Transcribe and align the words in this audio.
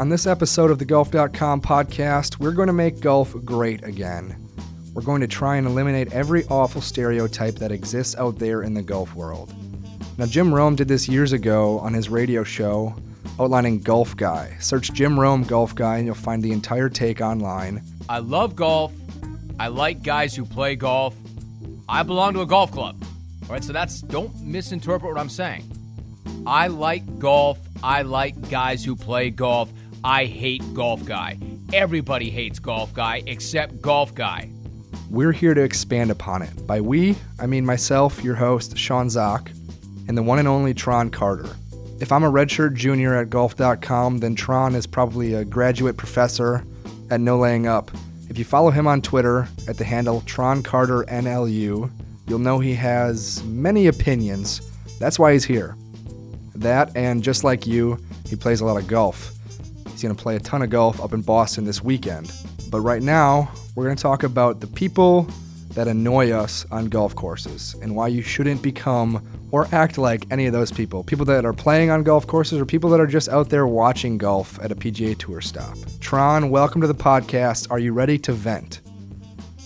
On 0.00 0.08
this 0.08 0.26
episode 0.26 0.70
of 0.70 0.78
the 0.78 0.86
Golf.com 0.86 1.60
podcast, 1.60 2.38
we're 2.38 2.52
going 2.52 2.68
to 2.68 2.72
make 2.72 3.00
golf 3.00 3.34
great 3.44 3.84
again. 3.84 4.34
We're 4.94 5.02
going 5.02 5.20
to 5.20 5.26
try 5.26 5.56
and 5.56 5.66
eliminate 5.66 6.10
every 6.10 6.46
awful 6.46 6.80
stereotype 6.80 7.56
that 7.56 7.70
exists 7.70 8.16
out 8.16 8.38
there 8.38 8.62
in 8.62 8.72
the 8.72 8.80
golf 8.80 9.14
world. 9.14 9.52
Now, 10.16 10.24
Jim 10.24 10.54
Rome 10.54 10.74
did 10.74 10.88
this 10.88 11.06
years 11.06 11.34
ago 11.34 11.78
on 11.80 11.92
his 11.92 12.08
radio 12.08 12.42
show 12.44 12.94
outlining 13.38 13.80
Golf 13.80 14.16
Guy. 14.16 14.56
Search 14.58 14.90
Jim 14.94 15.20
Rome 15.20 15.42
Golf 15.42 15.74
Guy 15.74 15.98
and 15.98 16.06
you'll 16.06 16.14
find 16.14 16.42
the 16.42 16.52
entire 16.52 16.88
take 16.88 17.20
online. 17.20 17.82
I 18.08 18.20
love 18.20 18.56
golf. 18.56 18.94
I 19.58 19.68
like 19.68 20.02
guys 20.02 20.34
who 20.34 20.46
play 20.46 20.76
golf. 20.76 21.14
I 21.90 22.04
belong 22.04 22.32
to 22.32 22.40
a 22.40 22.46
golf 22.46 22.72
club. 22.72 22.96
All 23.42 23.50
right, 23.50 23.62
so 23.62 23.74
that's 23.74 24.00
don't 24.00 24.34
misinterpret 24.40 25.12
what 25.12 25.20
I'm 25.20 25.28
saying. 25.28 25.70
I 26.46 26.68
like 26.68 27.18
golf. 27.18 27.58
I 27.82 28.00
like 28.00 28.48
guys 28.48 28.82
who 28.82 28.96
play 28.96 29.28
golf. 29.28 29.70
I 30.02 30.24
hate 30.24 30.62
golf 30.72 31.04
guy. 31.04 31.38
Everybody 31.72 32.30
hates 32.30 32.58
golf 32.58 32.92
guy 32.94 33.22
except 33.26 33.82
golf 33.82 34.14
guy. 34.14 34.50
We're 35.10 35.32
here 35.32 35.54
to 35.54 35.62
expand 35.62 36.10
upon 36.10 36.42
it. 36.42 36.66
By 36.66 36.80
we, 36.80 37.16
I 37.38 37.46
mean 37.46 37.66
myself, 37.66 38.24
your 38.24 38.34
host, 38.34 38.78
Sean 38.78 39.10
Zak, 39.10 39.50
and 40.08 40.16
the 40.16 40.22
one 40.22 40.38
and 40.38 40.48
only 40.48 40.72
Tron 40.72 41.10
Carter. 41.10 41.48
If 42.00 42.12
I'm 42.12 42.24
a 42.24 42.30
redshirt 42.30 42.74
junior 42.74 43.14
at 43.14 43.28
golf.com, 43.28 44.18
then 44.18 44.34
Tron 44.34 44.74
is 44.74 44.86
probably 44.86 45.34
a 45.34 45.44
graduate 45.44 45.98
professor 45.98 46.64
at 47.10 47.20
No 47.20 47.38
Laying 47.38 47.66
Up. 47.66 47.90
If 48.30 48.38
you 48.38 48.44
follow 48.44 48.70
him 48.70 48.86
on 48.86 49.02
Twitter 49.02 49.48
at 49.68 49.76
the 49.76 49.84
handle 49.84 50.22
Tron 50.22 50.62
Carter 50.62 51.04
NLU, 51.08 51.90
you'll 52.26 52.38
know 52.38 52.58
he 52.58 52.74
has 52.74 53.44
many 53.44 53.88
opinions. 53.88 54.62
That's 54.98 55.18
why 55.18 55.32
he's 55.32 55.44
here. 55.44 55.76
That, 56.54 56.96
and 56.96 57.22
just 57.22 57.44
like 57.44 57.66
you, 57.66 57.98
he 58.26 58.36
plays 58.36 58.60
a 58.60 58.64
lot 58.64 58.76
of 58.76 58.86
golf. 58.86 59.34
He's 60.00 60.08
going 60.08 60.16
to 60.16 60.22
play 60.22 60.36
a 60.36 60.40
ton 60.40 60.62
of 60.62 60.70
golf 60.70 60.98
up 61.02 61.12
in 61.12 61.20
Boston 61.20 61.66
this 61.66 61.84
weekend. 61.84 62.32
But 62.70 62.80
right 62.80 63.02
now, 63.02 63.52
we're 63.74 63.84
going 63.84 63.96
to 63.96 64.02
talk 64.02 64.22
about 64.22 64.58
the 64.60 64.66
people 64.66 65.28
that 65.74 65.88
annoy 65.88 66.30
us 66.30 66.64
on 66.70 66.86
golf 66.86 67.14
courses 67.14 67.76
and 67.82 67.94
why 67.94 68.08
you 68.08 68.22
shouldn't 68.22 68.62
become 68.62 69.22
or 69.50 69.68
act 69.72 69.98
like 69.98 70.24
any 70.30 70.46
of 70.46 70.54
those 70.54 70.72
people. 70.72 71.04
People 71.04 71.26
that 71.26 71.44
are 71.44 71.52
playing 71.52 71.90
on 71.90 72.02
golf 72.02 72.26
courses 72.26 72.58
or 72.58 72.64
people 72.64 72.88
that 72.88 72.98
are 72.98 73.06
just 73.06 73.28
out 73.28 73.50
there 73.50 73.66
watching 73.66 74.16
golf 74.16 74.58
at 74.62 74.72
a 74.72 74.74
PGA 74.74 75.18
Tour 75.18 75.42
stop. 75.42 75.76
Tron, 76.00 76.48
welcome 76.48 76.80
to 76.80 76.86
the 76.86 76.94
podcast. 76.94 77.70
Are 77.70 77.78
you 77.78 77.92
ready 77.92 78.16
to 78.20 78.32
vent? 78.32 78.80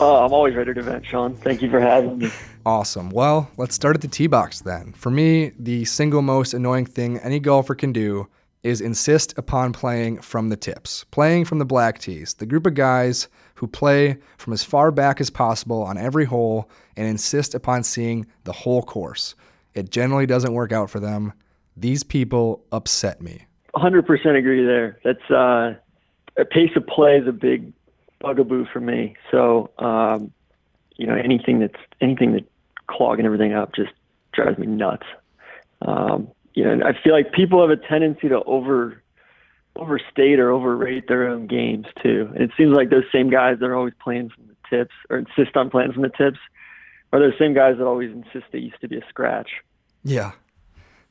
Uh, 0.00 0.24
I'm 0.24 0.32
always 0.32 0.56
ready 0.56 0.74
to 0.74 0.82
vent, 0.82 1.06
Sean. 1.06 1.36
Thank 1.36 1.62
you 1.62 1.70
for 1.70 1.78
having 1.78 2.18
me. 2.18 2.30
Awesome. 2.66 3.10
Well, 3.10 3.50
let's 3.58 3.74
start 3.74 3.94
at 3.94 4.00
the 4.00 4.08
tee 4.08 4.26
box 4.26 4.62
then. 4.62 4.94
For 4.94 5.10
me, 5.10 5.52
the 5.58 5.84
single 5.84 6.22
most 6.22 6.54
annoying 6.54 6.86
thing 6.86 7.18
any 7.18 7.38
golfer 7.38 7.74
can 7.74 7.92
do 7.92 8.26
is 8.64 8.80
insist 8.80 9.36
upon 9.36 9.72
playing 9.72 10.20
from 10.20 10.48
the 10.48 10.56
tips, 10.56 11.04
playing 11.10 11.44
from 11.44 11.58
the 11.58 11.64
black 11.64 11.98
tees, 11.98 12.34
the 12.34 12.46
group 12.46 12.66
of 12.66 12.74
guys 12.74 13.28
who 13.56 13.66
play 13.66 14.16
from 14.38 14.52
as 14.52 14.64
far 14.64 14.90
back 14.90 15.20
as 15.20 15.30
possible 15.30 15.82
on 15.82 15.98
every 15.98 16.24
hole 16.24 16.68
and 16.96 17.06
insist 17.06 17.54
upon 17.54 17.84
seeing 17.84 18.26
the 18.44 18.52
whole 18.52 18.82
course. 18.82 19.34
It 19.74 19.90
generally 19.90 20.26
doesn't 20.26 20.54
work 20.54 20.72
out 20.72 20.88
for 20.90 20.98
them. 20.98 21.34
These 21.76 22.02
people 22.02 22.64
upset 22.72 23.20
me. 23.20 23.46
100% 23.74 24.38
agree 24.38 24.64
there. 24.64 24.98
That's 25.04 25.30
uh, 25.30 25.74
a 26.36 26.44
pace 26.44 26.70
of 26.74 26.86
play 26.86 27.18
is 27.18 27.28
a 27.28 27.32
big 27.32 27.72
bugaboo 28.20 28.66
for 28.72 28.80
me. 28.80 29.14
So, 29.30 29.70
um, 29.78 30.32
you 30.96 31.06
know, 31.06 31.14
anything 31.14 31.58
that's 31.58 31.80
anything 32.00 32.32
that 32.32 32.44
clogging 32.86 33.26
everything 33.26 33.52
up 33.52 33.74
just 33.74 33.90
drives 34.32 34.58
me 34.58 34.66
nuts. 34.66 35.06
Um, 35.82 36.28
you 36.54 36.64
know, 36.64 36.84
I 36.86 36.92
feel 37.02 37.12
like 37.12 37.32
people 37.32 37.60
have 37.60 37.70
a 37.70 37.76
tendency 37.76 38.28
to 38.28 38.42
over 38.44 39.02
overstate 39.76 40.38
or 40.38 40.50
overrate 40.50 41.08
their 41.08 41.28
own 41.28 41.46
games 41.46 41.86
too. 42.02 42.30
And 42.34 42.42
it 42.42 42.50
seems 42.56 42.76
like 42.76 42.90
those 42.90 43.04
same 43.12 43.28
guys 43.28 43.58
that 43.58 43.66
are 43.66 43.74
always 43.74 43.94
playing 44.02 44.30
from 44.30 44.46
the 44.46 44.54
tips 44.70 44.94
or 45.10 45.18
insist 45.18 45.56
on 45.56 45.68
playing 45.68 45.92
from 45.92 46.02
the 46.02 46.10
tips 46.10 46.38
are 47.12 47.18
those 47.18 47.38
same 47.38 47.54
guys 47.54 47.76
that 47.78 47.86
always 47.86 48.10
insist 48.10 48.44
they 48.52 48.60
used 48.60 48.80
to 48.80 48.88
be 48.88 48.98
a 48.98 49.08
scratch. 49.08 49.50
Yeah. 50.04 50.32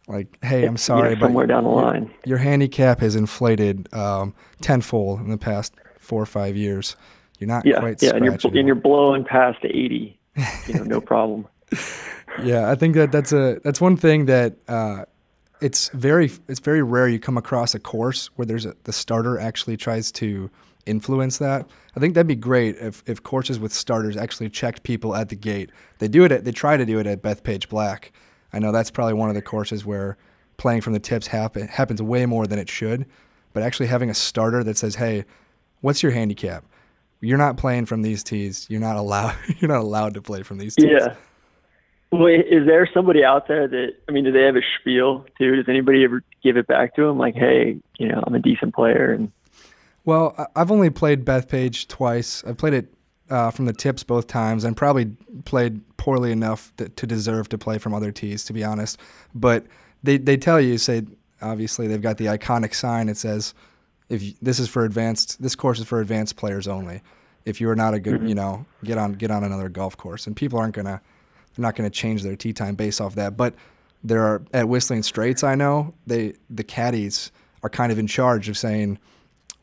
Like, 0.07 0.37
hey, 0.43 0.65
I'm 0.65 0.77
sorry, 0.77 1.11
you 1.11 1.15
know, 1.15 1.27
somewhere 1.27 1.47
but 1.47 1.53
down 1.53 1.63
the 1.63 1.69
line, 1.69 2.11
your 2.25 2.37
handicap 2.37 2.99
has 2.99 3.15
inflated 3.15 3.93
um, 3.93 4.35
tenfold 4.59 5.21
in 5.21 5.29
the 5.29 5.37
past 5.37 5.73
four 5.97 6.21
or 6.21 6.25
five 6.25 6.57
years. 6.57 6.97
You're 7.39 7.47
not 7.47 7.65
yeah, 7.65 7.79
quite 7.79 8.03
yeah, 8.03 8.11
and 8.13 8.25
you're 8.25 8.37
and 8.43 8.67
you're 8.67 8.75
blowing 8.75 9.23
past 9.23 9.59
eighty. 9.63 10.19
You 10.67 10.73
know, 10.73 10.83
no 10.83 11.01
problem. 11.01 11.47
yeah, 12.43 12.69
I 12.69 12.75
think 12.75 12.95
that 12.95 13.13
that's 13.13 13.31
a 13.31 13.61
that's 13.63 13.79
one 13.79 13.95
thing 13.95 14.25
that 14.25 14.57
uh, 14.67 15.05
it's 15.63 15.87
very 15.89 16.29
it's 16.49 16.59
very 16.59 16.83
rare 16.83 17.07
you 17.07 17.19
come 17.19 17.37
across 17.37 17.73
a 17.73 17.79
course 17.79 18.27
where 18.35 18.45
there's 18.45 18.65
a, 18.65 18.75
the 18.83 18.91
starter 18.91 19.39
actually 19.39 19.77
tries 19.77 20.11
to 20.11 20.51
influence 20.85 21.37
that. 21.37 21.65
I 21.95 21.99
think 22.01 22.13
that'd 22.13 22.27
be 22.27 22.35
great 22.35 22.75
if, 22.77 23.01
if 23.05 23.23
courses 23.23 23.59
with 23.59 23.71
starters 23.71 24.17
actually 24.17 24.49
checked 24.49 24.83
people 24.83 25.15
at 25.15 25.29
the 25.29 25.35
gate. 25.35 25.69
They 25.99 26.09
do 26.09 26.25
it 26.25 26.31
at, 26.33 26.43
they 26.43 26.51
try 26.51 26.75
to 26.75 26.85
do 26.85 26.99
it 26.99 27.07
at 27.07 27.21
Bethpage 27.21 27.69
Black. 27.69 28.11
I 28.51 28.59
know 28.59 28.73
that's 28.73 28.91
probably 28.91 29.13
one 29.13 29.29
of 29.29 29.35
the 29.35 29.41
courses 29.41 29.85
where 29.85 30.17
playing 30.57 30.81
from 30.81 30.91
the 30.91 30.99
tips 30.99 31.27
happen, 31.27 31.67
happens 31.69 32.01
way 32.01 32.25
more 32.25 32.45
than 32.45 32.59
it 32.59 32.69
should. 32.69 33.05
But 33.53 33.63
actually 33.63 33.87
having 33.87 34.09
a 34.09 34.13
starter 34.13 34.63
that 34.63 34.77
says, 34.77 34.95
"Hey, 34.95 35.23
what's 35.81 36.03
your 36.03 36.11
handicap? 36.11 36.65
You're 37.21 37.37
not 37.37 37.55
playing 37.55 37.85
from 37.85 38.01
these 38.01 38.23
tees. 38.23 38.65
You're 38.69 38.81
not 38.81 38.97
allowed. 38.97 39.35
You're 39.59 39.69
not 39.69 39.81
allowed 39.81 40.15
to 40.15 40.21
play 40.21 40.43
from 40.43 40.57
these 40.57 40.75
tees." 40.75 40.89
Yeah. 40.91 41.15
Well, 42.13 42.27
is 42.27 42.67
there 42.67 42.87
somebody 42.93 43.23
out 43.23 43.47
there 43.47 43.67
that 43.67 43.93
I 44.07 44.11
mean, 44.11 44.23
do 44.23 44.31
they 44.31 44.43
have 44.43 44.55
a 44.55 44.61
spiel 44.79 45.25
too? 45.39 45.55
Does 45.55 45.67
anybody 45.67 46.03
ever 46.03 46.21
give 46.43 46.57
it 46.57 46.67
back 46.67 46.95
to 46.95 47.07
them? 47.07 47.17
Like, 47.17 47.33
hey, 47.33 47.77
you 47.97 48.07
know, 48.07 48.23
I'm 48.27 48.35
a 48.35 48.39
decent 48.39 48.75
player, 48.75 49.11
and 49.11 49.31
well, 50.05 50.35
I've 50.55 50.69
only 50.69 50.89
played 50.91 51.25
Bethpage 51.25 51.87
twice. 51.87 52.43
I've 52.45 52.57
played 52.57 52.73
it 52.73 52.93
uh, 53.31 53.49
from 53.49 53.65
the 53.65 53.73
tips 53.73 54.03
both 54.03 54.27
times, 54.27 54.63
and 54.63 54.77
probably 54.77 55.05
played 55.45 55.81
poorly 55.97 56.31
enough 56.31 56.71
to, 56.77 56.89
to 56.89 57.07
deserve 57.07 57.49
to 57.49 57.57
play 57.57 57.79
from 57.79 57.93
other 57.95 58.11
tees, 58.11 58.43
to 58.45 58.53
be 58.53 58.63
honest. 58.63 58.99
But 59.33 59.65
they 60.03 60.17
they 60.17 60.37
tell 60.37 60.61
you, 60.61 60.77
say, 60.77 61.03
obviously 61.41 61.87
they've 61.87 62.01
got 62.01 62.17
the 62.17 62.25
iconic 62.27 62.75
sign. 62.75 63.09
It 63.09 63.17
says, 63.17 63.55
"If 64.09 64.21
you, 64.21 64.33
this 64.39 64.59
is 64.59 64.69
for 64.69 64.85
advanced, 64.85 65.41
this 65.41 65.55
course 65.55 65.79
is 65.79 65.87
for 65.87 65.99
advanced 65.99 66.35
players 66.35 66.67
only. 66.67 67.01
If 67.45 67.59
you 67.59 67.69
are 67.69 67.75
not 67.75 67.95
a 67.95 67.99
good, 67.99 68.19
Mm-hmm. 68.19 68.27
you 68.27 68.35
know, 68.35 68.65
get 68.83 68.99
on 68.99 69.13
get 69.13 69.31
on 69.31 69.43
another 69.43 69.67
golf 69.69 69.97
course." 69.97 70.27
And 70.27 70.35
people 70.35 70.59
aren't 70.59 70.75
gonna 70.75 71.01
they're 71.55 71.63
not 71.63 71.75
going 71.75 71.89
to 71.89 71.95
change 71.95 72.23
their 72.23 72.35
tee 72.35 72.53
time 72.53 72.75
based 72.75 73.01
off 73.01 73.15
that. 73.15 73.37
But 73.37 73.53
there 74.03 74.23
are 74.23 74.41
at 74.53 74.67
Whistling 74.67 75.03
Straits, 75.03 75.43
I 75.43 75.55
know 75.55 75.93
they 76.07 76.33
the 76.49 76.63
caddies 76.63 77.31
are 77.63 77.69
kind 77.69 77.91
of 77.91 77.99
in 77.99 78.07
charge 78.07 78.49
of 78.49 78.57
saying, 78.57 78.99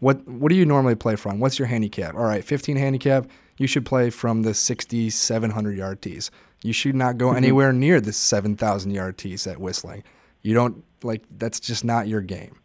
"What 0.01 0.27
what 0.27 0.51
do 0.51 0.57
you 0.57 0.65
normally 0.65 0.95
play 0.95 1.17
from? 1.17 1.41
What's 1.41 1.59
your 1.59 1.69
handicap? 1.69 2.15
All 2.15 2.25
right, 2.25 2.45
15 2.45 2.77
handicap. 2.77 3.27
You 3.59 3.67
should 3.67 3.85
play 3.85 4.09
from 4.09 4.43
the 4.43 4.55
6,700 4.55 5.77
yard 5.77 6.01
tees. 6.01 6.31
You 6.63 6.73
should 6.73 6.95
not 6.95 7.19
go 7.19 7.29
mm-hmm. 7.29 7.37
anywhere 7.37 7.73
near 7.75 8.01
the 8.01 8.13
7,000 8.13 8.91
yard 8.91 9.19
tees 9.19 9.47
at 9.47 9.61
Whistling. 9.61 10.03
You 10.43 10.55
don't 10.55 10.83
like 11.03 11.23
that's 11.39 11.61
just 11.61 11.85
not 11.85 12.09
your 12.09 12.23
game." 12.23 12.57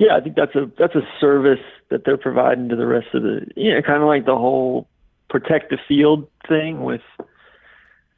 yeah, 0.00 0.16
I 0.16 0.20
think 0.20 0.34
that's 0.34 0.54
a 0.54 0.68
that's 0.78 0.94
a 0.94 1.06
service 1.20 1.60
that 1.90 2.04
they're 2.04 2.16
providing 2.16 2.70
to 2.70 2.76
the 2.76 2.86
rest 2.86 3.08
of 3.12 3.22
the, 3.22 3.46
you 3.54 3.74
know, 3.74 3.82
kind 3.82 4.02
of 4.02 4.08
like 4.08 4.24
the 4.24 4.34
whole 4.34 4.88
protect 5.28 5.68
the 5.70 5.78
field 5.86 6.26
thing 6.48 6.82
with 6.82 7.02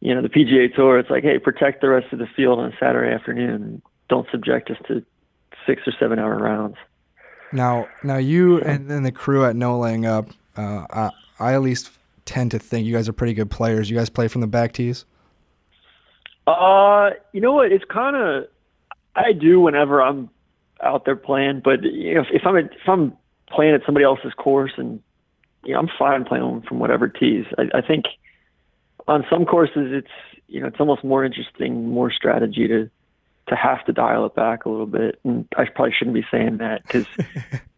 you 0.02 0.12
know, 0.12 0.20
the 0.20 0.28
PGA 0.28 0.74
Tour, 0.74 0.98
it's 0.98 1.10
like, 1.10 1.22
hey, 1.22 1.38
protect 1.38 1.80
the 1.80 1.88
rest 1.88 2.12
of 2.12 2.18
the 2.18 2.26
field 2.26 2.58
on 2.58 2.72
a 2.72 2.76
Saturday 2.80 3.14
afternoon. 3.14 3.80
Don't 4.08 4.26
subject 4.32 4.68
us 4.68 4.76
to 4.88 5.04
six 5.64 5.82
or 5.86 5.92
seven 5.98 6.18
hour 6.18 6.36
rounds. 6.36 6.74
Now, 7.52 7.86
now 8.02 8.16
you 8.16 8.60
and, 8.62 8.90
and 8.90 9.06
the 9.06 9.12
crew 9.12 9.44
at 9.44 9.54
No 9.54 9.78
Laying 9.78 10.04
Up, 10.04 10.30
uh, 10.56 10.86
I, 10.90 11.10
I 11.38 11.54
at 11.54 11.62
least 11.62 11.92
tend 12.24 12.50
to 12.50 12.58
think 12.58 12.84
you 12.84 12.92
guys 12.92 13.08
are 13.08 13.12
pretty 13.12 13.32
good 13.32 13.48
players. 13.48 13.88
You 13.88 13.96
guys 13.96 14.10
play 14.10 14.26
from 14.26 14.40
the 14.40 14.48
back 14.48 14.72
tees. 14.72 15.04
Uh, 16.48 17.10
you 17.32 17.40
know 17.40 17.52
what? 17.52 17.70
It's 17.70 17.84
kind 17.84 18.16
of 18.16 18.48
I 19.14 19.32
do 19.32 19.60
whenever 19.60 20.02
I'm 20.02 20.30
out 20.82 21.04
there 21.04 21.14
playing, 21.14 21.62
but 21.64 21.84
you 21.84 22.14
know, 22.14 22.22
if, 22.22 22.26
if 22.32 22.42
I'm 22.44 22.56
if 22.56 22.88
I'm 22.88 23.16
playing 23.48 23.74
at 23.74 23.82
somebody 23.86 24.04
else's 24.04 24.32
course, 24.36 24.72
and 24.76 25.00
you 25.62 25.74
know, 25.74 25.78
I'm 25.78 25.88
fine 25.96 26.24
playing 26.24 26.64
from 26.66 26.80
whatever 26.80 27.06
tees. 27.06 27.44
I, 27.56 27.78
I 27.78 27.80
think 27.82 28.06
on 29.08 29.24
some 29.30 29.44
courses, 29.44 29.92
it's 29.92 30.42
you 30.48 30.60
know, 30.60 30.66
it's 30.66 30.80
almost 30.80 31.02
more 31.04 31.24
interesting, 31.24 31.88
more 31.88 32.10
strategy 32.12 32.68
to 32.68 32.90
to 33.48 33.56
have 33.56 33.84
to 33.86 33.92
dial 33.92 34.24
it 34.26 34.34
back 34.34 34.64
a 34.64 34.68
little 34.68 34.86
bit. 34.86 35.18
And 35.24 35.46
I 35.56 35.64
probably 35.64 35.94
shouldn't 35.98 36.14
be 36.14 36.24
saying 36.30 36.58
that 36.58 36.82
because 36.82 37.06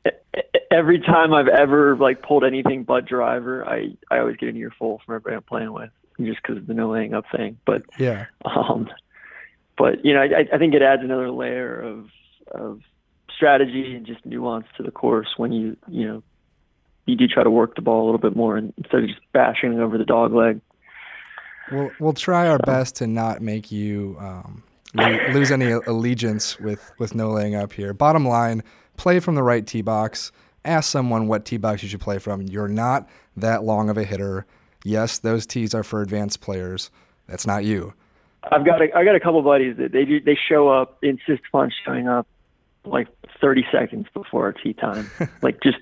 every 0.70 1.00
time 1.00 1.32
I've 1.32 1.48
ever 1.48 1.96
like 1.96 2.22
pulled 2.22 2.44
anything 2.44 2.84
but 2.84 3.06
driver, 3.06 3.66
I 3.66 3.96
I 4.10 4.18
always 4.18 4.36
get 4.36 4.46
a 4.46 4.50
an 4.50 4.56
earful 4.56 5.00
from 5.04 5.14
everybody 5.16 5.36
I'm 5.36 5.42
playing 5.42 5.72
with, 5.72 5.90
just 6.20 6.42
because 6.42 6.58
of 6.58 6.66
the 6.66 6.74
no 6.74 6.90
laying 6.90 7.14
up 7.14 7.24
thing. 7.34 7.58
But 7.64 7.82
Yeah. 7.98 8.26
um, 8.44 8.88
but 9.76 10.04
you 10.04 10.14
know, 10.14 10.20
I, 10.22 10.46
I 10.52 10.58
think 10.58 10.74
it 10.74 10.82
adds 10.82 11.02
another 11.02 11.30
layer 11.30 11.80
of 11.80 12.08
of 12.50 12.80
strategy 13.34 13.94
and 13.96 14.06
just 14.06 14.24
nuance 14.24 14.66
to 14.76 14.82
the 14.82 14.90
course 14.90 15.34
when 15.36 15.52
you 15.52 15.76
you 15.88 16.06
know 16.06 16.22
you 17.06 17.16
do 17.16 17.26
try 17.26 17.42
to 17.42 17.50
work 17.50 17.74
the 17.74 17.82
ball 17.82 18.04
a 18.04 18.06
little 18.06 18.18
bit 18.20 18.36
more 18.36 18.56
instead 18.56 19.02
of 19.02 19.08
just 19.08 19.20
bashing 19.32 19.78
over 19.78 19.98
the 19.98 20.04
dog 20.04 20.32
leg. 20.32 20.60
We'll 21.70 21.90
we'll 21.98 22.12
try 22.12 22.48
our 22.48 22.58
best 22.58 22.96
to 22.96 23.06
not 23.06 23.40
make 23.40 23.72
you 23.72 24.16
um, 24.20 24.62
lo- 24.94 25.18
lose 25.32 25.50
any 25.50 25.70
allegiance 25.70 26.58
with 26.60 26.92
with 26.98 27.14
no 27.14 27.30
laying 27.30 27.54
up 27.54 27.72
here. 27.72 27.92
Bottom 27.92 28.26
line, 28.26 28.62
play 28.96 29.20
from 29.20 29.34
the 29.34 29.42
right 29.42 29.66
tee 29.66 29.82
box. 29.82 30.32
Ask 30.64 30.90
someone 30.90 31.26
what 31.28 31.44
tee 31.44 31.56
box 31.56 31.82
you 31.82 31.88
should 31.88 32.00
play 32.00 32.18
from. 32.18 32.42
You're 32.42 32.68
not 32.68 33.08
that 33.36 33.64
long 33.64 33.88
of 33.90 33.98
a 33.98 34.04
hitter. 34.04 34.46
Yes, 34.84 35.18
those 35.18 35.46
tees 35.46 35.74
are 35.74 35.82
for 35.82 36.02
advanced 36.02 36.40
players. 36.40 36.90
That's 37.26 37.46
not 37.46 37.64
you. 37.64 37.94
I've 38.52 38.64
got 38.64 38.82
a, 38.82 38.94
I 38.96 39.04
got 39.04 39.14
a 39.14 39.20
couple 39.20 39.40
buddies 39.42 39.76
that 39.78 39.92
they 39.92 40.04
do, 40.04 40.20
they 40.20 40.36
show 40.36 40.68
up, 40.68 40.98
insist 41.02 41.42
upon 41.48 41.72
showing 41.84 42.08
up 42.08 42.26
like 42.84 43.08
30 43.40 43.64
seconds 43.72 44.06
before 44.12 44.44
our 44.44 44.52
tee 44.52 44.74
time. 44.74 45.10
like 45.42 45.62
just 45.62 45.78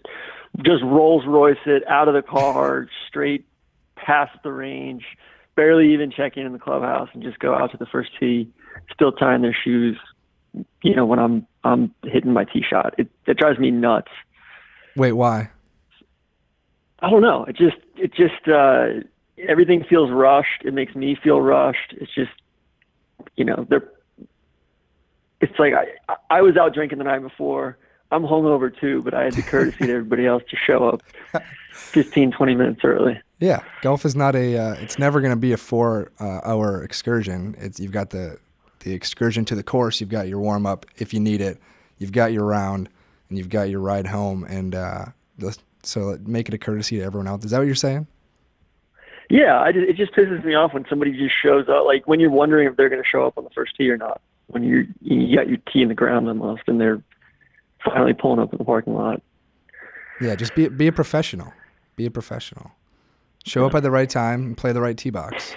just 0.59 0.83
Rolls 0.85 1.25
Royce 1.27 1.57
it 1.67 1.83
out 1.89 2.09
of 2.09 2.15
the 2.15 2.23
car, 2.23 2.89
straight 3.09 3.45
past 3.97 4.37
the 4.43 4.53
range, 4.53 5.05
barely 5.55 5.93
even 5.93 6.11
check 6.11 6.37
in 6.37 6.47
in 6.47 6.53
the 6.53 6.59
clubhouse, 6.59 7.09
and 7.13 7.23
just 7.23 7.39
go 7.39 7.55
out 7.55 7.71
to 7.73 7.77
the 7.77 7.87
first 7.87 8.11
tee, 8.19 8.49
still 8.93 9.13
tying 9.13 9.43
their 9.43 9.57
shoes. 9.65 9.99
You 10.83 10.95
know 10.95 11.07
when 11.07 11.19
I'm 11.19 11.47
I'm 11.65 11.95
hitting 12.05 12.33
my 12.33 12.45
tee 12.45 12.65
shot, 12.69 12.95
it 12.99 13.09
it 13.27 13.39
drives 13.39 13.59
me 13.59 13.71
nuts. 13.71 14.11
Wait, 14.97 15.13
why? 15.13 15.51
I 17.01 17.11
don't 17.11 17.23
know. 17.23 17.45
It 17.45 17.57
just 17.57 17.77
it 17.97 18.13
just 18.15 18.49
uh, 18.49 19.01
everything 19.49 19.85
feels 19.85 20.11
rushed. 20.11 20.63
It 20.65 20.75
makes 20.75 20.95
me 20.95 21.17
feel 21.17 21.41
rushed. 21.41 21.95
It's 22.01 22.15
just 22.15 22.33
you 23.37 23.45
know 23.45 23.67
they're. 23.69 23.89
It's 25.41 25.59
like 25.59 25.75
I 25.75 26.15
I 26.31 26.43
was 26.43 26.57
out 26.57 26.75
drinking 26.75 26.99
the 26.99 27.05
night 27.05 27.21
before. 27.21 27.79
I'm 28.13 28.25
hungover 28.25 28.79
too, 28.79 29.03
but 29.03 29.15
I 29.15 29.25
had 29.25 29.33
the 29.33 29.43
courtesy 29.43 29.79
to 29.87 29.93
everybody 29.93 30.27
else 30.27 30.43
to 30.51 30.57
show 30.57 30.87
up 30.87 31.03
15, 31.73 32.31
20 32.31 32.55
minutes 32.55 32.81
early. 32.85 33.19
Yeah, 33.43 33.65
golf 33.81 34.05
is 34.05 34.15
not 34.15 34.37
a. 34.37 34.57
Uh, 34.57 34.75
it's 34.75 35.01
never 35.01 35.21
going 35.21 35.33
to 35.33 35.37
be 35.37 35.53
a 35.53 35.57
four-hour 35.57 36.81
uh, 36.81 36.85
excursion. 36.85 37.57
It's 37.59 37.81
you've 37.81 37.91
got 37.91 38.11
the 38.11 38.39
the 38.85 38.93
excursion 38.95 39.45
to 39.47 39.57
the 39.57 39.65
course. 39.65 40.01
You've 40.01 40.11
got 40.11 40.29
your 40.29 40.39
warm 40.39 40.65
up 40.65 40.87
if 40.99 41.13
you 41.13 41.19
need 41.19 41.41
it. 41.41 41.59
You've 41.99 42.13
got 42.13 42.33
your 42.33 42.45
round, 42.45 42.89
and 43.29 43.37
you've 43.37 43.49
got 43.49 43.63
your 43.63 43.81
ride 43.81 44.07
home. 44.07 44.45
And 44.45 44.77
uh, 44.77 45.07
so 45.83 46.17
make 46.25 46.47
it 46.47 46.55
a 46.55 46.59
courtesy 46.59 46.99
to 46.99 47.03
everyone 47.03 47.27
else. 47.27 47.45
Is 47.45 47.51
that 47.51 47.59
what 47.59 47.67
you're 47.67 47.75
saying? 47.75 48.07
Yeah, 49.29 49.61
I 49.61 49.73
just, 49.73 49.89
it 49.89 49.97
just 49.97 50.13
pisses 50.13 50.45
me 50.45 50.55
off 50.55 50.73
when 50.73 50.85
somebody 50.89 51.11
just 51.11 51.35
shows 51.43 51.69
up. 51.69 51.85
Like 51.85 52.07
when 52.07 52.21
you're 52.21 52.31
wondering 52.31 52.69
if 52.69 52.77
they're 52.77 52.89
going 52.89 53.03
to 53.03 53.09
show 53.09 53.27
up 53.27 53.37
on 53.37 53.43
the 53.43 53.51
first 53.51 53.75
tee 53.77 53.91
or 53.91 53.97
not. 53.97 54.21
When 54.47 54.63
you 54.63 54.87
you 55.01 55.37
got 55.37 55.49
your 55.49 55.59
tee 55.73 55.83
in 55.83 55.89
the 55.89 55.95
ground 55.95 56.29
almost, 56.29 56.63
and 56.69 56.81
they're 56.81 57.03
finally 57.85 58.15
pulling 58.15 58.39
up 58.39 58.53
in 58.53 58.59
the 58.59 58.65
parking 58.65 58.95
lot. 58.95 59.21
Yeah, 60.21 60.37
just 60.37 60.55
be 60.55 60.69
be 60.69 60.87
a 60.87 60.93
professional. 60.93 61.53
Be 61.97 62.07
a 62.07 62.11
professional. 62.13 62.71
Show 63.45 63.67
up 63.67 63.75
at 63.75 63.83
the 63.83 63.91
right 63.91 64.09
time 64.09 64.43
and 64.45 64.57
play 64.57 64.73
the 64.73 64.81
right 64.81 64.97
tee 64.97 65.11
box. 65.11 65.55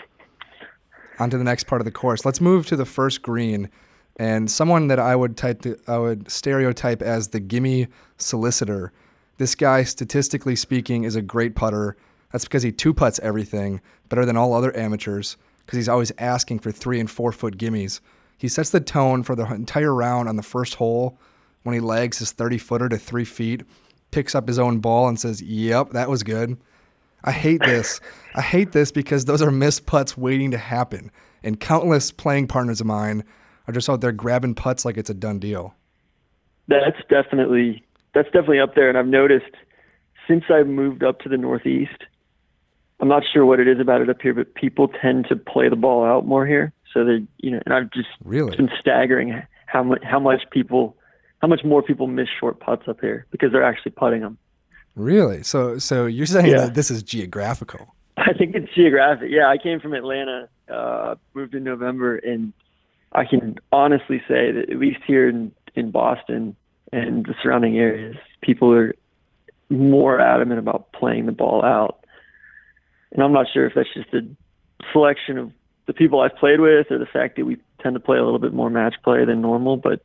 On 1.20 1.30
to 1.30 1.38
the 1.38 1.44
next 1.44 1.66
part 1.66 1.82
of 1.82 1.86
the 1.86 1.92
course. 1.92 2.26
Let's 2.26 2.42
move 2.42 2.66
to 2.68 2.76
the 2.76 2.86
first 2.86 3.22
green, 3.22 3.70
and 4.18 4.50
someone 4.50 4.88
that 4.88 5.00
I 5.00 5.16
would 5.16 5.38
type 5.38 5.62
to, 5.62 5.78
I 5.88 5.98
would 5.98 6.30
stereotype 6.30 7.02
as 7.02 7.30
the 7.30 7.40
gimme 7.40 7.88
solicitor. 8.18 8.92
This 9.38 9.56
guy, 9.56 9.84
statistically 9.84 10.56
speaking, 10.56 11.04
is 11.04 11.16
a 11.16 11.22
great 11.22 11.56
putter. 11.56 11.96
That's 12.32 12.46
because 12.46 12.64
he 12.64 12.72
two 12.72 12.94
putts 12.94 13.20
everything 13.20 13.82
better 14.10 14.26
than 14.26 14.38
all 14.38 14.54
other 14.54 14.76
amateurs. 14.76 15.38
Because 15.66 15.78
he's 15.78 15.90
always 15.90 16.12
asking 16.18 16.60
for 16.60 16.72
three 16.72 17.00
and 17.00 17.10
four 17.10 17.32
foot 17.32 17.58
gimmies. 17.58 18.00
He 18.38 18.48
sets 18.48 18.70
the 18.70 18.80
tone 18.80 19.24
for 19.24 19.36
the 19.36 19.46
entire 19.52 19.94
round 19.94 20.28
on 20.30 20.36
the 20.36 20.44
first 20.44 20.76
hole 20.76 21.18
when 21.64 21.74
he 21.74 21.80
lags 21.80 22.20
his 22.20 22.32
30 22.32 22.60
footer 22.60 22.90
to 22.90 22.98
three 22.98 23.26
feet, 23.26 23.64
picks 24.12 24.36
up 24.36 24.48
his 24.48 24.60
own 24.60 24.80
ball 24.80 25.08
and 25.08 25.20
says, 25.20 25.42
Yep, 25.42 25.92
that 25.92 26.10
was 26.10 26.22
good. 26.22 26.58
I 27.26 27.32
hate 27.32 27.62
this. 27.62 28.00
I 28.36 28.42
hate 28.42 28.72
this 28.72 28.92
because 28.92 29.26
those 29.26 29.42
are 29.42 29.52
missed 29.52 29.86
putts 29.86 30.16
waiting 30.18 30.52
to 30.52 30.58
happen. 30.58 31.12
And 31.44 31.60
countless 31.60 32.12
playing 32.12 32.48
partners 32.48 32.80
of 32.80 32.88
mine 32.88 33.24
are 33.68 33.74
just 33.74 33.90
out 33.90 34.02
there 34.02 34.12
grabbing 34.12 34.56
putts 34.56 34.86
like 34.86 34.98
it's 34.98 35.10
a 35.10 35.14
done 35.14 35.40
deal. 35.40 35.74
That's 36.68 36.98
definitely 37.10 37.84
that's 38.14 38.28
definitely 38.28 38.60
up 38.60 38.76
there. 38.76 38.90
And 38.90 38.98
I've 38.98 39.08
noticed 39.08 39.52
since 40.28 40.46
I've 40.50 40.68
moved 40.68 41.04
up 41.04 41.20
to 41.22 41.30
the 41.30 41.38
Northeast, 41.38 42.04
I'm 43.00 43.08
not 43.08 43.24
sure 43.32 43.46
what 43.46 43.60
it 43.60 43.68
is 43.68 43.80
about 43.80 44.02
it 44.02 44.10
up 44.10 44.22
here, 44.22 44.34
but 44.34 44.56
people 44.56 44.88
tend 44.88 45.28
to 45.30 45.36
play 45.36 45.70
the 45.70 45.76
ball 45.76 46.06
out 46.06 46.26
more 46.26 46.46
here. 46.46 46.74
So 46.94 47.04
they, 47.04 47.26
you 47.38 47.52
know, 47.52 47.60
and 47.66 47.74
I've 47.74 47.92
just 47.92 48.08
really 48.24 48.50
it's 48.50 48.58
been 48.58 48.70
staggering 48.80 49.42
how 49.66 49.84
much 49.84 50.02
how 50.04 50.20
much 50.20 50.44
people 50.52 50.96
how 51.42 51.48
much 51.48 51.64
more 51.64 51.84
people 51.84 52.08
miss 52.08 52.28
short 52.40 52.60
putts 52.60 52.88
up 52.88 53.02
here 53.02 53.26
because 53.32 53.52
they're 53.52 53.64
actually 53.64 53.92
putting 53.92 54.22
them. 54.22 54.38
Really? 54.96 55.44
So 55.44 55.78
so 55.78 56.06
you're 56.06 56.26
saying 56.26 56.48
yeah. 56.48 56.66
that 56.66 56.74
this 56.74 56.90
is 56.90 57.04
geographical? 57.04 57.94
I 58.18 58.34
think 58.34 58.56
it's 58.56 58.74
geographic. 58.74 59.30
Yeah, 59.30 59.50
I 59.50 59.58
came 59.58 59.80
from 59.80 59.94
Atlanta, 59.94 60.48
uh, 60.72 61.16
moved 61.34 61.54
in 61.54 61.64
November, 61.64 62.16
and 62.18 62.54
I 63.12 63.26
can 63.26 63.56
honestly 63.72 64.20
say 64.28 64.52
that 64.52 64.70
at 64.70 64.80
least 64.80 65.00
here 65.06 65.28
in 65.28 65.52
in 65.76 65.92
Boston 65.92 66.56
and 66.92 67.26
the 67.26 67.36
surrounding 67.44 67.78
areas, 67.78 68.16
people 68.42 68.74
are 68.74 68.94
more 69.70 70.20
adamant 70.20 70.60
about 70.60 70.92
playing 70.94 71.26
the 71.26 71.32
ball 71.32 71.64
out. 71.64 72.06
And 73.12 73.22
I'm 73.22 73.34
not 73.34 73.48
sure 73.52 73.66
if 73.66 73.74
that's 73.76 73.94
just 73.94 74.14
a 74.14 74.22
selection 74.94 75.38
of 75.38 75.52
the 75.88 75.94
people 75.94 76.22
I've 76.22 76.36
played 76.36 76.60
with 76.60 76.92
or 76.92 76.98
the 76.98 77.06
fact 77.06 77.36
that 77.36 77.46
we 77.46 77.58
tend 77.82 77.96
to 77.96 78.00
play 78.00 78.18
a 78.18 78.24
little 78.24 78.40
bit 78.40 78.54
more 78.54 78.70
match 78.70 78.96
play 79.04 79.26
than 79.26 79.42
normal, 79.42 79.78
but 79.78 80.02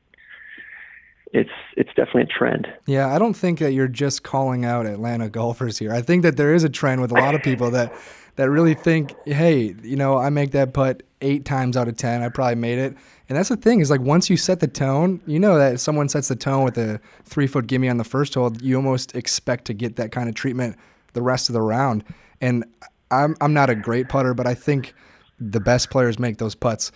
it's 1.32 1.50
it's 1.76 1.90
definitely 1.90 2.22
a 2.22 2.26
trend. 2.26 2.68
Yeah, 2.86 3.14
I 3.14 3.18
don't 3.18 3.34
think 3.34 3.60
that 3.60 3.72
you're 3.72 3.88
just 3.88 4.22
calling 4.22 4.64
out 4.64 4.86
Atlanta 4.86 5.28
golfers 5.28 5.78
here. 5.78 5.92
I 5.92 6.02
think 6.02 6.22
that 6.22 6.36
there 6.36 6.54
is 6.54 6.64
a 6.64 6.68
trend 6.68 7.00
with 7.00 7.12
a 7.12 7.14
lot 7.14 7.34
of 7.34 7.42
people 7.42 7.70
that 7.70 7.92
that 8.36 8.50
really 8.50 8.74
think, 8.74 9.14
hey, 9.26 9.74
you 9.82 9.96
know, 9.96 10.16
I 10.16 10.30
make 10.30 10.52
that 10.52 10.72
putt 10.72 11.02
eight 11.20 11.44
times 11.44 11.76
out 11.76 11.88
of 11.88 11.96
ten. 11.96 12.22
I 12.22 12.28
probably 12.28 12.56
made 12.56 12.78
it. 12.78 12.96
And 13.28 13.38
that's 13.38 13.48
the 13.48 13.56
thing 13.56 13.80
is 13.80 13.90
like 13.90 14.00
once 14.00 14.28
you 14.28 14.36
set 14.36 14.60
the 14.60 14.66
tone, 14.66 15.20
you 15.26 15.38
know 15.38 15.56
that 15.56 15.74
if 15.74 15.80
someone 15.80 16.08
sets 16.08 16.28
the 16.28 16.36
tone 16.36 16.64
with 16.64 16.76
a 16.78 17.00
three 17.24 17.46
foot 17.46 17.68
gimme 17.68 17.88
on 17.88 17.98
the 17.98 18.04
first 18.04 18.34
hole, 18.34 18.52
you 18.60 18.76
almost 18.76 19.14
expect 19.14 19.66
to 19.66 19.74
get 19.74 19.96
that 19.96 20.10
kind 20.10 20.28
of 20.28 20.34
treatment 20.34 20.76
the 21.12 21.22
rest 21.22 21.48
of 21.48 21.52
the 21.52 21.62
round. 21.62 22.02
And 22.40 22.64
I'm 23.10 23.36
I'm 23.40 23.52
not 23.52 23.70
a 23.70 23.74
great 23.76 24.08
putter, 24.08 24.34
but 24.34 24.46
I 24.46 24.54
think 24.54 24.94
the 25.38 25.60
best 25.60 25.90
players 25.90 26.18
make 26.18 26.38
those 26.38 26.54
putts, 26.54 26.90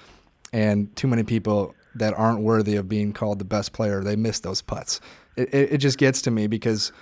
and 0.53 0.95
too 0.97 1.07
many 1.07 1.23
people 1.23 1.75
that 1.95 2.15
aren't 2.15 2.41
worthy 2.41 2.77
of 2.77 2.89
being 2.89 3.13
called 3.13 3.39
the 3.39 3.45
best 3.45 3.73
player, 3.73 4.03
they 4.03 4.17
miss 4.17 4.41
those 4.41 4.63
putts. 4.63 5.01
It, 5.37 5.53
it, 5.55 5.73
it 5.75 5.79
just 5.79 5.99
gets 5.99 6.23
to 6.23 6.31
me 6.31 6.47
because 6.47 6.93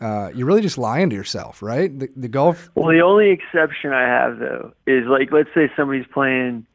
uh, 0.00 0.30
you're 0.34 0.46
really 0.46 0.62
just 0.62 0.78
lying 0.78 1.10
to 1.10 1.16
yourself, 1.16 1.62
right? 1.62 1.96
The, 1.96 2.08
the 2.16 2.28
golf. 2.28 2.70
Well, 2.74 2.88
the 2.88 3.02
only 3.02 3.30
exception 3.30 3.92
I 3.92 4.02
have 4.02 4.38
though 4.38 4.72
is 4.86 5.06
like, 5.06 5.30
let's 5.32 5.50
say 5.54 5.70
somebody's 5.76 6.06
playing. 6.12 6.66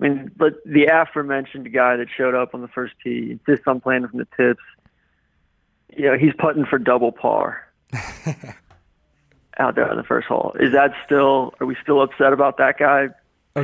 I 0.00 0.08
mean, 0.08 0.30
but 0.36 0.54
the 0.64 0.86
aforementioned 0.86 1.72
guy 1.72 1.96
that 1.96 2.08
showed 2.14 2.34
up 2.34 2.54
on 2.54 2.60
the 2.60 2.68
first 2.68 2.94
tee 3.02 3.30
insists 3.32 3.66
on 3.66 3.80
playing 3.80 4.06
from 4.06 4.18
the 4.18 4.28
tips. 4.36 4.62
You 5.96 6.06
know, 6.06 6.18
he's 6.18 6.34
putting 6.38 6.64
for 6.64 6.78
double 6.78 7.10
par 7.12 7.66
out 9.58 9.74
there 9.74 9.90
on 9.90 9.96
the 9.96 10.04
first 10.04 10.28
hole. 10.28 10.54
Is 10.60 10.72
that 10.72 10.92
still? 11.04 11.54
Are 11.60 11.66
we 11.66 11.76
still 11.82 12.02
upset 12.02 12.32
about 12.32 12.58
that 12.58 12.78
guy 12.78 13.08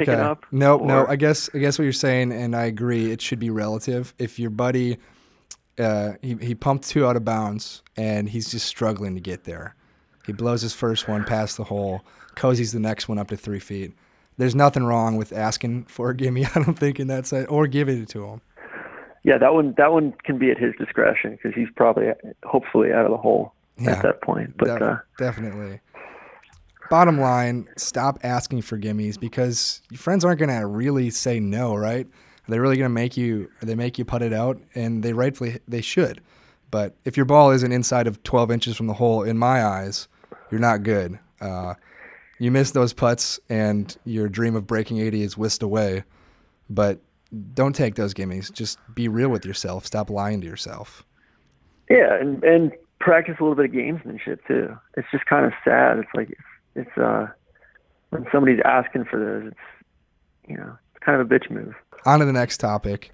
okay. 0.02 0.14
up? 0.14 0.46
No, 0.50 0.78
or? 0.78 0.86
no. 0.86 1.06
I 1.06 1.16
guess 1.16 1.50
I 1.54 1.58
guess 1.58 1.78
what 1.78 1.84
you're 1.84 1.92
saying, 1.92 2.32
and 2.32 2.54
I 2.54 2.64
agree. 2.64 3.10
It 3.10 3.20
should 3.20 3.38
be 3.38 3.50
relative. 3.50 4.14
If 4.18 4.38
your 4.38 4.50
buddy, 4.50 4.98
uh, 5.78 6.12
he 6.22 6.36
he 6.40 6.54
pumped 6.54 6.88
two 6.88 7.06
out 7.06 7.16
of 7.16 7.24
bounds, 7.24 7.82
and 7.96 8.28
he's 8.28 8.50
just 8.50 8.66
struggling 8.66 9.14
to 9.14 9.20
get 9.20 9.44
there. 9.44 9.74
He 10.26 10.32
blows 10.32 10.62
his 10.62 10.72
first 10.72 11.08
one 11.08 11.24
past 11.24 11.56
the 11.56 11.64
hole. 11.64 12.02
Cozy's 12.34 12.72
the 12.72 12.80
next 12.80 13.08
one 13.08 13.18
up 13.18 13.28
to 13.28 13.36
three 13.36 13.58
feet. 13.58 13.92
There's 14.36 14.54
nothing 14.54 14.84
wrong 14.84 15.16
with 15.16 15.32
asking 15.32 15.84
for 15.84 16.10
a 16.10 16.16
gimme. 16.16 16.44
I 16.54 16.62
don't 16.62 16.78
think 16.78 16.98
in 16.98 17.06
that 17.08 17.26
side, 17.26 17.46
or 17.46 17.66
giving 17.66 18.02
it 18.02 18.08
to 18.10 18.24
him. 18.26 18.40
Yeah, 19.22 19.38
that 19.38 19.54
one 19.54 19.74
that 19.78 19.92
one 19.92 20.14
can 20.24 20.38
be 20.38 20.50
at 20.50 20.58
his 20.58 20.74
discretion 20.78 21.32
because 21.32 21.54
he's 21.54 21.68
probably 21.76 22.06
hopefully 22.44 22.92
out 22.92 23.06
of 23.06 23.10
the 23.10 23.16
hole 23.16 23.54
yeah, 23.78 23.92
at 23.92 24.02
that 24.02 24.22
point. 24.22 24.54
But 24.58 24.82
uh, 24.82 24.98
definitely 25.18 25.80
bottom 26.90 27.20
line, 27.20 27.68
stop 27.76 28.18
asking 28.22 28.62
for 28.62 28.78
gimmies 28.78 29.18
because 29.18 29.82
your 29.90 29.98
friends 29.98 30.24
aren't 30.24 30.40
gonna 30.40 30.66
really 30.66 31.10
say 31.10 31.40
no, 31.40 31.74
right? 31.74 32.06
Are 32.06 32.50
they 32.50 32.58
really 32.58 32.76
gonna 32.76 32.88
make 32.88 33.16
you? 33.16 33.50
Are 33.62 33.66
They 33.66 33.74
make 33.74 33.98
you 33.98 34.04
put 34.04 34.22
it 34.22 34.32
out, 34.32 34.60
and 34.74 35.02
they 35.02 35.12
rightfully 35.12 35.58
they 35.66 35.80
should. 35.80 36.20
But 36.70 36.94
if 37.04 37.16
your 37.16 37.26
ball 37.26 37.50
isn't 37.52 37.72
inside 37.72 38.06
of 38.06 38.22
12 38.24 38.50
inches 38.50 38.76
from 38.76 38.86
the 38.86 38.94
hole, 38.94 39.22
in 39.22 39.38
my 39.38 39.64
eyes, 39.64 40.08
you're 40.50 40.60
not 40.60 40.82
good. 40.82 41.18
Uh, 41.40 41.74
you 42.38 42.50
miss 42.50 42.72
those 42.72 42.92
putts, 42.92 43.38
and 43.48 43.96
your 44.04 44.28
dream 44.28 44.56
of 44.56 44.66
breaking 44.66 44.98
80 44.98 45.22
is 45.22 45.38
whisked 45.38 45.62
away. 45.62 46.04
But 46.68 47.00
don't 47.54 47.74
take 47.74 47.94
those 47.94 48.14
gimmies. 48.14 48.52
Just 48.52 48.78
be 48.94 49.08
real 49.08 49.28
with 49.28 49.44
yourself. 49.44 49.86
Stop 49.86 50.10
lying 50.10 50.40
to 50.40 50.46
yourself. 50.46 51.04
Yeah, 51.90 52.14
and 52.18 52.42
and 52.44 52.72
practice 53.00 53.36
a 53.38 53.42
little 53.42 53.54
bit 53.54 53.66
of 53.66 53.72
gamesmanship 53.72 54.38
too. 54.46 54.76
It's 54.96 55.08
just 55.10 55.26
kind 55.26 55.44
of 55.44 55.52
sad. 55.64 55.98
It's 55.98 56.08
like 56.14 56.36
it's 56.74 56.96
uh 56.98 57.26
when 58.10 58.26
somebody's 58.30 58.60
asking 58.64 59.04
for 59.04 59.18
those, 59.18 59.52
it's 59.52 60.48
you 60.48 60.56
know 60.56 60.76
it's 60.94 61.04
kind 61.04 61.20
of 61.20 61.30
a 61.30 61.34
bitch 61.34 61.50
move. 61.50 61.74
On 62.06 62.20
to 62.20 62.24
the 62.24 62.32
next 62.32 62.58
topic. 62.58 63.12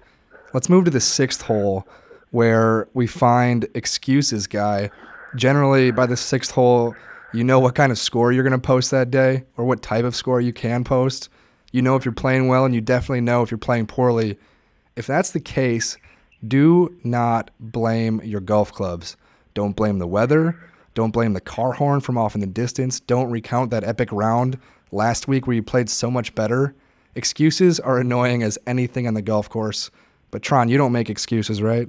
Let's 0.53 0.69
move 0.69 0.85
to 0.85 0.91
the 0.91 0.99
sixth 0.99 1.41
hole, 1.41 1.87
where 2.31 2.87
we 2.93 3.07
find 3.07 3.67
excuses 3.73 4.47
guy. 4.47 4.89
Generally, 5.35 5.91
by 5.91 6.05
the 6.05 6.17
sixth 6.17 6.51
hole, 6.51 6.93
you 7.33 7.43
know 7.43 7.59
what 7.59 7.75
kind 7.75 7.91
of 7.91 7.97
score 7.97 8.33
you're 8.33 8.43
going 8.43 8.51
to 8.51 8.59
post 8.59 8.91
that 8.91 9.09
day, 9.09 9.45
or 9.57 9.65
what 9.65 9.81
type 9.81 10.03
of 10.03 10.15
score 10.15 10.41
you 10.41 10.51
can 10.51 10.83
post. 10.83 11.29
You 11.71 11.81
know 11.81 11.95
if 11.95 12.03
you're 12.03 12.11
playing 12.11 12.47
well, 12.47 12.65
and 12.65 12.75
you 12.75 12.81
definitely 12.81 13.21
know 13.21 13.41
if 13.41 13.49
you're 13.49 13.57
playing 13.57 13.87
poorly. 13.87 14.37
If 14.97 15.07
that's 15.07 15.31
the 15.31 15.39
case, 15.39 15.97
do 16.45 16.93
not 17.03 17.49
blame 17.59 18.21
your 18.23 18.41
golf 18.41 18.73
clubs. 18.73 19.15
Don't 19.53 19.75
blame 19.75 19.99
the 19.99 20.07
weather. 20.07 20.59
Don't 20.93 21.11
blame 21.11 21.33
the 21.33 21.41
car 21.41 21.73
horn 21.73 22.01
from 22.01 22.17
off 22.17 22.35
in 22.35 22.41
the 22.41 22.47
distance. 22.47 22.99
Don't 22.99 23.29
recount 23.29 23.71
that 23.71 23.83
epic 23.83 24.09
round 24.11 24.57
last 24.91 25.27
week 25.27 25.47
where 25.47 25.55
you 25.55 25.63
played 25.63 25.89
so 25.89 26.11
much 26.11 26.35
better. 26.35 26.75
Excuses 27.15 27.79
are 27.79 27.99
annoying 27.99 28.43
as 28.43 28.57
anything 28.67 29.07
on 29.07 29.13
the 29.13 29.21
golf 29.21 29.49
course. 29.49 29.89
But 30.31 30.41
Tron, 30.41 30.69
you 30.69 30.77
don't 30.77 30.91
make 30.91 31.09
excuses, 31.09 31.61
right? 31.61 31.87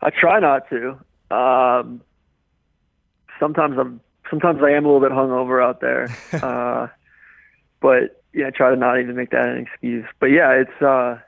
I 0.00 0.10
try 0.10 0.40
not 0.40 0.68
to. 0.70 0.98
Um, 1.34 2.02
sometimes 3.38 3.78
I'm 3.78 4.00
sometimes 4.30 4.60
I 4.62 4.70
am 4.70 4.84
a 4.84 4.92
little 4.92 5.00
bit 5.00 5.12
hungover 5.12 5.62
out 5.62 5.80
there. 5.80 6.08
uh, 6.42 6.88
but 7.80 8.22
yeah, 8.32 8.48
I 8.48 8.50
try 8.50 8.70
to 8.70 8.76
not 8.76 9.00
even 9.00 9.16
make 9.16 9.30
that 9.30 9.48
an 9.48 9.58
excuse. 9.58 10.06
But 10.18 10.26
yeah, 10.26 10.50
it's 10.52 10.82
uh, 10.82 11.18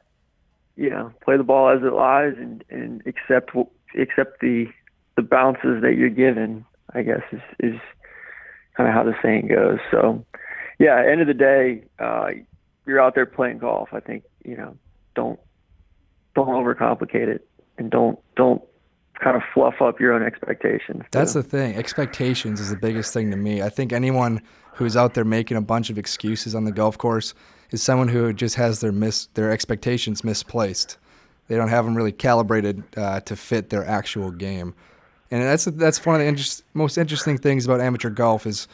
you 0.76 0.90
know, 0.90 1.12
play 1.22 1.36
the 1.36 1.44
ball 1.44 1.70
as 1.70 1.82
it 1.82 1.92
lies 1.92 2.34
and 2.36 2.64
and 2.70 3.02
accept 3.06 3.52
accept 3.98 4.40
the 4.40 4.66
the 5.16 5.22
bounces 5.22 5.82
that 5.82 5.96
you're 5.96 6.10
given. 6.10 6.64
I 6.94 7.02
guess 7.02 7.22
is 7.32 7.40
is 7.60 7.80
kind 8.76 8.88
of 8.88 8.94
how 8.94 9.04
the 9.04 9.14
saying 9.22 9.48
goes. 9.48 9.78
So 9.90 10.24
yeah, 10.78 11.02
end 11.04 11.20
of 11.20 11.26
the 11.26 11.34
day, 11.34 11.82
uh, 11.98 12.28
you're 12.86 13.00
out 13.00 13.14
there 13.14 13.26
playing 13.26 13.58
golf. 13.58 13.88
I 13.92 14.00
think 14.00 14.24
you 14.44 14.56
know, 14.56 14.76
don't 15.14 15.38
don't 16.34 16.48
overcomplicate 16.48 17.28
it 17.28 17.48
and 17.78 17.90
don't 17.90 18.18
don't 18.36 18.62
kind 19.20 19.36
of 19.36 19.42
fluff 19.54 19.80
up 19.80 19.98
your 19.98 20.12
own 20.12 20.22
expectations. 20.22 21.02
Too. 21.02 21.08
That's 21.10 21.32
the 21.32 21.42
thing. 21.42 21.74
Expectations 21.76 22.60
is 22.60 22.70
the 22.70 22.76
biggest 22.76 23.12
thing 23.12 23.30
to 23.30 23.36
me. 23.36 23.62
I 23.62 23.68
think 23.68 23.92
anyone 23.92 24.42
who's 24.74 24.96
out 24.96 25.14
there 25.14 25.24
making 25.24 25.56
a 25.56 25.62
bunch 25.62 25.88
of 25.88 25.96
excuses 25.96 26.54
on 26.54 26.64
the 26.64 26.72
golf 26.72 26.98
course 26.98 27.34
is 27.70 27.82
someone 27.82 28.08
who 28.08 28.32
just 28.32 28.56
has 28.56 28.80
their 28.80 28.92
mis 28.92 29.26
their 29.34 29.50
expectations 29.50 30.22
misplaced. 30.22 30.98
They 31.48 31.56
don't 31.56 31.68
have 31.68 31.84
them 31.84 31.96
really 31.96 32.12
calibrated 32.12 32.82
uh, 32.96 33.20
to 33.20 33.36
fit 33.36 33.70
their 33.70 33.84
actual 33.86 34.30
game, 34.30 34.74
and 35.30 35.42
that's 35.42 35.64
that's 35.64 36.04
one 36.04 36.16
of 36.16 36.20
the 36.20 36.26
interest, 36.26 36.64
most 36.74 36.98
interesting 36.98 37.38
things 37.38 37.64
about 37.64 37.80
amateur 37.80 38.10
golf 38.10 38.46
is, 38.46 38.68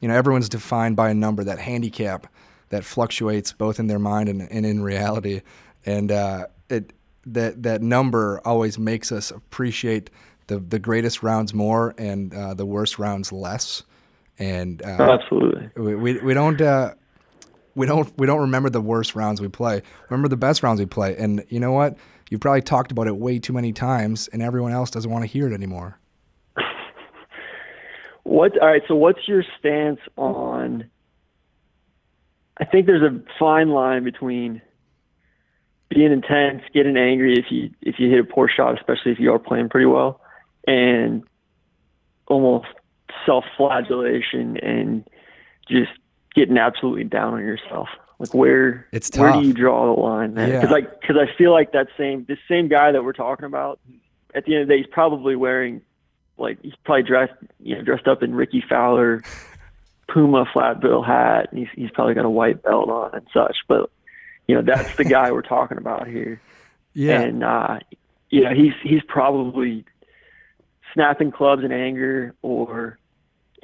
you 0.00 0.08
know, 0.08 0.14
everyone's 0.14 0.48
defined 0.48 0.96
by 0.96 1.10
a 1.10 1.14
number, 1.14 1.44
that 1.44 1.58
handicap 1.58 2.26
that 2.68 2.84
fluctuates 2.84 3.52
both 3.52 3.78
in 3.78 3.86
their 3.86 3.98
mind 3.98 4.28
and, 4.28 4.42
and 4.50 4.66
in 4.66 4.82
reality, 4.82 5.42
and 5.84 6.10
uh, 6.12 6.46
it 6.68 6.92
that 7.26 7.62
that 7.62 7.82
number 7.82 8.40
always 8.44 8.78
makes 8.78 9.10
us 9.10 9.30
appreciate 9.30 10.10
the 10.46 10.58
the 10.58 10.78
greatest 10.78 11.22
rounds 11.22 11.52
more 11.52 11.94
and 11.98 12.34
uh, 12.34 12.54
the 12.54 12.66
worst 12.66 12.98
rounds 12.98 13.32
less. 13.32 13.82
And 14.38 14.82
uh, 14.82 15.18
absolutely, 15.20 15.70
we, 15.76 15.94
we, 15.94 16.18
we 16.20 16.34
don't 16.34 16.60
uh, 16.60 16.94
we 17.74 17.86
don't 17.86 18.12
we 18.18 18.26
don't 18.26 18.40
remember 18.40 18.70
the 18.70 18.80
worst 18.80 19.14
rounds 19.14 19.40
we 19.40 19.48
play. 19.48 19.82
Remember 20.08 20.28
the 20.28 20.36
best 20.36 20.62
rounds 20.62 20.80
we 20.80 20.86
play. 20.86 21.16
And 21.16 21.44
you 21.48 21.60
know 21.60 21.72
what? 21.72 21.96
You've 22.30 22.40
probably 22.40 22.62
talked 22.62 22.90
about 22.92 23.06
it 23.06 23.16
way 23.16 23.38
too 23.38 23.52
many 23.52 23.72
times, 23.72 24.28
and 24.28 24.42
everyone 24.42 24.72
else 24.72 24.90
doesn't 24.90 25.10
want 25.10 25.22
to 25.22 25.28
hear 25.28 25.46
it 25.46 25.52
anymore. 25.52 25.98
what? 28.24 28.58
All 28.60 28.68
right. 28.68 28.82
So, 28.88 28.94
what's 28.94 29.28
your 29.28 29.44
stance 29.58 30.00
on? 30.16 30.90
I 32.58 32.64
think 32.64 32.86
there's 32.86 33.02
a 33.02 33.22
fine 33.38 33.68
line 33.68 34.02
between 34.02 34.62
being 35.88 36.10
intense, 36.10 36.62
getting 36.74 36.96
angry 36.96 37.34
if 37.34 37.46
you 37.50 37.70
if 37.82 37.96
you 37.98 38.10
hit 38.10 38.20
a 38.20 38.24
poor 38.24 38.48
shot, 38.48 38.76
especially 38.76 39.12
if 39.12 39.20
you 39.20 39.32
are 39.32 39.38
playing 39.38 39.68
pretty 39.68 39.86
well, 39.86 40.20
and 40.66 41.22
almost 42.26 42.66
self-flagellation 43.24 44.56
and 44.58 45.08
just 45.68 45.90
getting 46.34 46.58
absolutely 46.58 47.04
down 47.04 47.34
on 47.34 47.40
yourself. 47.40 47.88
Like 48.18 48.32
where 48.32 48.86
it's 48.92 49.10
tough. 49.10 49.20
where 49.20 49.32
do 49.42 49.46
you 49.46 49.52
draw 49.52 49.94
the 49.94 50.00
line? 50.00 50.34
Because 50.34 50.70
yeah. 50.70 50.76
I 50.76 50.80
because 50.80 51.16
I 51.16 51.36
feel 51.36 51.52
like 51.52 51.72
that 51.72 51.88
same 51.98 52.24
this 52.26 52.38
same 52.48 52.68
guy 52.68 52.92
that 52.92 53.04
we're 53.04 53.12
talking 53.12 53.44
about 53.44 53.78
at 54.34 54.44
the 54.44 54.54
end 54.54 54.62
of 54.62 54.68
the 54.68 54.74
day, 54.74 54.78
he's 54.78 54.90
probably 54.90 55.36
wearing 55.36 55.82
like 56.38 56.58
he's 56.62 56.74
probably 56.84 57.02
dressed 57.02 57.34
you 57.60 57.74
know 57.74 57.82
dressed 57.82 58.06
up 58.06 58.22
in 58.22 58.34
Rickie 58.34 58.64
Fowler 58.66 59.22
Puma 60.08 60.46
flat 60.52 60.80
bill 60.80 61.02
hat, 61.02 61.48
and 61.50 61.58
he's 61.58 61.68
he's 61.74 61.90
probably 61.90 62.14
got 62.14 62.24
a 62.24 62.30
white 62.30 62.62
belt 62.62 62.88
on 62.88 63.14
and 63.14 63.26
such. 63.32 63.56
But 63.68 63.90
you 64.46 64.54
know, 64.54 64.62
that's 64.62 64.96
the 64.96 65.04
guy 65.04 65.32
we're 65.32 65.42
talking 65.42 65.78
about 65.78 66.06
here. 66.06 66.40
Yeah. 66.94 67.20
And 67.20 67.42
uh, 67.42 67.80
you 68.30 68.44
know, 68.44 68.54
he's 68.54 68.72
he's 68.82 69.02
probably 69.06 69.84
snapping 70.94 71.32
clubs 71.32 71.64
in 71.64 71.72
anger 71.72 72.34
or 72.42 72.98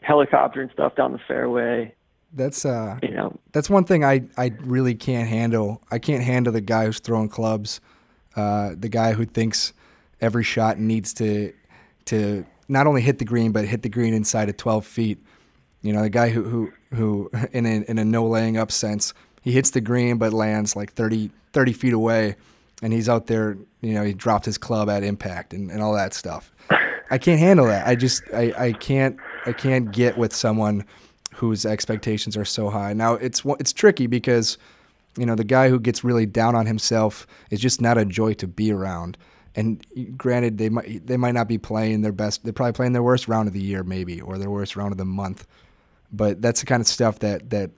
helicopter 0.02 0.60
and 0.60 0.70
stuff 0.72 0.96
down 0.96 1.12
the 1.12 1.20
fairway. 1.28 1.94
That's 2.34 2.64
uh 2.64 2.98
you 3.02 3.10
know 3.10 3.38
that's 3.52 3.68
one 3.68 3.84
thing 3.84 4.04
I, 4.04 4.22
I 4.36 4.52
really 4.60 4.94
can't 4.94 5.28
handle. 5.28 5.82
I 5.90 5.98
can't 5.98 6.22
handle 6.22 6.52
the 6.52 6.60
guy 6.60 6.86
who's 6.86 6.98
throwing 6.98 7.28
clubs, 7.28 7.80
uh, 8.36 8.74
the 8.78 8.88
guy 8.88 9.12
who 9.12 9.26
thinks 9.26 9.72
every 10.20 10.44
shot 10.44 10.78
needs 10.78 11.12
to 11.14 11.52
to 12.06 12.46
not 12.68 12.86
only 12.86 13.02
hit 13.02 13.18
the 13.18 13.24
green 13.24 13.52
but 13.52 13.66
hit 13.66 13.82
the 13.82 13.88
green 13.88 14.14
inside 14.14 14.48
of 14.48 14.56
12 14.56 14.86
feet. 14.86 15.18
You 15.82 15.92
know, 15.92 16.02
the 16.02 16.10
guy 16.10 16.30
who 16.30 16.42
who 16.44 16.72
who 16.94 17.30
in 17.52 17.66
a, 17.66 17.84
in 17.90 17.98
a 17.98 18.04
no 18.04 18.26
laying 18.26 18.56
up 18.56 18.72
sense 18.72 19.12
he 19.42 19.50
hits 19.52 19.70
the 19.70 19.80
green 19.80 20.16
but 20.16 20.32
lands 20.32 20.74
like 20.74 20.92
30, 20.92 21.30
30 21.52 21.72
feet 21.72 21.92
away, 21.92 22.36
and 22.80 22.92
he's 22.92 23.08
out 23.08 23.26
there. 23.26 23.58
You 23.80 23.94
know, 23.94 24.04
he 24.04 24.14
dropped 24.14 24.44
his 24.44 24.56
club 24.56 24.88
at 24.88 25.02
impact 25.02 25.52
and, 25.52 25.70
and 25.70 25.82
all 25.82 25.92
that 25.94 26.14
stuff. 26.14 26.52
I 27.10 27.18
can't 27.18 27.40
handle 27.40 27.66
that. 27.66 27.86
I 27.86 27.94
just 27.94 28.22
I, 28.32 28.54
I 28.56 28.72
can't 28.72 29.18
I 29.44 29.52
can't 29.52 29.92
get 29.92 30.16
with 30.16 30.34
someone 30.34 30.86
whose 31.34 31.64
expectations 31.66 32.36
are 32.36 32.44
so 32.44 32.70
high. 32.70 32.92
Now 32.92 33.14
it's 33.14 33.42
it's 33.60 33.72
tricky 33.72 34.06
because 34.06 34.58
you 35.16 35.26
know 35.26 35.34
the 35.34 35.44
guy 35.44 35.68
who 35.68 35.78
gets 35.80 36.04
really 36.04 36.26
down 36.26 36.54
on 36.54 36.66
himself 36.66 37.26
is 37.50 37.60
just 37.60 37.80
not 37.80 37.98
a 37.98 38.04
joy 38.04 38.34
to 38.34 38.46
be 38.46 38.72
around. 38.72 39.16
And 39.54 39.84
granted, 40.16 40.58
they 40.58 40.68
might 40.68 41.06
they 41.06 41.16
might 41.16 41.34
not 41.34 41.48
be 41.48 41.58
playing 41.58 42.00
their 42.02 42.12
best. 42.12 42.44
They're 42.44 42.52
probably 42.52 42.72
playing 42.72 42.92
their 42.92 43.02
worst 43.02 43.28
round 43.28 43.48
of 43.48 43.54
the 43.54 43.60
year, 43.60 43.82
maybe, 43.82 44.20
or 44.20 44.38
their 44.38 44.50
worst 44.50 44.76
round 44.76 44.92
of 44.92 44.98
the 44.98 45.04
month. 45.04 45.46
But 46.12 46.40
that's 46.40 46.60
the 46.60 46.66
kind 46.66 46.80
of 46.80 46.86
stuff 46.86 47.18
that 47.18 47.50
that 47.50 47.70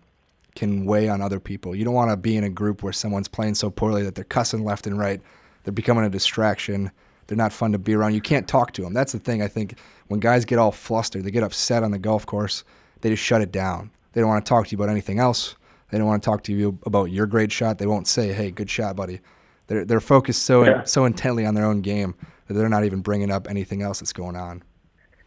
can 0.54 0.86
weigh 0.86 1.08
on 1.08 1.20
other 1.20 1.40
people. 1.40 1.74
You 1.74 1.84
don't 1.84 1.94
want 1.94 2.10
to 2.10 2.16
be 2.16 2.36
in 2.36 2.44
a 2.44 2.50
group 2.50 2.82
where 2.82 2.92
someone's 2.92 3.28
playing 3.28 3.56
so 3.56 3.70
poorly 3.70 4.02
that 4.04 4.14
they're 4.14 4.24
cussing 4.24 4.64
left 4.64 4.86
and 4.86 4.98
right. 4.98 5.20
They're 5.64 5.72
becoming 5.72 6.04
a 6.04 6.10
distraction. 6.10 6.90
They're 7.26 7.36
not 7.36 7.52
fun 7.52 7.72
to 7.72 7.78
be 7.78 7.94
around. 7.94 8.14
You 8.14 8.20
can't 8.20 8.46
talk 8.46 8.72
to 8.72 8.82
them. 8.82 8.92
That's 8.92 9.12
the 9.12 9.18
thing. 9.18 9.42
I 9.42 9.48
think 9.48 9.78
when 10.08 10.20
guys 10.20 10.44
get 10.44 10.58
all 10.58 10.72
flustered, 10.72 11.24
they 11.24 11.30
get 11.30 11.42
upset 11.42 11.82
on 11.82 11.90
the 11.90 11.98
golf 11.98 12.26
course, 12.26 12.64
they 13.04 13.10
just 13.10 13.22
shut 13.22 13.42
it 13.42 13.52
down. 13.52 13.90
They 14.12 14.22
don't 14.22 14.30
want 14.30 14.46
to 14.46 14.48
talk 14.48 14.66
to 14.66 14.72
you 14.72 14.78
about 14.78 14.88
anything 14.88 15.18
else. 15.18 15.56
They 15.90 15.98
don't 15.98 16.06
want 16.06 16.22
to 16.22 16.26
talk 16.26 16.42
to 16.44 16.54
you 16.54 16.78
about 16.86 17.10
your 17.10 17.26
great 17.26 17.52
shot. 17.52 17.76
They 17.76 17.86
won't 17.86 18.08
say, 18.08 18.32
"Hey, 18.32 18.50
good 18.50 18.70
shot, 18.70 18.96
buddy." 18.96 19.20
They're 19.66 19.84
they're 19.84 20.00
focused 20.00 20.44
so 20.44 20.64
yeah. 20.64 20.84
so 20.84 21.04
intently 21.04 21.44
on 21.44 21.54
their 21.54 21.66
own 21.66 21.82
game 21.82 22.14
that 22.46 22.54
they're 22.54 22.70
not 22.70 22.84
even 22.84 23.02
bringing 23.02 23.30
up 23.30 23.46
anything 23.46 23.82
else 23.82 24.00
that's 24.00 24.14
going 24.14 24.36
on. 24.36 24.62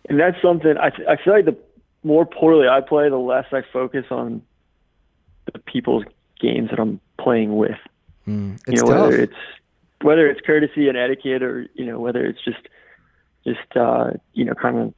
And 0.09 0.19
that's 0.19 0.41
something 0.41 0.75
I 0.75 0.87
I 1.07 1.17
feel 1.23 1.33
like 1.33 1.45
the 1.45 1.55
more 2.03 2.25
poorly 2.25 2.67
I 2.67 2.81
play, 2.81 3.09
the 3.09 3.17
less 3.17 3.45
I 3.51 3.61
focus 3.71 4.05
on 4.09 4.41
the 5.53 5.59
people's 5.59 6.03
games 6.39 6.71
that 6.71 6.79
I'm 6.79 6.99
playing 7.19 7.57
with. 7.57 7.77
Mm, 8.27 8.59
you 8.67 8.77
know, 8.77 8.87
tough. 8.87 8.89
whether 8.89 9.21
it's 9.21 9.41
whether 10.01 10.27
it's 10.27 10.41
courtesy 10.41 10.89
and 10.89 10.97
etiquette, 10.97 11.43
or 11.43 11.67
you 11.75 11.85
know, 11.85 11.99
whether 11.99 12.25
it's 12.25 12.43
just 12.43 12.67
just 13.45 13.77
uh, 13.77 14.13
you 14.33 14.45
know, 14.45 14.55
kind 14.55 14.79
of 14.79 14.93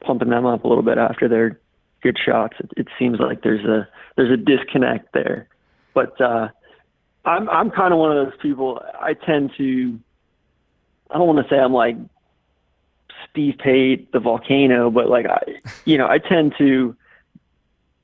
pumping 0.00 0.28
them 0.28 0.46
up 0.46 0.62
a 0.62 0.68
little 0.68 0.84
bit 0.84 0.96
after 0.96 1.26
their 1.26 1.58
good 2.02 2.18
shots. 2.22 2.56
It, 2.60 2.70
it 2.76 2.86
seems 2.98 3.18
like 3.18 3.42
there's 3.42 3.64
a 3.64 3.88
there's 4.16 4.30
a 4.30 4.36
disconnect 4.36 5.12
there. 5.12 5.48
But 5.94 6.20
uh, 6.20 6.48
I'm 7.24 7.48
I'm 7.50 7.70
kind 7.70 7.92
of 7.92 7.98
one 7.98 8.16
of 8.16 8.26
those 8.26 8.38
people. 8.40 8.82
I 9.00 9.14
tend 9.14 9.52
to. 9.58 9.98
I 11.10 11.18
don't 11.18 11.26
want 11.26 11.46
to 11.46 11.52
say 11.52 11.58
I'm 11.58 11.72
like 11.72 11.96
Steve 13.30 13.54
Pate, 13.58 14.12
the 14.12 14.20
volcano, 14.20 14.90
but 14.90 15.08
like 15.08 15.26
I, 15.26 15.40
you 15.84 15.98
know, 15.98 16.08
I 16.08 16.18
tend 16.18 16.54
to 16.58 16.96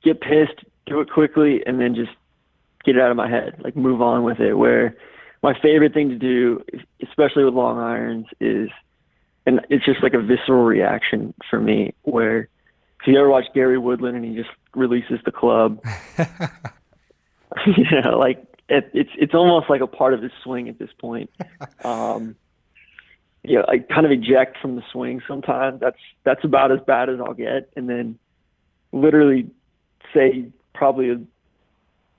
get 0.03 0.21
pissed 0.21 0.63
do 0.87 1.01
it 1.01 1.11
quickly 1.11 1.63
and 1.65 1.79
then 1.79 1.93
just 1.93 2.11
get 2.83 2.95
it 2.95 3.01
out 3.01 3.11
of 3.11 3.17
my 3.17 3.29
head, 3.29 3.55
like 3.63 3.75
move 3.75 4.01
on 4.01 4.23
with 4.23 4.39
it. 4.39 4.53
Where 4.53 4.95
my 5.43 5.57
favorite 5.59 5.93
thing 5.93 6.09
to 6.09 6.15
do, 6.15 6.63
especially 7.07 7.43
with 7.43 7.53
long 7.53 7.77
irons, 7.77 8.25
is, 8.39 8.69
and 9.45 9.61
it's 9.69 9.85
just 9.85 10.01
like 10.01 10.13
a 10.13 10.21
visceral 10.21 10.63
reaction 10.63 11.33
for 11.49 11.59
me. 11.59 11.93
Where 12.03 12.49
if 13.01 13.07
you 13.07 13.17
ever 13.17 13.29
watch 13.29 13.45
Gary 13.53 13.77
Woodland 13.77 14.15
and 14.15 14.25
he 14.25 14.35
just 14.35 14.49
releases 14.75 15.19
the 15.25 15.31
club, 15.31 15.83
you 17.65 18.01
know, 18.01 18.17
like 18.17 18.43
it, 18.69 18.89
it's 18.93 19.11
it's 19.17 19.33
almost 19.33 19.69
like 19.69 19.81
a 19.81 19.87
part 19.87 20.13
of 20.13 20.21
his 20.21 20.31
swing 20.43 20.67
at 20.69 20.79
this 20.79 20.89
point. 20.99 21.29
Um, 21.83 22.35
you 23.43 23.55
know, 23.55 23.65
I 23.67 23.79
kind 23.79 24.05
of 24.05 24.11
eject 24.11 24.57
from 24.61 24.75
the 24.75 24.83
swing 24.91 25.21
sometimes. 25.27 25.79
That's 25.79 25.99
that's 26.23 26.43
about 26.43 26.71
as 26.71 26.79
bad 26.85 27.09
as 27.09 27.19
I'll 27.19 27.33
get, 27.33 27.69
and 27.75 27.89
then 27.89 28.19
literally 28.91 29.49
say 30.13 30.47
probably 30.73 31.11
a 31.11 31.21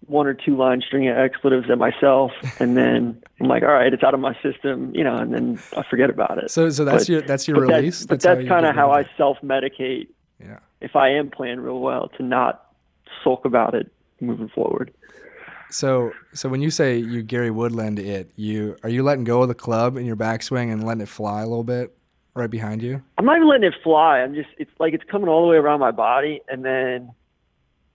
one 0.07 0.27
or 0.27 0.35
two 0.35 0.57
line 0.57 0.81
string 0.81 1.09
of 1.09 1.17
expletives 1.19 1.69
at 1.71 1.79
myself, 1.79 2.33
and 2.59 2.77
then 2.77 3.23
I'm 3.41 3.49
like, 3.49 3.63
all 3.63 3.69
right, 3.69 3.93
it's 3.93 4.03
out 4.03 4.15
of 4.15 4.21
my 4.21 4.35
system, 4.43 4.95
you 4.95 5.05
know, 5.05 5.17
and 5.17 5.35
then 5.35 5.61
I 5.77 5.83
forget 5.89 6.09
about 6.09 6.39
it. 6.39 6.51
So, 6.51 6.71
so 6.71 6.85
that's 6.85 7.05
but, 7.05 7.09
your 7.09 7.21
that's 7.23 7.47
your 7.47 7.61
release. 7.61 8.01
That, 8.01 8.09
but 8.09 8.21
that's, 8.21 8.39
that's 8.39 8.49
kind 8.49 8.65
of 8.65 8.75
how, 8.75 8.91
I 8.91 9.05
self 9.17 9.39
medicate. 9.43 10.09
Yeah. 10.41 10.61
If 10.81 10.97
I 10.97 11.11
am 11.11 11.31
playing 11.31 11.61
real 11.61 11.81
well, 11.81 12.09
to 12.17 12.23
not 12.23 12.67
sulk 13.23 13.45
about 13.45 13.75
it 13.75 13.91
moving 14.21 14.49
forward. 14.49 14.93
So, 15.71 16.13
so 16.33 16.49
when 16.49 16.63
you 16.63 16.71
say 16.71 16.97
you 16.97 17.23
Gary 17.23 17.51
Woodland 17.51 17.99
it, 17.99 18.31
you 18.37 18.77
are 18.83 18.89
you 18.89 19.03
letting 19.03 19.25
go 19.25 19.43
of 19.43 19.49
the 19.49 19.55
club 19.55 19.97
in 19.97 20.07
your 20.07 20.17
backswing 20.17 20.73
and 20.73 20.85
letting 20.85 21.03
it 21.03 21.09
fly 21.09 21.43
a 21.43 21.47
little 21.47 21.65
bit 21.65 21.95
right 22.35 22.51
behind 22.51 22.83
you? 22.83 23.03
I'm 23.19 23.27
not 23.27 23.37
even 23.37 23.49
letting 23.49 23.67
it 23.67 23.75
fly. 23.83 24.21
I'm 24.21 24.35
just 24.35 24.49
it's 24.59 24.71
like 24.79 24.95
it's 24.95 25.05
coming 25.05 25.29
all 25.29 25.43
the 25.43 25.49
way 25.49 25.57
around 25.57 25.81
my 25.81 25.91
body, 25.91 26.41
and 26.49 26.65
then 26.65 27.13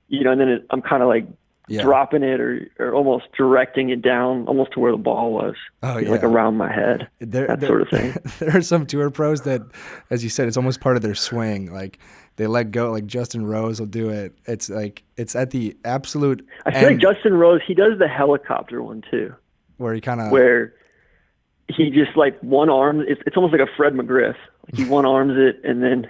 you 0.07 0.23
know, 0.23 0.31
and 0.31 0.41
then 0.41 0.49
it, 0.49 0.65
I'm 0.69 0.81
kind 0.81 1.01
of 1.01 1.09
like 1.09 1.25
Yeah. 1.69 1.81
dropping 1.83 2.23
it 2.23 2.41
or 2.41 2.69
or 2.77 2.93
almost 2.93 3.25
directing 3.37 3.89
it 3.89 4.01
down 4.01 4.45
almost 4.47 4.73
to 4.73 4.81
where 4.81 4.91
the 4.91 4.97
ball 4.97 5.31
was, 5.31 5.55
Oh 5.81 5.97
know, 5.97 6.11
like 6.11 6.23
around 6.23 6.57
my 6.57 6.69
head. 6.71 7.07
There, 7.19 7.47
that 7.47 7.61
there- 7.61 7.69
sort 7.69 7.81
of 7.83 7.89
thing. 7.89 8.15
there 8.39 8.57
are 8.57 8.61
some 8.61 8.85
tour 8.85 9.09
pros 9.09 9.41
that, 9.43 9.61
as 10.09 10.23
you 10.25 10.29
said, 10.29 10.47
it's 10.49 10.57
almost 10.57 10.81
part 10.81 10.97
of 10.97 11.01
their 11.03 11.15
swing. 11.15 11.71
Like 11.71 11.99
they 12.35 12.47
let 12.47 12.71
go. 12.71 12.91
Like 12.91 13.05
Justin 13.05 13.45
Rose 13.45 13.79
will 13.79 13.87
do 13.87 14.09
it. 14.09 14.35
It's 14.45 14.69
like 14.69 15.03
it's 15.15 15.35
at 15.37 15.51
the 15.51 15.77
absolute 15.85 16.45
I 16.65 16.71
feel 16.73 16.89
like 16.89 16.99
Justin 16.99 17.33
Rose, 17.35 17.61
he 17.65 17.73
does 17.73 17.97
the 17.97 18.09
helicopter 18.09 18.83
one 18.83 19.01
too, 19.09 19.33
where 19.77 19.93
he 19.93 20.01
kind 20.01 20.19
of 20.19 20.31
where 20.31 20.73
he 21.69 21.89
just 21.91 22.17
like 22.17 22.37
one 22.41 22.69
arm. 22.69 23.01
It's 23.07 23.21
it's 23.25 23.37
almost 23.37 23.53
like 23.53 23.61
a 23.61 23.71
Fred 23.77 23.93
McGriff. 23.93 24.35
Like 24.67 24.75
he 24.75 24.83
one 24.89 25.05
arms 25.05 25.33
it 25.37 25.61
and 25.63 25.81
then 25.81 26.09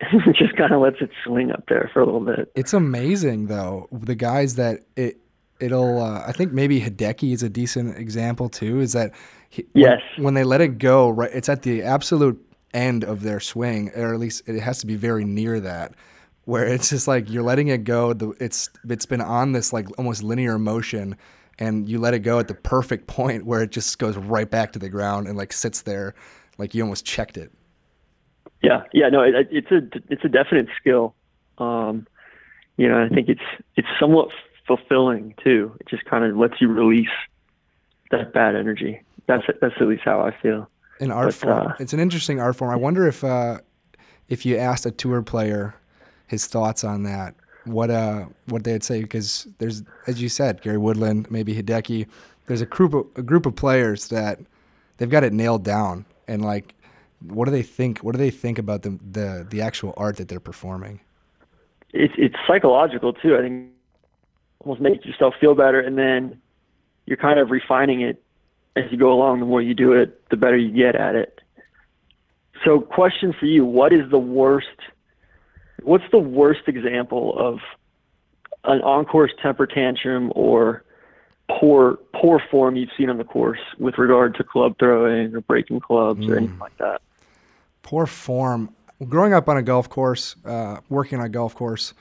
just 0.34 0.56
kind 0.56 0.72
of 0.72 0.80
lets 0.80 1.00
it 1.00 1.10
swing 1.24 1.50
up 1.50 1.64
there 1.68 1.90
for 1.92 2.00
a 2.00 2.04
little 2.04 2.20
bit. 2.20 2.50
It's 2.54 2.72
amazing 2.72 3.46
though. 3.46 3.88
The 3.92 4.14
guys 4.14 4.56
that 4.56 4.80
it 4.96 5.18
it'll 5.60 6.00
uh, 6.02 6.22
I 6.26 6.32
think 6.32 6.52
maybe 6.52 6.80
Hideki 6.80 7.32
is 7.32 7.42
a 7.42 7.48
decent 7.48 7.96
example 7.96 8.48
too 8.48 8.80
is 8.80 8.92
that 8.92 9.12
he, 9.48 9.62
when- 9.72 9.82
Yes. 9.84 10.00
when, 10.18 10.34
they 10.34 10.44
let 10.44 10.60
it 10.60 10.78
go 10.78 11.08
right 11.08 11.30
it's 11.32 11.48
at 11.48 11.62
the 11.62 11.82
absolute 11.82 12.42
end 12.74 13.04
of 13.04 13.22
their 13.22 13.40
swing 13.40 13.90
or 13.96 14.12
at 14.12 14.20
least 14.20 14.42
it 14.46 14.60
has 14.60 14.78
to 14.80 14.86
be 14.86 14.96
very 14.96 15.24
near 15.24 15.60
that 15.60 15.94
where 16.44 16.66
it's 16.66 16.90
just 16.90 17.08
like 17.08 17.30
you're 17.30 17.42
letting 17.42 17.68
it 17.68 17.84
go 17.84 18.12
the 18.12 18.30
it's 18.38 18.68
it's 18.88 19.06
been 19.06 19.22
on 19.22 19.52
this 19.52 19.72
like 19.72 19.86
almost 19.98 20.22
linear 20.22 20.58
motion 20.58 21.16
and 21.58 21.88
you 21.88 21.98
let 21.98 22.12
it 22.12 22.18
go 22.18 22.38
at 22.38 22.48
the 22.48 22.54
perfect 22.54 23.06
point 23.18 23.46
where 23.46 23.62
it 23.62 23.70
just 23.70 23.98
goes 23.98 24.16
right 24.18 24.50
back 24.50 24.72
to 24.72 24.78
the 24.78 24.90
ground 24.90 25.26
and 25.26 25.38
like 25.38 25.52
sits 25.54 25.82
there 25.82 26.14
like 26.58 26.74
you 26.74 26.82
almost 26.82 27.04
checked 27.06 27.36
it. 27.38 27.50
Yeah, 28.62 28.82
yeah, 28.92 29.08
no, 29.08 29.22
it, 29.22 29.48
it's 29.50 29.70
a 29.70 29.82
it's 30.08 30.24
a 30.24 30.28
definite 30.28 30.68
skill. 30.80 31.14
Um, 31.58 32.06
you 32.76 32.88
know, 32.88 33.02
I 33.02 33.08
think 33.08 33.28
it's 33.28 33.40
it's 33.76 33.88
somewhat 34.00 34.28
fulfilling 34.66 35.34
too. 35.42 35.76
It 35.80 35.88
just 35.88 36.04
kind 36.04 36.24
of 36.24 36.36
lets 36.36 36.60
you 36.60 36.68
release 36.68 37.08
that 38.10 38.32
bad 38.32 38.56
energy. 38.56 39.00
That's 39.26 39.44
that's 39.60 39.74
at 39.80 39.86
least 39.86 40.02
how 40.04 40.20
I 40.20 40.30
feel. 40.42 40.68
an 41.00 41.10
art 41.10 41.26
But, 41.26 41.34
form. 41.34 41.66
uh, 41.68 41.72
it's 41.78 41.92
an 41.92 42.00
interesting 42.00 42.40
art 42.40 42.56
form. 42.56 42.70
I 42.72 42.76
wonder 42.76 43.06
if 43.06 43.22
uh, 43.22 43.58
if 44.28 44.44
you 44.46 44.56
asked 44.56 44.86
a 44.86 44.90
tour 44.90 45.22
player 45.22 45.74
his 46.26 46.46
thoughts 46.46 46.82
on 46.82 47.04
that, 47.04 47.34
what 47.64 47.90
uh 47.90 48.26
what 48.46 48.64
they'd 48.64 48.82
say 48.84 49.02
because 49.02 49.46
there's 49.58 49.82
as 50.06 50.20
you 50.20 50.28
said, 50.28 50.62
Gary 50.62 50.78
Woodland, 50.78 51.30
maybe 51.30 51.54
Hideki. 51.54 52.06
There's 52.46 52.60
a 52.60 52.66
group 52.66 52.94
of 52.94 53.06
a 53.16 53.22
group 53.22 53.44
of 53.46 53.54
players 53.56 54.08
that 54.08 54.40
they've 54.96 55.10
got 55.10 55.24
it 55.24 55.32
nailed 55.32 55.64
down, 55.64 56.04
and 56.28 56.44
like, 56.44 56.74
what 57.20 57.46
do 57.46 57.50
they 57.50 57.62
think? 57.62 57.98
What 57.98 58.12
do 58.12 58.18
they 58.18 58.30
think 58.30 58.58
about 58.58 58.82
the 58.82 58.98
the 59.10 59.46
the 59.48 59.62
actual 59.62 59.94
art 59.96 60.16
that 60.16 60.28
they're 60.28 60.40
performing? 60.40 61.00
It's 61.92 62.14
it's 62.16 62.36
psychological 62.46 63.12
too. 63.12 63.36
I 63.36 63.40
think 63.40 63.70
almost 64.60 64.80
makes 64.80 65.04
yourself 65.04 65.34
feel 65.40 65.54
better, 65.54 65.80
and 65.80 65.96
then 65.96 66.40
you're 67.06 67.16
kind 67.16 67.38
of 67.38 67.50
refining 67.50 68.00
it 68.00 68.22
as 68.74 68.84
you 68.90 68.98
go 68.98 69.12
along. 69.12 69.40
The 69.40 69.46
more 69.46 69.62
you 69.62 69.74
do 69.74 69.92
it, 69.92 70.28
the 70.28 70.36
better 70.36 70.56
you 70.56 70.70
get 70.70 70.94
at 70.94 71.14
it. 71.14 71.40
So, 72.64 72.80
question 72.80 73.34
for 73.38 73.46
you: 73.46 73.64
What 73.64 73.92
is 73.92 74.10
the 74.10 74.18
worst? 74.18 74.68
What's 75.82 76.04
the 76.10 76.18
worst 76.18 76.62
example 76.66 77.38
of 77.38 77.60
an 78.64 78.80
on-course 78.82 79.32
temper 79.40 79.66
tantrum 79.66 80.32
or 80.34 80.82
poor 81.48 81.98
poor 82.12 82.42
form 82.50 82.76
you've 82.76 82.90
seen 82.96 83.08
on 83.08 83.18
the 83.18 83.24
course 83.24 83.60
with 83.78 83.98
regard 83.98 84.34
to 84.34 84.44
club 84.44 84.74
throwing 84.78 85.34
or 85.34 85.40
breaking 85.42 85.80
clubs 85.80 86.26
or 86.26 86.32
hmm. 86.32 86.38
anything 86.38 86.58
like 86.58 86.76
that? 86.78 87.00
Poor 87.86 88.04
form. 88.04 88.74
Growing 89.08 89.32
up 89.32 89.48
on 89.48 89.56
a 89.56 89.62
golf 89.62 89.88
course, 89.88 90.34
uh, 90.44 90.78
working 90.88 91.20
on 91.20 91.26
a 91.26 91.28
golf 91.28 91.54
course, 91.54 91.94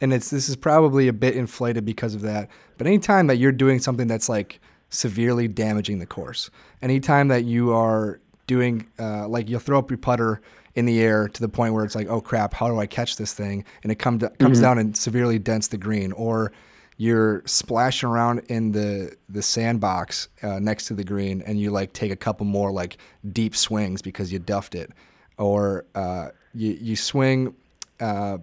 and 0.00 0.12
it's 0.12 0.30
this 0.30 0.48
is 0.48 0.56
probably 0.56 1.06
a 1.08 1.12
bit 1.12 1.36
inflated 1.36 1.84
because 1.84 2.14
of 2.14 2.22
that. 2.22 2.48
But 2.78 2.86
anytime 2.86 3.26
that 3.26 3.36
you're 3.36 3.52
doing 3.52 3.78
something 3.78 4.06
that's 4.06 4.28
like 4.28 4.60
severely 4.88 5.48
damaging 5.48 5.98
the 5.98 6.06
course, 6.06 6.50
anytime 6.80 7.28
that 7.28 7.44
you 7.44 7.72
are 7.72 8.20
doing 8.46 8.86
uh, 8.98 9.28
like 9.28 9.48
you'll 9.48 9.60
throw 9.60 9.78
up 9.78 9.90
your 9.90 9.98
putter 9.98 10.40
in 10.74 10.86
the 10.86 11.00
air 11.00 11.28
to 11.28 11.40
the 11.40 11.48
point 11.48 11.74
where 11.74 11.84
it's 11.84 11.94
like, 11.94 12.08
oh 12.08 12.20
crap, 12.20 12.54
how 12.54 12.68
do 12.68 12.78
I 12.78 12.86
catch 12.86 13.16
this 13.16 13.34
thing? 13.34 13.64
And 13.82 13.92
it 13.92 13.96
comes 13.96 14.24
comes 14.38 14.60
down 14.60 14.78
and 14.78 14.96
severely 14.96 15.38
dents 15.38 15.68
the 15.68 15.76
green, 15.76 16.12
or 16.12 16.52
you're 16.96 17.42
splashing 17.46 18.08
around 18.08 18.40
in 18.48 18.72
the 18.72 19.16
the 19.28 19.42
sandbox 19.42 20.28
uh, 20.42 20.58
next 20.60 20.86
to 20.86 20.94
the 20.94 21.04
green, 21.04 21.42
and 21.42 21.58
you 21.60 21.70
like 21.70 21.92
take 21.92 22.12
a 22.12 22.16
couple 22.16 22.46
more 22.46 22.70
like 22.70 22.96
deep 23.32 23.56
swings 23.56 24.00
because 24.02 24.32
you 24.32 24.38
duffed 24.38 24.74
it, 24.74 24.90
or 25.38 25.84
uh, 25.94 26.28
you 26.54 26.76
you 26.80 26.96
swing 26.96 27.54
uh, 28.00 28.38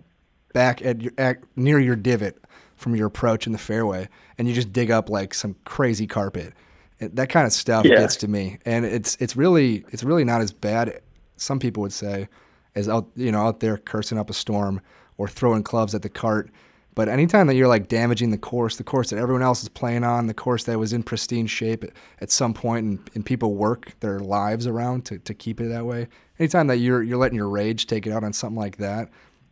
back 0.54 0.82
at 0.82 1.02
your 1.02 1.14
at, 1.18 1.38
near 1.56 1.80
your 1.80 1.96
divot 1.96 2.38
from 2.76 2.96
your 2.96 3.08
approach 3.08 3.46
in 3.46 3.54
the 3.54 3.58
fairway, 3.60 4.10
and 4.38 4.48
you 4.48 4.54
just 4.54 4.74
dig 4.74 4.92
up 4.92 5.10
like 5.10 5.34
some 5.34 5.56
crazy 5.66 6.08
carpet. 6.08 6.54
It- 7.00 7.16
That 7.16 7.30
kind 7.30 7.46
of 7.48 7.54
stuff 7.54 7.86
Yeah. 7.86 7.98
gets 8.00 8.16
to 8.18 8.28
me, 8.28 8.58
and 8.66 8.86
it's 8.86 9.16
it's 9.20 9.36
really 9.36 9.86
it's 9.92 10.04
really 10.04 10.24
not 10.26 10.42
as 10.42 10.52
bad. 10.52 11.00
Some 11.38 11.58
people 11.60 11.82
would 11.82 11.94
say, 11.94 12.28
as 12.76 12.90
out 12.90 13.08
you 13.16 13.32
know 13.32 13.42
out 13.48 13.62
there 13.62 13.78
cursing 13.78 14.18
up 14.18 14.30
a 14.30 14.34
storm 14.34 14.82
or 15.18 15.28
throwing 15.30 15.64
clubs 15.64 15.96
at 15.96 16.02
the 16.02 16.10
cart. 16.10 16.50
But 16.94 17.08
anytime 17.08 17.48
that 17.48 17.56
you're 17.56 17.70
like 17.70 17.88
damaging 17.88 18.32
the 18.32 18.38
course, 18.38 18.76
the 18.76 18.84
course 18.84 19.12
that 19.12 19.18
everyone 19.18 19.44
else 19.44 19.64
is 19.64 19.70
playing 19.70 20.04
on, 20.04 20.28
the 20.28 20.34
course 20.34 20.66
that 20.66 20.78
was 20.78 20.92
in 20.92 21.04
pristine 21.04 21.48
shape 21.48 21.86
at, 21.86 21.92
at 22.20 22.32
some 22.32 22.54
point, 22.54 22.86
and, 22.86 23.10
and 23.16 23.26
people 23.26 23.56
work 23.56 23.94
their 24.02 24.20
lives 24.20 24.68
around 24.68 25.06
to, 25.06 25.18
to 25.20 25.34
keep 25.34 25.62
it 25.62 25.70
that 25.70 25.86
way. 25.86 26.08
Anytime 26.38 26.68
that 26.68 26.78
you're 26.78 27.02
you're 27.02 27.18
letting 27.18 27.38
your 27.38 27.48
rage 27.48 27.88
take 27.88 28.06
it 28.06 28.12
out 28.12 28.24
on 28.24 28.34
something 28.34 28.60
like 28.60 28.78
that, 28.78 29.10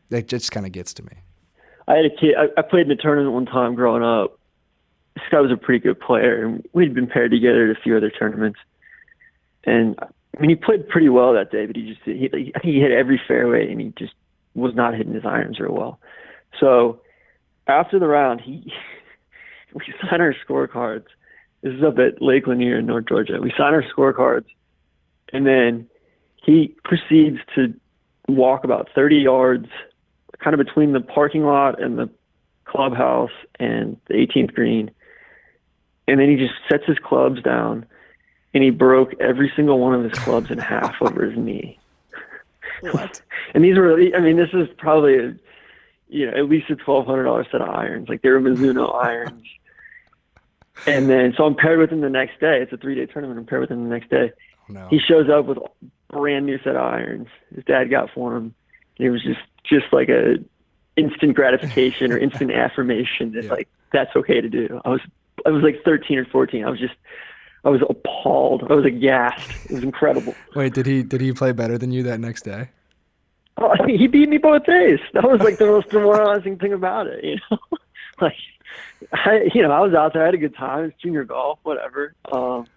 that 0.10 0.28
just 0.28 0.52
kind 0.52 0.66
of 0.66 0.74
gets 0.74 0.94
to 0.96 1.04
me. 1.04 1.14
I 1.88 1.96
had 1.96 2.06
a 2.06 2.10
kid. 2.10 2.36
I, 2.38 2.60
I 2.60 2.62
played 2.62 2.86
in 2.88 2.92
a 2.92 2.96
tournament 2.96 3.34
one 3.34 3.46
time 3.46 3.74
growing 3.74 4.04
up. 4.04 4.38
This 5.16 5.24
guy 5.32 5.40
was 5.40 5.52
a 5.52 5.58
pretty 5.58 5.80
good 5.80 6.00
player, 6.00 6.46
and 6.46 6.68
we'd 6.74 6.94
been 6.94 7.08
paired 7.08 7.32
together 7.32 7.70
at 7.70 7.78
a 7.78 7.82
few 7.82 7.96
other 7.96 8.10
tournaments. 8.10 8.60
And 9.64 9.98
I 10.02 10.42
mean, 10.42 10.50
he 10.50 10.56
played 10.56 10.88
pretty 10.90 11.10
well 11.10 11.34
that 11.34 11.52
day, 11.52 11.66
but 11.66 11.76
he 11.76 11.94
just 11.94 12.02
he, 12.04 12.52
he 12.64 12.80
hit 12.80 12.92
every 12.92 13.20
fairway, 13.28 13.72
and 13.72 13.80
he 13.80 13.94
just 13.98 14.14
was 14.56 14.76
not 14.76 14.94
hitting 14.94 15.14
his 15.14 15.26
irons 15.26 15.60
real 15.60 15.74
well. 15.74 16.00
So 16.60 17.00
after 17.70 18.00
the 18.00 18.08
round, 18.08 18.42
he 18.42 18.72
we 19.74 19.82
signed 20.02 20.22
our 20.22 20.36
scorecards. 20.48 21.06
This 21.62 21.74
is 21.74 21.84
up 21.84 22.00
at 22.00 22.22
Lake 22.22 22.48
Lanier 22.48 22.80
in 22.80 22.86
North 22.86 23.06
Georgia. 23.08 23.40
We 23.42 23.52
signed 23.58 23.76
our 23.76 23.84
scorecards, 23.84 24.46
and 25.34 25.46
then 25.46 25.88
he 26.44 26.76
proceeds 26.84 27.40
to 27.56 27.74
walk 28.28 28.64
about 28.64 28.90
30 28.96 29.18
yards 29.18 29.68
kind 30.40 30.58
of 30.58 30.66
between 30.66 30.94
the 30.94 31.02
parking 31.02 31.44
lot 31.44 31.82
and 31.82 31.98
the 31.98 32.10
clubhouse 32.66 33.32
and 33.60 33.98
the 34.08 34.14
18th 34.14 34.54
green. 34.54 34.92
And 36.08 36.20
then 36.20 36.30
he 36.30 36.36
just 36.36 36.54
sets 36.70 36.86
his 36.86 36.98
clubs 36.98 37.42
down 37.42 37.86
and 38.54 38.64
he 38.64 38.70
broke 38.70 39.14
every 39.20 39.52
single 39.56 39.80
one 39.80 39.94
of 39.94 40.04
his 40.04 40.18
clubs 40.20 40.50
in 40.50 40.58
half 40.58 40.96
over 41.02 41.26
his 41.26 41.38
knee. 41.38 41.78
What? 42.92 43.22
And 43.56 43.64
these 43.64 43.78
were, 43.78 44.00
I 44.16 44.20
mean, 44.20 44.38
this 44.38 44.52
is 44.54 44.68
probably, 44.78 45.18
a, 45.18 45.34
you 46.10 46.26
know, 46.26 46.36
at 46.36 46.50
least 46.50 46.70
a 46.70 46.76
$1,200 46.76 47.52
set 47.52 47.62
of 47.62 47.70
irons. 47.70 48.10
Like 48.10 48.22
they 48.22 48.30
were 48.30 48.42
Mizuno 48.42 48.94
irons. 49.04 49.46
And 50.88 51.10
then, 51.10 51.34
so 51.38 51.44
I'm 51.46 51.56
paired 51.56 51.80
with 51.80 51.92
him 51.92 52.02
the 52.02 52.10
next 52.10 52.40
day. 52.40 52.60
It's 52.62 52.72
a 52.74 52.78
three 52.78 52.96
day 52.96 53.06
tournament. 53.06 53.40
I'm 53.40 53.46
paired 53.46 53.62
with 53.62 53.72
him 53.72 53.84
the 53.84 53.90
next 53.90 54.10
day 54.10 54.32
oh, 54.70 54.74
No. 54.74 54.88
he 54.90 55.00
shows 55.00 55.30
up 55.30 55.46
with 55.46 55.58
a 55.58 55.70
brand 56.16 56.46
new 56.46 56.58
set 56.60 56.76
of 56.76 56.82
irons 56.82 57.28
his 57.54 57.64
dad 57.66 57.90
got 57.90 58.10
for 58.14 58.36
him. 58.36 58.54
And 58.98 59.08
it 59.08 59.12
was 59.12 59.22
just 59.24 59.40
just 59.64 59.86
like 59.92 60.10
a 60.10 60.36
instant 60.96 61.36
gratification 61.36 62.12
or 62.12 62.18
instant 62.28 62.52
affirmation 62.52 63.34
that 63.34 63.46
Yeah. 63.46 63.52
like 63.52 63.68
that's 63.94 64.16
okay 64.16 64.42
to 64.42 64.50
do. 64.50 64.82
I 64.86 64.90
was 64.90 65.02
I 65.46 65.50
was 65.50 65.64
like 65.64 65.84
13 65.84 66.18
or 66.18 66.26
14. 66.26 66.66
I 66.66 66.70
was 66.70 66.80
just 66.80 66.96
I 67.66 67.70
was 67.70 67.82
appalled. 67.90 68.64
I 68.70 68.74
was 68.74 68.86
aghast. 68.86 69.42
It 69.70 69.74
was 69.74 69.84
incredible. 69.84 70.34
Wait, 70.56 70.74
did 70.74 70.86
he 70.86 71.04
did 71.04 71.20
he 71.22 71.34
play 71.34 71.52
better 71.52 71.78
than 71.78 71.92
you 71.92 72.04
that 72.04 72.20
next 72.20 72.44
day? 72.44 72.70
He 73.88 74.08
beat 74.08 74.30
me 74.30 74.38
both 74.38 74.66
days. 74.66 75.00
That 75.14 75.30
was 75.30 75.42
like 75.42 75.58
the 75.58 75.66
most 75.66 75.90
demoralizing 75.90 76.58
thing 76.58 76.74
about 76.74 77.08
it. 77.08 77.24
You 77.24 77.38
know, 77.50 77.58
like 78.22 78.36
I, 79.14 79.50
you 79.54 79.62
know, 79.62 79.72
I 79.72 79.80
was 79.80 79.94
out 79.94 80.14
there. 80.14 80.24
I 80.24 80.26
had 80.26 80.36
a 80.36 80.40
good 80.40 80.56
time. 80.56 80.86
It's 80.86 81.02
junior 81.02 81.24
golf, 81.24 81.60
whatever. 81.64 82.14
Um, 82.32 82.68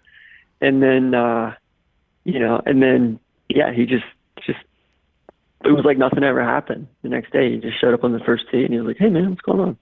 and 0.61 0.81
then, 0.81 1.13
uh, 1.13 1.55
you 2.23 2.39
know, 2.39 2.61
and 2.65 2.81
then, 2.81 3.19
yeah, 3.49 3.73
he 3.73 3.85
just, 3.85 4.05
just, 4.45 4.59
it 5.65 5.71
was 5.71 5.85
like 5.85 5.97
nothing 5.97 6.23
ever 6.23 6.43
happened. 6.43 6.87
The 7.03 7.09
next 7.09 7.31
day, 7.31 7.51
he 7.51 7.57
just 7.57 7.79
showed 7.79 7.93
up 7.93 8.03
on 8.03 8.13
the 8.13 8.19
first 8.19 8.45
tee, 8.51 8.63
and 8.63 8.73
he 8.73 8.79
was 8.79 8.87
like, 8.87 8.97
"Hey, 8.97 9.09
man, 9.09 9.29
what's 9.29 9.41
going 9.41 9.59
on?" 9.59 9.77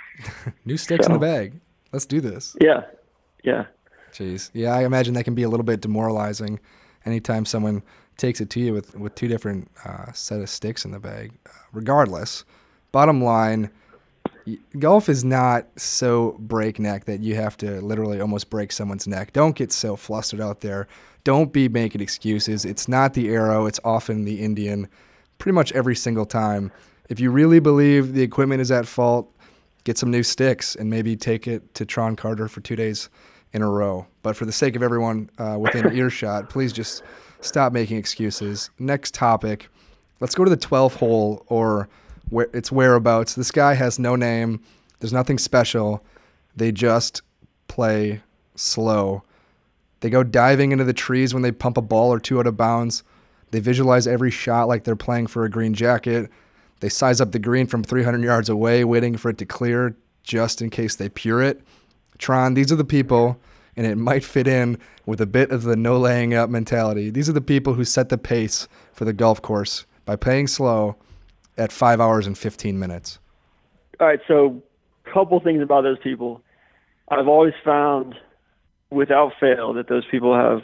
New 0.64 0.76
sticks 0.76 1.06
in 1.06 1.12
the 1.12 1.18
bag. 1.18 1.60
Let's 1.92 2.06
do 2.06 2.20
this. 2.20 2.56
Yeah, 2.60 2.82
yeah, 3.44 3.66
Jeez. 4.12 4.50
Yeah, 4.52 4.74
I 4.74 4.84
imagine 4.84 5.14
that 5.14 5.24
can 5.24 5.34
be 5.34 5.42
a 5.42 5.48
little 5.48 5.64
bit 5.64 5.80
demoralizing 5.80 6.60
anytime 7.04 7.44
someone 7.44 7.82
takes 8.16 8.40
it 8.40 8.50
to 8.50 8.60
you 8.60 8.72
with, 8.72 8.96
with 8.96 9.14
two 9.14 9.28
different 9.28 9.70
uh, 9.84 10.12
set 10.12 10.40
of 10.40 10.48
sticks 10.48 10.84
in 10.84 10.90
the 10.90 11.00
bag. 11.00 11.32
Uh, 11.46 11.50
regardless, 11.72 12.44
bottom 12.92 13.22
line, 13.22 13.70
golf 14.78 15.08
is 15.08 15.24
not 15.24 15.66
so 15.76 16.36
breakneck 16.38 17.04
that 17.04 17.20
you 17.20 17.34
have 17.34 17.56
to 17.58 17.80
literally 17.80 18.20
almost 18.20 18.50
break 18.50 18.72
someone's 18.72 19.06
neck. 19.06 19.32
Don't 19.32 19.56
get 19.56 19.72
so 19.72 19.96
flustered 19.96 20.40
out 20.40 20.60
there. 20.60 20.88
Don't 21.24 21.52
be 21.52 21.68
making 21.68 22.00
excuses. 22.00 22.64
It's 22.64 22.88
not 22.88 23.14
the 23.14 23.28
arrow, 23.30 23.66
it's 23.66 23.80
often 23.84 24.24
the 24.24 24.40
Indian 24.40 24.88
pretty 25.38 25.54
much 25.54 25.72
every 25.72 25.96
single 25.96 26.26
time. 26.26 26.70
If 27.08 27.20
you 27.20 27.30
really 27.30 27.60
believe 27.60 28.14
the 28.14 28.22
equipment 28.22 28.60
is 28.60 28.70
at 28.70 28.86
fault, 28.86 29.28
get 29.84 29.98
some 29.98 30.10
new 30.10 30.22
sticks 30.22 30.76
and 30.76 30.88
maybe 30.88 31.16
take 31.16 31.46
it 31.46 31.74
to 31.74 31.84
Tron 31.84 32.16
Carter 32.16 32.48
for 32.48 32.60
two 32.60 32.76
days 32.76 33.08
in 33.52 33.62
a 33.62 33.68
row. 33.68 34.06
But 34.22 34.36
for 34.36 34.44
the 34.44 34.52
sake 34.52 34.76
of 34.76 34.82
everyone 34.82 35.30
uh, 35.38 35.56
within 35.58 35.92
earshot, 35.96 36.48
please 36.48 36.72
just 36.72 37.02
stop 37.42 37.72
making 37.72 37.98
excuses. 37.98 38.70
Next 38.78 39.14
topic. 39.14 39.68
Let's 40.20 40.34
go 40.34 40.44
to 40.44 40.50
the 40.50 40.56
12 40.56 40.96
hole 40.96 41.44
or 41.48 41.88
where 42.30 42.48
its 42.52 42.72
whereabouts. 42.72 43.34
This 43.34 43.50
guy 43.50 43.74
has 43.74 43.98
no 43.98 44.16
name. 44.16 44.62
There's 45.00 45.12
nothing 45.12 45.38
special. 45.38 46.04
They 46.56 46.72
just 46.72 47.22
play 47.68 48.22
slow. 48.54 49.22
They 50.00 50.10
go 50.10 50.22
diving 50.22 50.72
into 50.72 50.84
the 50.84 50.92
trees 50.92 51.34
when 51.34 51.42
they 51.42 51.52
pump 51.52 51.76
a 51.76 51.82
ball 51.82 52.12
or 52.12 52.18
two 52.18 52.38
out 52.38 52.46
of 52.46 52.56
bounds. 52.56 53.02
They 53.50 53.60
visualize 53.60 54.06
every 54.06 54.30
shot 54.30 54.68
like 54.68 54.84
they're 54.84 54.96
playing 54.96 55.26
for 55.26 55.44
a 55.44 55.50
green 55.50 55.74
jacket. 55.74 56.30
They 56.80 56.88
size 56.88 57.20
up 57.20 57.32
the 57.32 57.38
green 57.38 57.66
from 57.66 57.84
300 57.84 58.22
yards 58.22 58.48
away, 58.48 58.84
waiting 58.84 59.16
for 59.16 59.30
it 59.30 59.38
to 59.38 59.46
clear 59.46 59.94
just 60.22 60.62
in 60.62 60.70
case 60.70 60.96
they 60.96 61.08
pure 61.08 61.42
it. 61.42 61.60
Tron, 62.18 62.54
these 62.54 62.72
are 62.72 62.76
the 62.76 62.84
people, 62.84 63.38
and 63.76 63.86
it 63.86 63.96
might 63.96 64.24
fit 64.24 64.46
in 64.46 64.78
with 65.06 65.20
a 65.20 65.26
bit 65.26 65.50
of 65.50 65.62
the 65.62 65.76
no 65.76 65.98
laying 65.98 66.34
up 66.34 66.50
mentality. 66.50 67.10
These 67.10 67.28
are 67.28 67.32
the 67.32 67.40
people 67.40 67.74
who 67.74 67.84
set 67.84 68.08
the 68.08 68.18
pace 68.18 68.68
for 68.92 69.04
the 69.04 69.12
golf 69.12 69.40
course 69.40 69.86
by 70.04 70.16
playing 70.16 70.48
slow 70.48 70.96
at 71.56 71.72
five 71.72 72.00
hours 72.00 72.26
and 72.26 72.36
15 72.36 72.78
minutes. 72.78 73.18
All 74.00 74.06
right, 74.06 74.20
so 74.26 74.62
a 75.06 75.10
couple 75.10 75.38
things 75.40 75.62
about 75.62 75.82
those 75.82 75.98
people. 75.98 76.42
I've 77.08 77.28
always 77.28 77.54
found, 77.64 78.14
without 78.90 79.32
fail, 79.38 79.72
that 79.74 79.88
those 79.88 80.04
people 80.10 80.34
have 80.34 80.62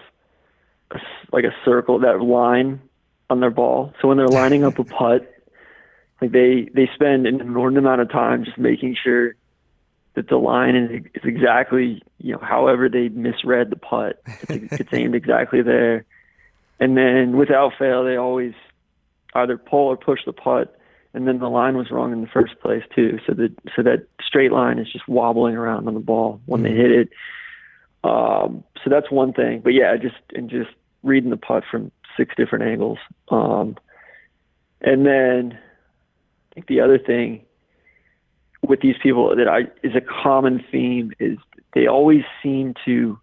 a, 0.90 0.99
like 1.33 1.44
a 1.44 1.55
circle, 1.64 1.99
that 2.01 2.21
line 2.21 2.81
on 3.31 3.40
their 3.40 3.51
ball. 3.51 3.92
So 4.01 4.09
when 4.09 4.16
they're 4.16 4.29
lining 4.29 4.64
up 4.64 4.79
a 4.79 4.85
putt, 4.85 5.31
like 6.21 6.33
they 6.33 6.68
they 6.75 6.90
spend 6.94 7.27
an 7.27 7.40
inordinate 7.40 7.85
amount 7.85 8.01
of 8.01 8.11
time 8.11 8.44
just 8.44 8.59
making 8.59 8.97
sure 9.03 9.35
that 10.19 10.29
the 10.29 10.37
line 10.37 10.75
is, 10.75 11.05
is 11.15 11.23
exactly 11.23 12.03
you 12.19 12.33
know 12.33 12.41
however 12.43 12.89
they 12.89 13.09
misread 13.09 13.71
the 13.71 13.77
putt 13.77 14.21
it's, 14.49 14.81
it's 14.81 14.93
aimed 14.93 15.15
exactly 15.15 15.63
there. 15.63 16.05
And 16.81 16.97
then 16.97 17.37
without 17.37 17.73
fail 17.79 18.05
they 18.05 18.17
always 18.17 18.55
either 19.35 19.57
pull 19.57 19.87
or 19.87 19.97
push 19.97 20.21
the 20.27 20.33
putt 20.33 20.77
and 21.15 21.29
then 21.29 21.39
the 21.39 21.49
line 21.49 21.77
was 21.77 21.93
wrong 21.93 22.13
in 22.13 22.21
the 22.21 22.27
first 22.27 22.59
place 22.61 22.83
too. 22.95 23.21
So 23.29 23.35
that 23.35 23.55
so 23.77 23.83
that 23.85 24.09
straight 24.21 24.51
line 24.51 24.81
is 24.81 24.91
just 24.93 25.07
wobbling 25.07 25.55
around 25.55 25.87
on 25.87 25.95
the 25.95 26.01
ball 26.01 26.41
when 26.47 26.65
they 26.65 26.73
hit 26.73 26.91
it. 26.91 27.11
Um 28.03 28.65
so 28.83 28.91
that's 28.91 29.11
one 29.13 29.33
thing. 29.33 29.61
But 29.61 29.75
yeah 29.75 29.97
just 29.97 30.17
and 30.35 30.51
just 30.51 30.71
reading 31.05 31.31
the 31.31 31.37
putt 31.37 31.63
from 31.71 31.93
six 32.17 32.35
different 32.37 32.65
angles. 32.65 32.99
Um 33.29 33.77
and 34.81 35.07
then 35.07 35.57
i 36.51 36.55
think 36.55 36.67
the 36.67 36.81
other 36.81 36.99
thing 36.99 37.45
with 38.69 38.81
these 38.81 38.97
people 39.03 39.35
that 39.35 39.49
I 39.49 39.63
is 39.83 39.95
a 39.95 40.01
common 40.01 40.65
theme 40.71 41.13
is 41.19 41.39
they 41.75 41.87
always 41.87 42.23
seem 42.43 42.75
to 42.85 43.19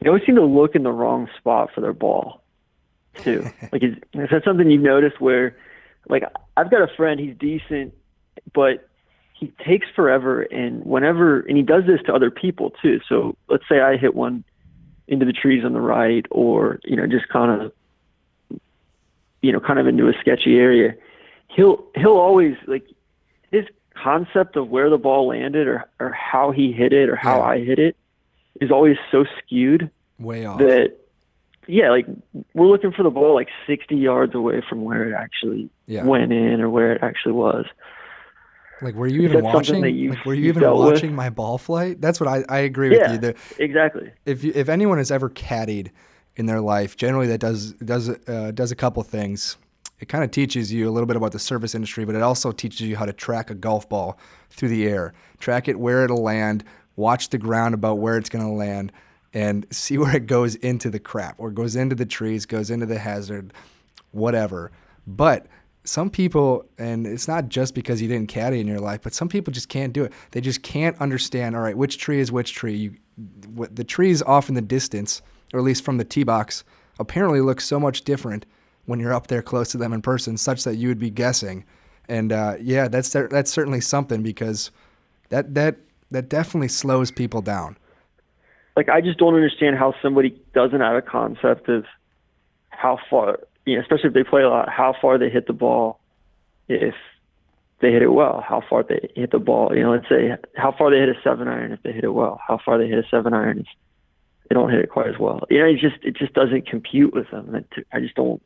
they 0.00 0.08
always 0.08 0.24
seem 0.24 0.36
to 0.36 0.44
look 0.44 0.74
in 0.74 0.82
the 0.82 0.92
wrong 0.92 1.28
spot 1.38 1.70
for 1.74 1.80
their 1.80 1.92
ball 1.92 2.42
too. 3.16 3.44
like 3.72 3.82
is, 3.82 3.94
is 4.14 4.30
that 4.30 4.42
something 4.44 4.70
you've 4.70 4.82
noticed 4.82 5.20
where 5.20 5.56
like 6.08 6.24
I've 6.56 6.70
got 6.70 6.82
a 6.82 6.94
friend, 6.96 7.20
he's 7.20 7.36
decent, 7.38 7.94
but 8.52 8.88
he 9.34 9.52
takes 9.64 9.86
forever 9.94 10.42
and 10.42 10.84
whenever 10.84 11.40
and 11.40 11.56
he 11.56 11.62
does 11.62 11.84
this 11.86 12.00
to 12.06 12.14
other 12.14 12.30
people 12.30 12.72
too. 12.82 13.00
So 13.08 13.36
let's 13.48 13.64
say 13.68 13.80
I 13.80 13.96
hit 13.96 14.14
one 14.14 14.44
into 15.08 15.26
the 15.26 15.32
trees 15.32 15.64
on 15.64 15.72
the 15.72 15.80
right 15.80 16.26
or, 16.30 16.78
you 16.84 16.96
know, 16.96 17.06
just 17.06 17.28
kind 17.28 17.62
of 17.62 17.72
you 19.42 19.52
know, 19.52 19.60
kind 19.60 19.78
of 19.78 19.86
into 19.86 20.06
a 20.08 20.12
sketchy 20.20 20.58
area. 20.58 20.94
He'll 21.48 21.84
he'll 21.94 22.18
always 22.18 22.56
like 22.66 22.86
his 23.50 23.64
concept 23.94 24.56
of 24.56 24.68
where 24.68 24.88
the 24.90 24.98
ball 24.98 25.28
landed 25.28 25.66
or, 25.66 25.84
or 25.98 26.10
how 26.10 26.50
he 26.50 26.72
hit 26.72 26.92
it 26.92 27.08
or 27.08 27.16
how 27.16 27.38
Yeah. 27.38 27.44
I 27.44 27.58
hit 27.64 27.78
it 27.78 27.96
is 28.60 28.70
always 28.70 28.96
so 29.10 29.24
skewed 29.38 29.90
Way 30.18 30.44
off. 30.46 30.58
that 30.58 30.96
yeah, 31.66 31.90
like 31.90 32.06
we're 32.54 32.66
looking 32.66 32.92
for 32.92 33.02
the 33.02 33.10
ball 33.10 33.34
like 33.34 33.48
60 33.66 33.94
yards 33.96 34.34
away 34.34 34.62
from 34.68 34.82
where 34.82 35.08
it 35.08 35.14
actually 35.14 35.70
Yeah. 35.86 36.04
went 36.04 36.32
in 36.32 36.60
or 36.60 36.68
where 36.68 36.92
it 36.92 37.02
actually 37.02 37.32
was. 37.32 37.66
Like, 38.82 38.94
were 38.94 39.06
you 39.06 39.20
Is 39.24 39.30
even 39.32 39.44
watching? 39.44 39.82
that 39.82 39.92
like, 40.16 40.24
were 40.24 40.32
you 40.34 40.48
even 40.48 40.62
dealt 40.62 40.78
with? 40.82 40.94
watching 40.94 41.14
my 41.14 41.28
ball 41.28 41.58
flight? 41.58 42.00
That's 42.00 42.18
what 42.18 42.28
I, 42.28 42.44
I 42.48 42.60
agree 42.60 42.88
with 42.90 42.98
Yeah. 43.00 43.12
you. 43.12 43.18
The, 43.18 43.34
Exactly. 43.58 44.10
if 44.24 44.42
you, 44.42 44.52
if 44.54 44.68
anyone 44.70 44.96
has 44.98 45.10
ever 45.10 45.28
caddied 45.28 45.90
in 46.36 46.46
their 46.46 46.60
life, 46.62 46.96
generally 46.96 47.26
that 47.26 47.38
does 47.40 47.72
does 47.74 48.08
uh, 48.08 48.52
does 48.54 48.72
a 48.72 48.76
couple 48.76 49.02
things. 49.02 49.58
It 50.00 50.08
kind 50.08 50.24
of 50.24 50.30
teaches 50.30 50.72
you 50.72 50.88
a 50.88 50.92
little 50.92 51.06
bit 51.06 51.16
about 51.16 51.32
the 51.32 51.38
service 51.38 51.74
industry, 51.74 52.04
but 52.04 52.14
it 52.14 52.22
also 52.22 52.52
teaches 52.52 52.80
you 52.80 52.96
how 52.96 53.04
to 53.04 53.12
track 53.12 53.50
a 53.50 53.54
golf 53.54 53.88
ball 53.88 54.18
through 54.48 54.70
the 54.70 54.86
air, 54.86 55.12
track 55.38 55.68
it 55.68 55.78
where 55.78 56.04
it'll 56.04 56.22
land, 56.22 56.64
watch 56.96 57.28
the 57.28 57.38
ground 57.38 57.74
about 57.74 57.98
where 57.98 58.16
it's 58.16 58.30
going 58.30 58.44
to 58.44 58.50
land, 58.50 58.92
and 59.34 59.66
see 59.70 59.98
where 59.98 60.16
it 60.16 60.26
goes 60.26 60.54
into 60.56 60.90
the 60.90 60.98
crap 60.98 61.34
or 61.38 61.50
goes 61.50 61.76
into 61.76 61.94
the 61.94 62.06
trees, 62.06 62.46
goes 62.46 62.70
into 62.70 62.86
the 62.86 62.98
hazard, 62.98 63.52
whatever. 64.12 64.72
But 65.06 65.46
some 65.84 66.08
people, 66.08 66.66
and 66.78 67.06
it's 67.06 67.28
not 67.28 67.48
just 67.48 67.74
because 67.74 68.00
you 68.00 68.08
didn't 68.08 68.28
caddy 68.28 68.60
in 68.60 68.66
your 68.66 68.80
life, 68.80 69.00
but 69.02 69.12
some 69.14 69.28
people 69.28 69.52
just 69.52 69.68
can't 69.68 69.92
do 69.92 70.04
it. 70.04 70.12
They 70.30 70.40
just 70.40 70.62
can't 70.62 70.98
understand. 71.00 71.54
All 71.54 71.62
right, 71.62 71.76
which 71.76 71.98
tree 71.98 72.20
is 72.20 72.32
which 72.32 72.54
tree? 72.54 72.74
You, 72.74 72.94
the 73.16 73.84
trees 73.84 74.22
off 74.22 74.48
in 74.48 74.54
the 74.54 74.62
distance, 74.62 75.20
or 75.52 75.60
at 75.60 75.64
least 75.64 75.84
from 75.84 75.98
the 75.98 76.04
tee 76.04 76.22
box, 76.22 76.64
apparently 76.98 77.40
look 77.40 77.60
so 77.60 77.78
much 77.78 78.02
different 78.02 78.46
when 78.90 78.98
you're 78.98 79.14
up 79.14 79.28
there 79.28 79.40
close 79.40 79.70
to 79.70 79.78
them 79.78 79.92
in 79.92 80.02
person, 80.02 80.36
such 80.36 80.64
that 80.64 80.74
you 80.74 80.88
would 80.88 80.98
be 80.98 81.10
guessing. 81.10 81.64
And 82.08 82.32
uh, 82.32 82.56
yeah, 82.60 82.88
that's 82.88 83.10
that's 83.10 83.50
certainly 83.50 83.80
something 83.80 84.22
because 84.22 84.72
that 85.28 85.54
that 85.54 85.76
that 86.10 86.28
definitely 86.28 86.68
slows 86.68 87.12
people 87.12 87.40
down. 87.40 87.78
Like 88.76 88.88
I 88.88 89.00
just 89.00 89.18
don't 89.18 89.34
understand 89.34 89.76
how 89.76 89.94
somebody 90.02 90.36
doesn't 90.54 90.80
have 90.80 90.96
a 90.96 91.02
concept 91.02 91.68
of 91.68 91.84
how 92.70 92.98
far, 93.08 93.38
you 93.64 93.76
know, 93.76 93.80
especially 93.80 94.08
if 94.08 94.14
they 94.14 94.24
play 94.24 94.42
a 94.42 94.48
lot, 94.48 94.68
how 94.68 94.94
far 95.00 95.18
they 95.18 95.30
hit 95.30 95.46
the 95.46 95.52
ball 95.52 96.00
if 96.68 96.94
they 97.80 97.92
hit 97.92 98.02
it 98.02 98.12
well, 98.12 98.44
how 98.46 98.60
far 98.68 98.82
they 98.82 99.08
hit 99.14 99.30
the 99.30 99.38
ball. 99.38 99.74
You 99.74 99.84
know, 99.84 99.92
let's 99.92 100.08
say 100.08 100.36
how 100.56 100.72
far 100.76 100.90
they 100.90 100.98
hit 100.98 101.08
a 101.08 101.20
seven 101.22 101.46
iron 101.46 101.70
if 101.70 101.82
they 101.84 101.92
hit 101.92 102.02
it 102.02 102.12
well, 102.12 102.40
how 102.44 102.58
far 102.64 102.76
they 102.76 102.88
hit 102.88 102.98
a 102.98 103.08
seven 103.08 103.34
iron 103.34 103.60
if 103.60 103.66
they 104.48 104.54
don't 104.54 104.70
hit 104.70 104.80
it 104.80 104.90
quite 104.90 105.08
as 105.08 105.18
well. 105.20 105.46
You 105.48 105.60
know, 105.60 105.66
it 105.66 105.78
just 105.78 106.02
it 106.02 106.16
just 106.16 106.32
doesn't 106.34 106.66
compute 106.66 107.14
with 107.14 107.30
them. 107.30 107.64
I 107.92 108.00
just 108.00 108.16
don't. 108.16 108.42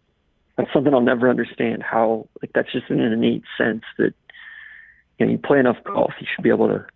That's 0.56 0.72
something 0.72 0.94
I'll 0.94 1.00
never 1.00 1.28
understand. 1.28 1.82
How 1.82 2.28
like 2.40 2.52
that's 2.54 2.70
just 2.72 2.90
an 2.90 3.00
innate 3.00 3.42
sense 3.58 3.82
that 3.98 4.14
you 5.18 5.26
know 5.26 5.32
you 5.32 5.38
play 5.38 5.58
enough 5.58 5.78
golf, 5.84 6.12
you 6.20 6.26
should 6.32 6.42
be 6.44 6.50
able 6.50 6.68
to 6.68 6.86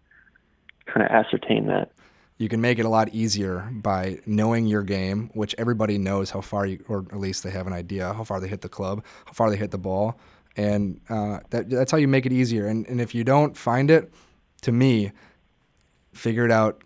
kind 0.86 1.04
of 1.04 1.10
ascertain 1.12 1.66
that. 1.66 1.90
you 2.38 2.48
can 2.48 2.60
make 2.60 2.78
it 2.78 2.84
a 2.84 2.88
lot 2.88 3.08
easier 3.12 3.68
by 3.72 4.20
knowing 4.24 4.66
your 4.66 4.82
game, 4.82 5.30
which 5.34 5.54
everybody 5.58 5.98
knows 5.98 6.30
how 6.30 6.40
far 6.40 6.64
you, 6.66 6.82
or 6.88 7.04
at 7.10 7.18
least 7.18 7.42
they 7.42 7.50
have 7.50 7.66
an 7.66 7.72
idea 7.72 8.12
how 8.14 8.24
far 8.24 8.40
they 8.40 8.48
hit 8.48 8.60
the 8.60 8.68
club, 8.68 9.04
how 9.26 9.32
far 9.32 9.50
they 9.50 9.56
hit 9.56 9.72
the 9.72 9.78
ball, 9.78 10.18
and 10.56 11.00
uh, 11.10 11.40
that, 11.50 11.68
that's 11.68 11.90
how 11.90 11.98
you 11.98 12.08
make 12.08 12.26
it 12.26 12.32
easier. 12.32 12.66
And, 12.66 12.86
and 12.86 13.00
if 13.00 13.14
you 13.14 13.24
don't 13.24 13.56
find 13.56 13.90
it, 13.90 14.12
to 14.62 14.72
me, 14.72 15.10
figure 16.12 16.44
it 16.44 16.52
out, 16.52 16.80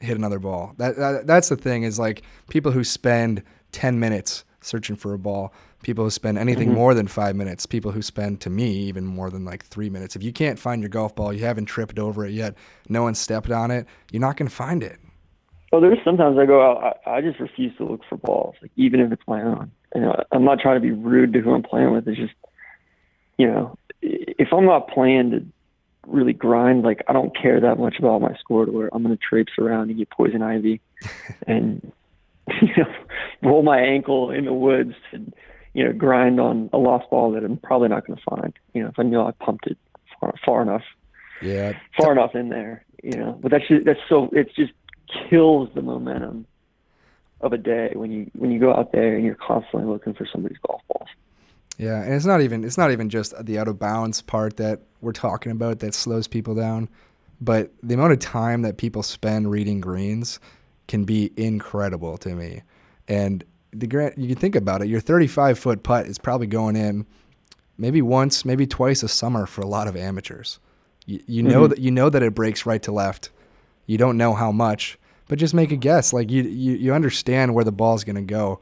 hit 0.00 0.16
another 0.16 0.40
ball. 0.40 0.74
That, 0.78 0.96
that 0.96 1.26
that's 1.26 1.48
the 1.48 1.56
thing 1.56 1.84
is 1.84 1.98
like 1.98 2.22
people 2.50 2.72
who 2.72 2.82
spend 2.84 3.42
ten 3.72 3.98
minutes 4.00 4.44
searching 4.66 4.96
for 4.96 5.14
a 5.14 5.18
ball, 5.18 5.52
people 5.82 6.04
who 6.04 6.10
spend 6.10 6.38
anything 6.38 6.68
mm-hmm. 6.68 6.78
more 6.78 6.94
than 6.94 7.06
five 7.06 7.36
minutes, 7.36 7.66
people 7.66 7.92
who 7.92 8.02
spend 8.02 8.40
to 8.42 8.50
me 8.50 8.70
even 8.70 9.06
more 9.06 9.30
than 9.30 9.44
like 9.44 9.64
three 9.64 9.88
minutes. 9.88 10.16
If 10.16 10.22
you 10.22 10.32
can't 10.32 10.58
find 10.58 10.82
your 10.82 10.88
golf 10.88 11.14
ball, 11.14 11.32
you 11.32 11.44
haven't 11.44 11.66
tripped 11.66 11.98
over 11.98 12.26
it 12.26 12.32
yet, 12.32 12.54
no 12.88 13.02
one 13.02 13.14
stepped 13.14 13.50
on 13.50 13.70
it, 13.70 13.86
you're 14.10 14.20
not 14.20 14.36
gonna 14.36 14.50
find 14.50 14.82
it. 14.82 14.98
Well, 15.72 15.80
there's 15.80 15.98
sometimes 16.04 16.38
I 16.38 16.46
go 16.46 16.62
out. 16.62 16.98
I, 17.06 17.16
I 17.16 17.20
just 17.20 17.40
refuse 17.40 17.76
to 17.78 17.84
look 17.84 18.02
for 18.08 18.16
balls, 18.16 18.54
like 18.62 18.70
even 18.76 19.00
if 19.00 19.12
it's 19.12 19.22
my 19.26 19.42
own. 19.42 19.70
You 19.94 20.02
know, 20.02 20.22
I'm 20.32 20.44
not 20.44 20.60
trying 20.60 20.76
to 20.76 20.80
be 20.80 20.92
rude 20.92 21.32
to 21.32 21.40
who 21.40 21.54
I'm 21.54 21.62
playing 21.62 21.92
with. 21.92 22.06
It's 22.06 22.18
just, 22.18 22.34
you 23.36 23.46
know, 23.46 23.76
if 24.00 24.52
I'm 24.52 24.66
not 24.66 24.88
playing 24.88 25.30
to 25.32 25.44
really 26.06 26.32
grind, 26.32 26.82
like 26.82 27.02
I 27.08 27.12
don't 27.12 27.36
care 27.36 27.60
that 27.60 27.78
much 27.78 27.98
about 27.98 28.20
my 28.20 28.34
score 28.38 28.64
to 28.64 28.72
where 28.72 28.88
I'm 28.92 29.02
going 29.02 29.16
to 29.16 29.22
traipse 29.22 29.52
around 29.58 29.90
and 29.90 29.98
get 29.98 30.10
poison 30.10 30.42
ivy, 30.42 30.80
and 31.46 31.92
you 32.62 32.68
know, 32.76 32.94
roll 33.42 33.62
my 33.62 33.80
ankle 33.80 34.30
in 34.30 34.44
the 34.44 34.52
woods 34.52 34.94
and 35.12 35.34
you 35.74 35.84
know 35.84 35.92
grind 35.92 36.40
on 36.40 36.70
a 36.72 36.78
lost 36.78 37.08
ball 37.10 37.32
that 37.32 37.44
I'm 37.44 37.56
probably 37.58 37.88
not 37.88 38.06
going 38.06 38.18
to 38.18 38.24
find. 38.28 38.52
You 38.72 38.82
know, 38.82 38.88
if 38.88 38.98
I 38.98 39.02
know 39.02 39.26
I 39.26 39.32
pumped 39.32 39.66
it 39.66 39.78
far, 40.20 40.34
far 40.44 40.62
enough 40.62 40.84
Yeah, 41.42 41.72
far 41.98 42.12
enough 42.12 42.34
in 42.34 42.48
there, 42.48 42.84
you 43.02 43.18
know. 43.18 43.38
But 43.42 43.50
that's 43.50 43.66
just, 43.68 43.84
that's 43.84 44.00
so 44.08 44.30
it 44.32 44.54
just 44.54 44.72
kills 45.28 45.68
the 45.74 45.82
momentum 45.82 46.46
of 47.40 47.52
a 47.52 47.58
day 47.58 47.92
when 47.94 48.10
you 48.10 48.30
when 48.34 48.50
you 48.50 48.58
go 48.58 48.74
out 48.74 48.92
there 48.92 49.14
and 49.14 49.24
you're 49.24 49.34
constantly 49.34 49.88
looking 49.88 50.14
for 50.14 50.26
somebody's 50.30 50.58
golf 50.66 50.80
balls. 50.88 51.08
Yeah, 51.78 52.02
and 52.02 52.14
it's 52.14 52.24
not 52.24 52.40
even 52.40 52.64
it's 52.64 52.78
not 52.78 52.90
even 52.92 53.10
just 53.10 53.34
the 53.44 53.58
out 53.58 53.68
of 53.68 53.78
bounds 53.78 54.22
part 54.22 54.56
that 54.56 54.80
we're 55.00 55.12
talking 55.12 55.52
about 55.52 55.80
that 55.80 55.94
slows 55.94 56.26
people 56.26 56.54
down, 56.54 56.88
but 57.40 57.70
the 57.82 57.94
amount 57.94 58.12
of 58.12 58.18
time 58.18 58.62
that 58.62 58.78
people 58.78 59.02
spend 59.02 59.50
reading 59.50 59.80
greens 59.80 60.40
can 60.88 61.04
be 61.04 61.32
incredible 61.36 62.16
to 62.18 62.30
me. 62.34 62.62
And 63.08 63.44
the 63.72 63.86
grant 63.86 64.16
you 64.18 64.28
can 64.28 64.36
think 64.36 64.56
about 64.56 64.82
it, 64.82 64.88
your 64.88 65.00
35 65.00 65.58
foot 65.58 65.82
putt 65.82 66.06
is 66.06 66.18
probably 66.18 66.46
going 66.46 66.76
in 66.76 67.06
maybe 67.78 68.00
once, 68.00 68.44
maybe 68.44 68.66
twice 68.66 69.02
a 69.02 69.08
summer 69.08 69.46
for 69.46 69.60
a 69.60 69.66
lot 69.66 69.86
of 69.88 69.96
amateurs. 69.96 70.58
You, 71.06 71.20
you 71.26 71.42
know 71.42 71.66
Mhm. 71.66 71.68
that 71.70 71.78
you 71.78 71.90
know 71.90 72.08
that 72.10 72.22
it 72.22 72.34
breaks 72.34 72.64
right 72.66 72.82
to 72.82 72.92
left. 72.92 73.30
You 73.86 73.98
don't 73.98 74.16
know 74.16 74.32
how 74.34 74.50
much, 74.50 74.98
but 75.28 75.38
just 75.38 75.54
make 75.54 75.70
a 75.72 75.76
guess. 75.76 76.12
Like 76.12 76.30
you 76.30 76.42
you, 76.42 76.72
you 76.74 76.94
understand 76.94 77.54
where 77.54 77.64
the 77.64 77.72
ball's 77.72 78.04
going 78.04 78.16
to 78.16 78.22
go. 78.22 78.60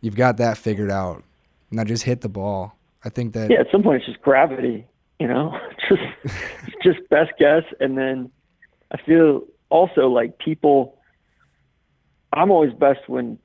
You've 0.00 0.16
got 0.16 0.36
that 0.38 0.58
figured 0.58 0.90
out. 0.90 1.22
Now 1.70 1.84
just 1.84 2.02
hit 2.04 2.20
the 2.20 2.28
ball. 2.28 2.76
I 3.04 3.08
think 3.08 3.32
that 3.34 3.50
Yeah, 3.50 3.60
at 3.60 3.70
some 3.70 3.82
point 3.82 3.98
it's 3.98 4.06
just 4.06 4.20
gravity, 4.22 4.86
you 5.20 5.26
know, 5.28 5.58
just 5.88 6.02
just 6.82 7.08
best 7.10 7.32
guess, 7.38 7.64
and 7.80 7.96
then 7.96 8.30
I 8.90 8.96
feel 8.98 9.42
also 9.70 10.08
like 10.08 10.38
people. 10.38 10.93
I'm 12.36 12.50
always 12.50 12.72
best 12.72 13.08
when 13.08 13.38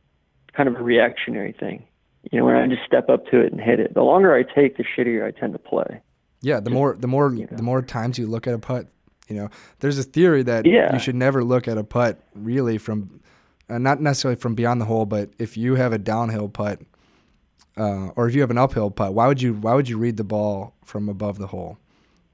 kind 0.53 0.67
of 0.69 0.75
a 0.75 0.83
reactionary 0.83 1.53
thing, 1.53 1.85
you 2.31 2.39
know, 2.39 2.45
when 2.45 2.55
I 2.55 2.67
just 2.67 2.83
step 2.85 3.09
up 3.09 3.25
to 3.27 3.39
it 3.39 3.51
and 3.51 3.61
hit 3.61 3.79
it. 3.79 3.93
The 3.93 4.01
longer 4.03 4.33
I 4.33 4.43
take, 4.43 4.77
the 4.77 4.83
shittier 4.83 5.25
I 5.25 5.31
tend 5.31 5.53
to 5.53 5.59
play. 5.59 6.01
Yeah, 6.41 6.59
the 6.59 6.69
more 6.69 6.95
the 6.97 7.07
more 7.07 7.33
you 7.33 7.41
know. 7.49 7.57
the 7.57 7.63
more 7.63 7.81
times 7.81 8.17
you 8.17 8.25
look 8.27 8.47
at 8.47 8.53
a 8.53 8.59
putt, 8.59 8.87
you 9.27 9.35
know, 9.35 9.49
there's 9.79 9.99
a 9.99 10.03
theory 10.03 10.41
that 10.43 10.65
Yeah. 10.65 10.93
you 10.93 10.99
should 10.99 11.15
never 11.15 11.43
look 11.43 11.67
at 11.67 11.77
a 11.77 11.83
putt 11.83 12.19
really 12.33 12.77
from, 12.77 13.19
uh, 13.69 13.77
not 13.77 14.01
necessarily 14.01 14.37
from 14.39 14.55
beyond 14.55 14.79
the 14.81 14.85
hole, 14.85 15.05
but 15.05 15.29
if 15.37 15.57
you 15.57 15.75
have 15.75 15.91
a 15.93 15.97
downhill 15.97 16.47
putt, 16.49 16.79
uh, 17.77 18.07
or 18.15 18.27
if 18.27 18.35
you 18.35 18.41
have 18.41 18.51
an 18.51 18.57
uphill 18.57 18.89
putt, 18.89 19.13
why 19.13 19.27
would 19.27 19.41
you 19.41 19.53
why 19.53 19.73
would 19.73 19.87
you 19.89 19.97
read 19.97 20.17
the 20.17 20.23
ball 20.23 20.73
from 20.85 21.09
above 21.09 21.37
the 21.39 21.47
hole? 21.47 21.77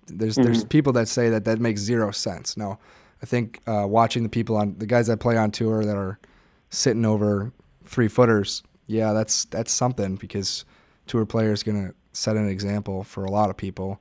There's 0.08 0.36
there's 0.36 0.63
Mhm. 0.63 0.70
people 0.70 0.94
that 0.94 1.08
say 1.08 1.30
that 1.30 1.46
that 1.46 1.60
makes 1.60 1.82
zero 1.82 2.12
sense. 2.12 2.56
No, 2.58 2.78
I 3.24 3.26
think 3.26 3.60
uh, 3.68 3.86
watching 3.89 4.22
the 4.24 4.30
people 4.30 4.56
on 4.56 4.76
the 4.78 4.86
guys 4.86 5.08
that 5.08 5.20
play 5.20 5.36
on 5.36 5.50
tour 5.52 5.84
that 5.84 5.98
are 5.98 6.20
sitting 6.75 7.05
over 7.05 7.51
three 7.85 8.07
footers, 8.07 8.63
yeah, 8.88 9.13
that's 9.13 9.45
that's 9.45 9.71
something 9.71 10.15
because 10.15 10.65
tour 11.07 11.25
players 11.25 11.63
gonna 11.63 11.93
set 12.13 12.35
an 12.35 12.47
example 12.47 13.03
for 13.03 13.25
a 13.25 13.31
lot 13.31 13.49
of 13.49 13.57
people, 13.57 13.99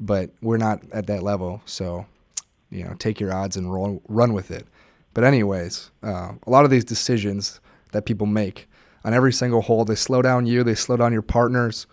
but 0.00 0.30
we're 0.40 0.56
not 0.56 0.82
at 0.92 1.06
that 1.06 1.22
level. 1.22 1.62
So, 1.64 2.06
you 2.70 2.84
know, 2.84 2.94
take 2.98 3.20
your 3.20 3.32
odds 3.32 3.56
and 3.56 3.72
roll, 3.72 4.02
run 4.08 4.32
with 4.32 4.50
it. 4.50 4.66
But 5.14 5.24
anyways, 5.24 5.90
uh, 6.02 6.32
a 6.46 6.50
lot 6.50 6.64
of 6.64 6.70
these 6.70 6.84
decisions 6.84 7.60
that 7.92 8.06
people 8.06 8.26
make 8.26 8.68
on 9.04 9.14
every 9.14 9.32
single 9.32 9.62
hole, 9.62 9.84
they 9.84 9.94
slow 9.94 10.22
down 10.22 10.46
you, 10.46 10.64
they 10.64 10.74
slow 10.74 10.96
down 10.96 11.12
your 11.12 11.22
partners, 11.22 11.86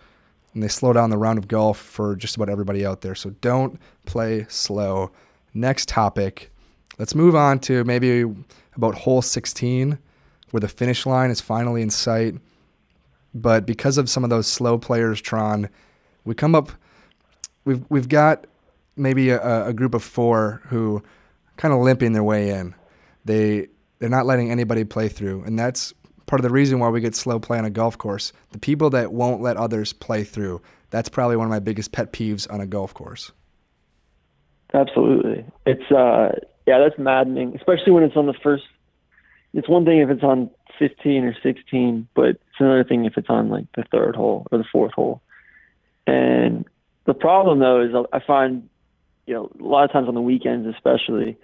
and 0.54 0.62
they 0.62 0.68
slow 0.68 0.92
down 0.92 1.10
the 1.10 1.18
round 1.18 1.38
of 1.38 1.48
golf 1.48 1.78
for 1.78 2.16
just 2.16 2.36
about 2.36 2.48
everybody 2.48 2.84
out 2.84 3.02
there. 3.02 3.14
So 3.14 3.30
don't 3.40 3.78
play 4.06 4.46
slow. 4.48 5.10
Next 5.54 5.88
topic. 5.88 6.50
Let's 6.98 7.14
move 7.14 7.34
on 7.34 7.58
to 7.60 7.84
maybe 7.84 8.24
about 8.74 8.94
hole 8.94 9.22
16, 9.22 9.98
where 10.50 10.60
the 10.60 10.68
finish 10.68 11.06
line 11.06 11.30
is 11.30 11.40
finally 11.40 11.82
in 11.82 11.90
sight. 11.90 12.34
But 13.34 13.66
because 13.66 13.98
of 13.98 14.10
some 14.10 14.24
of 14.24 14.30
those 14.30 14.46
slow 14.46 14.78
players, 14.78 15.20
Tron, 15.20 15.68
we 16.24 16.34
come 16.34 16.54
up. 16.54 16.72
We've 17.64 17.84
we've 17.88 18.08
got 18.08 18.46
maybe 18.96 19.30
a, 19.30 19.68
a 19.68 19.72
group 19.72 19.94
of 19.94 20.02
four 20.02 20.62
who 20.66 21.02
kind 21.56 21.72
of 21.72 21.80
limping 21.80 22.12
their 22.12 22.24
way 22.24 22.50
in. 22.50 22.74
They 23.24 23.68
they're 23.98 24.08
not 24.08 24.26
letting 24.26 24.50
anybody 24.50 24.84
play 24.84 25.08
through, 25.08 25.44
and 25.44 25.58
that's 25.58 25.92
part 26.26 26.40
of 26.40 26.44
the 26.44 26.50
reason 26.50 26.78
why 26.78 26.88
we 26.88 27.00
get 27.00 27.14
slow 27.14 27.38
play 27.38 27.58
on 27.58 27.64
a 27.64 27.70
golf 27.70 27.98
course. 27.98 28.32
The 28.52 28.58
people 28.58 28.90
that 28.90 29.12
won't 29.12 29.42
let 29.42 29.56
others 29.56 29.92
play 29.92 30.24
through. 30.24 30.62
That's 30.90 31.08
probably 31.08 31.36
one 31.36 31.46
of 31.46 31.50
my 31.50 31.58
biggest 31.58 31.92
pet 31.92 32.12
peeves 32.12 32.50
on 32.52 32.60
a 32.60 32.66
golf 32.66 32.94
course. 32.94 33.30
Absolutely. 34.74 35.44
It's 35.66 35.90
uh 35.90 36.32
yeah, 36.66 36.78
that's 36.78 36.98
maddening, 36.98 37.54
especially 37.56 37.92
when 37.92 38.04
it's 38.04 38.16
on 38.16 38.26
the 38.26 38.34
first 38.42 38.64
it's 39.54 39.68
one 39.68 39.84
thing 39.84 39.98
if 39.98 40.10
it's 40.10 40.22
on 40.22 40.50
15 40.78 41.24
or 41.24 41.34
16, 41.42 42.08
but 42.14 42.26
it's 42.26 42.40
another 42.60 42.84
thing 42.84 43.04
if 43.04 43.16
it's 43.16 43.28
on 43.28 43.48
like 43.48 43.66
the 43.76 43.84
third 43.90 44.16
hole 44.16 44.46
or 44.50 44.58
the 44.58 44.64
fourth 44.70 44.92
hole. 44.92 45.20
And 46.06 46.64
the 47.06 47.14
problem 47.14 47.58
though 47.58 47.80
is 47.82 47.90
I 48.12 48.20
find 48.20 48.68
you 49.26 49.34
know, 49.34 49.50
a 49.60 49.62
lot 49.64 49.84
of 49.84 49.92
times 49.92 50.08
on 50.08 50.14
the 50.14 50.20
weekends 50.20 50.66
especially, 50.66 51.36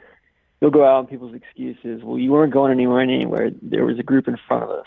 you'll 0.61 0.71
go 0.71 0.85
out 0.85 1.01
and 1.01 1.09
people's 1.09 1.35
excuses, 1.35 2.03
well, 2.03 2.19
you 2.19 2.33
weren't 2.33 2.53
going 2.53 2.73
anywhere 2.73 3.01
anywhere. 3.01 3.51
There 3.63 3.85
was 3.85 3.99
a 3.99 4.03
group 4.03 4.27
in 4.27 4.37
front 4.49 4.65
of 4.65 4.71
us. 4.71 4.87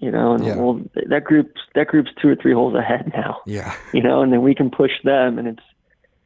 You 0.00 0.10
know, 0.10 0.32
and 0.32 0.44
Yeah. 0.46 0.56
well 0.56 0.80
that 0.94 1.24
group 1.24 1.52
that 1.74 1.88
group's 1.88 2.10
two 2.22 2.28
or 2.28 2.34
three 2.36 2.54
holes 2.54 2.74
ahead 2.74 3.12
now 3.14 3.40
Yeah. 3.44 3.74
you 3.92 4.02
know, 4.02 4.22
and 4.22 4.32
then 4.32 4.40
we 4.42 4.54
can 4.54 4.70
push 4.70 4.92
them, 5.04 5.38
and 5.38 5.46
it's, 5.48 5.62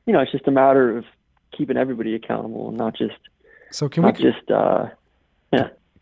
you 0.07 0.13
know, 0.13 0.21
it's 0.21 0.31
just 0.31 0.47
a 0.47 0.53
matter 0.53 0.97
of 0.97 1.05
keeping 1.57 1.77
everybody 1.77 2.15
accountable 2.15 2.69
and 2.69 2.77
not 2.77 2.95
just, 2.97 3.15
So 3.71 3.89
can 3.89 4.05
we 4.05 4.13
just, 4.13 4.51
uh, 4.51 4.89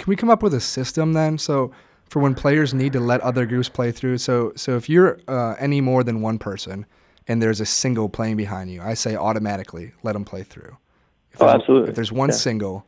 can 0.02 0.10
we 0.10 0.16
come 0.16 0.30
up 0.30 0.42
with 0.42 0.52
a 0.52 0.60
system 0.60 1.12
then? 1.12 1.38
So 1.38 1.70
for 2.06 2.20
when 2.20 2.34
players 2.34 2.74
need 2.74 2.92
to 2.92 3.00
let 3.00 3.20
other 3.20 3.46
groups 3.46 3.68
play 3.68 3.92
through. 3.92 4.18
So 4.18 4.52
so 4.56 4.76
if 4.76 4.88
you're 4.88 5.18
uh, 5.28 5.54
any 5.58 5.80
more 5.80 6.02
than 6.04 6.20
one 6.20 6.38
person 6.38 6.84
and 7.28 7.40
there's 7.40 7.60
a 7.60 7.66
single 7.66 8.08
playing 8.08 8.36
behind 8.36 8.70
you, 8.70 8.82
I 8.82 8.94
say 8.94 9.14
automatically 9.16 9.92
let 10.02 10.12
them 10.14 10.24
play 10.24 10.42
through. 10.42 10.76
If 11.32 11.40
Oh, 11.40 11.46
there's- 11.46 11.60
absolutely. 11.60 11.88
If 11.90 11.94
there's 11.94 12.12
one 12.12 12.30
Yeah. 12.30 12.34
single, 12.34 12.84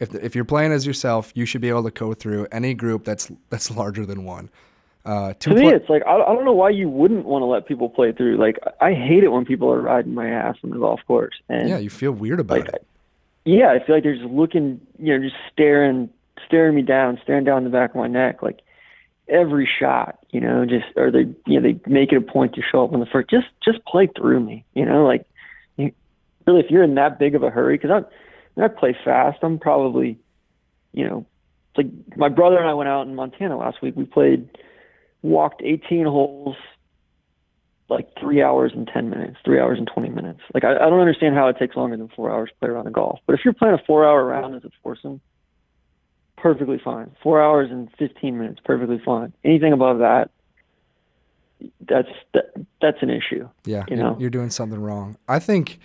if 0.00 0.14
if 0.14 0.34
you're 0.36 0.44
playing 0.44 0.72
as 0.72 0.86
yourself, 0.86 1.32
you 1.34 1.44
should 1.46 1.60
be 1.60 1.68
able 1.68 1.82
to 1.82 1.90
go 1.90 2.14
through 2.14 2.46
any 2.52 2.74
group 2.74 3.04
that's 3.04 3.30
that's 3.50 3.70
larger 3.76 4.06
than 4.06 4.24
one. 4.24 4.48
Uh, 5.04 5.32
to 5.40 5.50
me, 5.50 5.62
pla- 5.62 5.70
it's 5.70 5.88
like 5.90 6.02
I, 6.06 6.14
I 6.14 6.32
don't 6.34 6.44
know 6.44 6.52
why 6.52 6.70
you 6.70 6.88
wouldn't 6.88 7.24
want 7.26 7.42
to 7.42 7.46
let 7.46 7.66
people 7.66 7.88
play 7.90 8.12
through. 8.12 8.36
Like 8.36 8.56
I 8.80 8.92
hate 8.94 9.24
it 9.24 9.32
when 9.32 9.44
people 9.44 9.68
are 9.72 9.80
riding 9.80 10.14
my 10.14 10.28
ass 10.28 10.56
on 10.62 10.70
the 10.70 10.78
golf 10.78 11.00
course, 11.08 11.34
and 11.48 11.68
yeah, 11.68 11.78
you 11.78 11.90
feel 11.90 12.12
weird 12.12 12.38
about 12.38 12.60
like, 12.60 12.68
it. 12.68 12.86
yeah, 13.44 13.68
I 13.72 13.84
feel 13.84 13.96
like 13.96 14.04
they're 14.04 14.14
just 14.14 14.30
looking, 14.30 14.80
you 15.00 15.12
know, 15.18 15.24
just 15.28 15.34
staring, 15.52 16.08
staring 16.46 16.74
me 16.74 16.82
down, 16.82 17.18
staring 17.22 17.44
down 17.44 17.64
the 17.64 17.70
back 17.70 17.90
of 17.90 17.96
my 17.96 18.08
neck, 18.08 18.42
like 18.42 18.60
every 19.28 19.68
shot, 19.78 20.18
you 20.30 20.40
know, 20.40 20.64
just 20.64 20.86
or 20.96 21.10
they, 21.10 21.26
you 21.46 21.60
know, 21.60 21.62
they 21.62 21.80
make 21.90 22.12
it 22.12 22.16
a 22.16 22.20
point 22.20 22.54
to 22.54 22.62
show 22.62 22.84
up 22.84 22.92
on 22.92 23.00
the 23.00 23.06
first. 23.06 23.30
Just, 23.30 23.46
just 23.64 23.84
play 23.86 24.08
through 24.16 24.40
me, 24.40 24.64
you 24.74 24.84
know, 24.84 25.04
like 25.04 25.26
you, 25.76 25.92
really, 26.46 26.60
if 26.60 26.70
you're 26.70 26.82
in 26.82 26.94
that 26.96 27.18
big 27.18 27.34
of 27.34 27.42
a 27.42 27.50
hurry, 27.50 27.76
because 27.76 27.90
I'm, 27.90 28.62
I 28.62 28.68
play 28.68 28.96
fast, 29.04 29.38
I'm 29.42 29.58
probably, 29.58 30.18
you 30.92 31.06
know, 31.06 31.26
like 31.76 31.86
my 32.16 32.28
brother 32.28 32.58
and 32.58 32.68
I 32.68 32.74
went 32.74 32.88
out 32.88 33.06
in 33.06 33.14
Montana 33.14 33.56
last 33.56 33.80
week. 33.82 33.96
We 33.96 34.04
played, 34.04 34.48
walked 35.22 35.62
18 35.64 36.04
holes, 36.04 36.56
like 37.88 38.08
three 38.20 38.42
hours 38.42 38.72
and 38.74 38.88
10 38.92 39.08
minutes, 39.10 39.36
three 39.44 39.60
hours 39.60 39.78
and 39.78 39.88
20 39.92 40.10
minutes. 40.10 40.40
Like, 40.52 40.64
I, 40.64 40.74
I 40.76 40.90
don't 40.90 41.00
understand 41.00 41.34
how 41.34 41.48
it 41.48 41.56
takes 41.58 41.76
longer 41.76 41.96
than 41.96 42.08
four 42.08 42.30
hours 42.30 42.50
to 42.50 42.56
play 42.56 42.68
around 42.68 42.86
a 42.86 42.90
golf. 42.90 43.20
But 43.26 43.34
if 43.34 43.40
you're 43.44 43.54
playing 43.54 43.74
a 43.74 43.82
four 43.86 44.04
hour 44.06 44.24
round 44.24 44.54
as 44.54 44.64
a 44.64 44.70
foursome, 44.82 45.20
perfectly 46.42 46.80
fine. 46.82 47.14
Four 47.22 47.40
hours 47.40 47.70
and 47.70 47.88
15 47.98 48.36
minutes, 48.36 48.60
perfectly 48.64 49.00
fine. 49.04 49.32
Anything 49.44 49.72
above 49.72 50.00
that, 50.00 50.30
that's 51.88 52.08
that, 52.34 52.52
that's 52.80 52.98
an 53.00 53.10
issue. 53.10 53.48
Yeah, 53.64 53.84
you 53.88 53.96
you're, 53.96 54.04
know? 54.04 54.16
you're 54.18 54.30
doing 54.30 54.50
something 54.50 54.80
wrong. 54.80 55.16
I 55.28 55.38
think, 55.38 55.78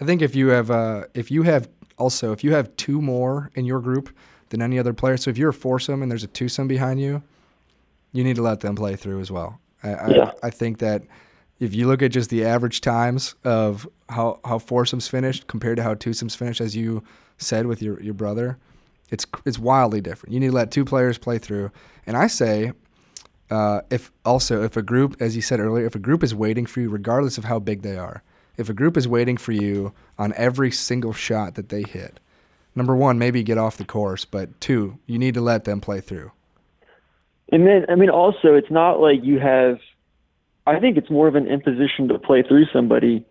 I 0.00 0.04
think 0.04 0.20
if 0.20 0.36
you 0.36 0.48
have, 0.48 0.70
uh, 0.70 1.04
if 1.14 1.30
you 1.30 1.42
have 1.44 1.68
also, 1.96 2.32
if 2.32 2.44
you 2.44 2.52
have 2.52 2.74
two 2.76 3.00
more 3.00 3.50
in 3.54 3.64
your 3.64 3.80
group 3.80 4.14
than 4.50 4.60
any 4.60 4.78
other 4.78 4.92
player, 4.92 5.16
so 5.16 5.30
if 5.30 5.38
you're 5.38 5.50
a 5.50 5.54
foursome 5.54 6.02
and 6.02 6.10
there's 6.10 6.24
a 6.24 6.28
twosome 6.28 6.68
behind 6.68 7.00
you, 7.00 7.22
you 8.12 8.22
need 8.22 8.36
to 8.36 8.42
let 8.42 8.60
them 8.60 8.76
play 8.76 8.96
through 8.96 9.20
as 9.20 9.30
well. 9.30 9.58
I, 9.82 10.10
Yeah. 10.10 10.32
I, 10.42 10.48
I 10.48 10.50
think 10.50 10.78
that 10.78 11.02
if 11.58 11.74
you 11.74 11.86
look 11.86 12.02
at 12.02 12.10
just 12.10 12.28
the 12.28 12.44
average 12.44 12.82
times 12.82 13.34
of 13.44 13.88
how 14.10 14.40
how 14.44 14.58
foursomes 14.58 15.08
finished 15.08 15.46
compared 15.46 15.78
to 15.78 15.82
how 15.82 15.94
twosomes 15.94 16.36
finished, 16.36 16.60
as 16.60 16.76
you 16.76 17.02
said 17.38 17.64
with 17.66 17.80
your 17.80 17.98
your 18.02 18.14
brother, 18.14 18.58
it's 19.12 19.26
it's 19.44 19.58
wildly 19.58 20.00
different. 20.00 20.32
You 20.32 20.40
need 20.40 20.48
to 20.48 20.52
let 20.52 20.72
two 20.72 20.84
players 20.84 21.18
play 21.18 21.38
through, 21.38 21.70
and 22.06 22.16
I 22.16 22.26
say 22.26 22.72
uh, 23.50 23.82
if 23.90 24.10
also 24.24 24.62
if 24.64 24.76
a 24.76 24.82
group, 24.82 25.16
as 25.20 25.36
you 25.36 25.42
said 25.42 25.60
earlier, 25.60 25.84
if 25.84 25.94
a 25.94 26.00
group 26.00 26.24
is 26.24 26.34
waiting 26.34 26.64
for 26.64 26.80
you, 26.80 26.88
regardless 26.88 27.36
of 27.36 27.44
how 27.44 27.58
big 27.58 27.82
they 27.82 27.98
are, 27.98 28.22
if 28.56 28.70
a 28.70 28.74
group 28.74 28.96
is 28.96 29.06
waiting 29.06 29.36
for 29.36 29.52
you 29.52 29.92
on 30.18 30.32
every 30.36 30.70
single 30.70 31.12
shot 31.12 31.54
that 31.56 31.68
they 31.68 31.82
hit, 31.82 32.18
number 32.74 32.96
one, 32.96 33.18
maybe 33.18 33.42
get 33.42 33.58
off 33.58 33.76
the 33.76 33.84
course, 33.84 34.24
but 34.24 34.58
two, 34.60 34.98
you 35.06 35.18
need 35.18 35.34
to 35.34 35.42
let 35.42 35.64
them 35.64 35.80
play 35.80 36.00
through. 36.00 36.32
And 37.50 37.66
then, 37.66 37.84
I 37.90 37.96
mean, 37.96 38.08
also, 38.08 38.54
it's 38.54 38.70
not 38.70 39.00
like 39.00 39.22
you 39.22 39.38
have. 39.38 39.78
I 40.66 40.80
think 40.80 40.96
it's 40.96 41.10
more 41.10 41.28
of 41.28 41.34
an 41.34 41.46
imposition 41.46 42.08
to 42.08 42.18
play 42.18 42.42
through 42.42 42.66
somebody 42.72 43.26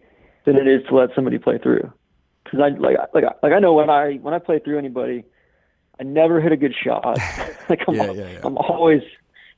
than 0.45 0.57
it 0.57 0.67
is 0.67 0.85
to 0.89 0.95
let 0.95 1.09
somebody 1.15 1.39
play 1.39 1.57
through. 1.57 1.91
Because 2.43 2.59
I 2.59 2.77
like, 2.77 2.97
like, 3.15 3.23
like 3.41 3.53
I 3.53 3.59
know 3.59 3.73
when 3.73 3.89
I 3.89 4.15
when 4.17 4.35
I 4.35 4.39
play 4.39 4.59
through 4.59 4.77
anybody, 4.77 5.23
I 6.01 6.03
never 6.03 6.41
hit 6.41 6.51
a 6.51 6.57
good 6.57 6.73
shot. 6.73 7.05
like 7.69 7.81
I'm, 7.87 7.95
Yeah, 7.95 8.11
yeah, 8.11 8.31
yeah. 8.31 8.39
I'm 8.43 8.57
always, 8.57 9.03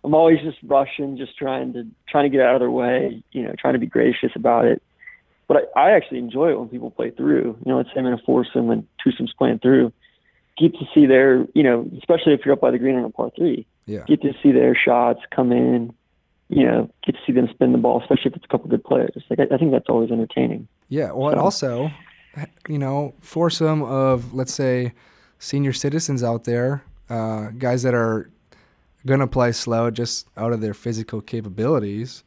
I'm 0.04 0.14
always 0.14 0.40
just 0.42 0.58
rushing, 0.64 1.18
just 1.18 1.38
trying 1.38 1.74
to 1.74 1.88
trying 2.08 2.30
to 2.30 2.38
get 2.38 2.46
out 2.46 2.56
of 2.56 2.60
their 2.60 2.70
way. 2.70 3.24
You 3.32 3.44
know, 3.44 3.56
trying 3.58 3.74
to 3.74 3.80
be 3.80 3.88
gracious 3.88 4.32
about 4.36 4.66
it. 4.66 4.84
But 5.48 5.70
I, 5.76 5.88
I 5.88 5.92
actually 5.92 6.20
enjoy 6.20 6.52
it 6.52 6.60
when 6.60 6.68
people 6.68 6.92
play 6.92 7.12
through. 7.12 7.58
You 7.66 7.72
know, 7.72 7.78
let's 7.78 7.90
say 7.90 8.00
I'm 8.00 8.06
in 8.06 8.14
a 8.14 8.18
foursome 8.18 8.70
and 8.70 8.86
twosomes 9.06 9.36
playing 9.38 9.60
through. 9.60 9.94
Get 10.58 10.74
to 10.74 10.86
see 10.94 11.06
their, 11.06 11.48
you 11.56 11.64
know, 11.64 11.90
especially 11.98 12.34
if 12.34 12.42
you're 12.46 12.54
up 12.54 12.62
by 12.62 12.72
the 12.72 12.78
green 12.78 12.96
on 12.96 13.06
a 13.06 13.10
par 13.10 13.32
three 13.36 13.66
Yeah. 13.86 14.04
get 14.08 14.22
to 14.22 14.34
see 14.44 14.52
their 14.52 14.76
shots 14.76 15.22
come 15.32 15.52
in, 15.52 15.94
you 16.50 16.64
know, 16.64 16.90
get 17.06 17.16
to 17.16 17.22
see 17.26 17.34
them 17.34 17.48
spin 17.50 17.72
the 17.72 17.80
ball, 17.80 18.02
especially 18.02 18.32
if 18.32 18.36
it's 18.36 18.46
a 18.46 18.48
couple 18.48 18.70
good 18.70 18.84
players. 18.84 19.24
Like 19.30 19.40
I, 19.40 19.56
I 19.56 19.58
think 19.58 19.72
that's 19.72 19.90
always 19.90 20.12
entertaining. 20.12 20.68
Yeah. 20.90 21.12
Well, 21.12 21.30
and 21.30 21.40
also, 21.40 21.90
you 22.68 22.78
know, 22.78 23.16
for 23.22 23.50
some 23.50 23.82
of 23.84 24.34
let's 24.34 24.54
say 24.54 24.94
senior 25.44 25.74
citizens 25.74 26.24
out 26.24 26.46
there, 26.46 26.82
uh, 27.10 27.50
guys 27.58 27.84
that 27.84 27.94
are 27.94 28.30
gonna 29.06 29.28
play 29.28 29.52
slow 29.52 29.92
just 29.92 30.26
out 30.38 30.54
of 30.54 30.62
their 30.62 30.74
physical 30.74 31.20
capabilities, 31.20 32.24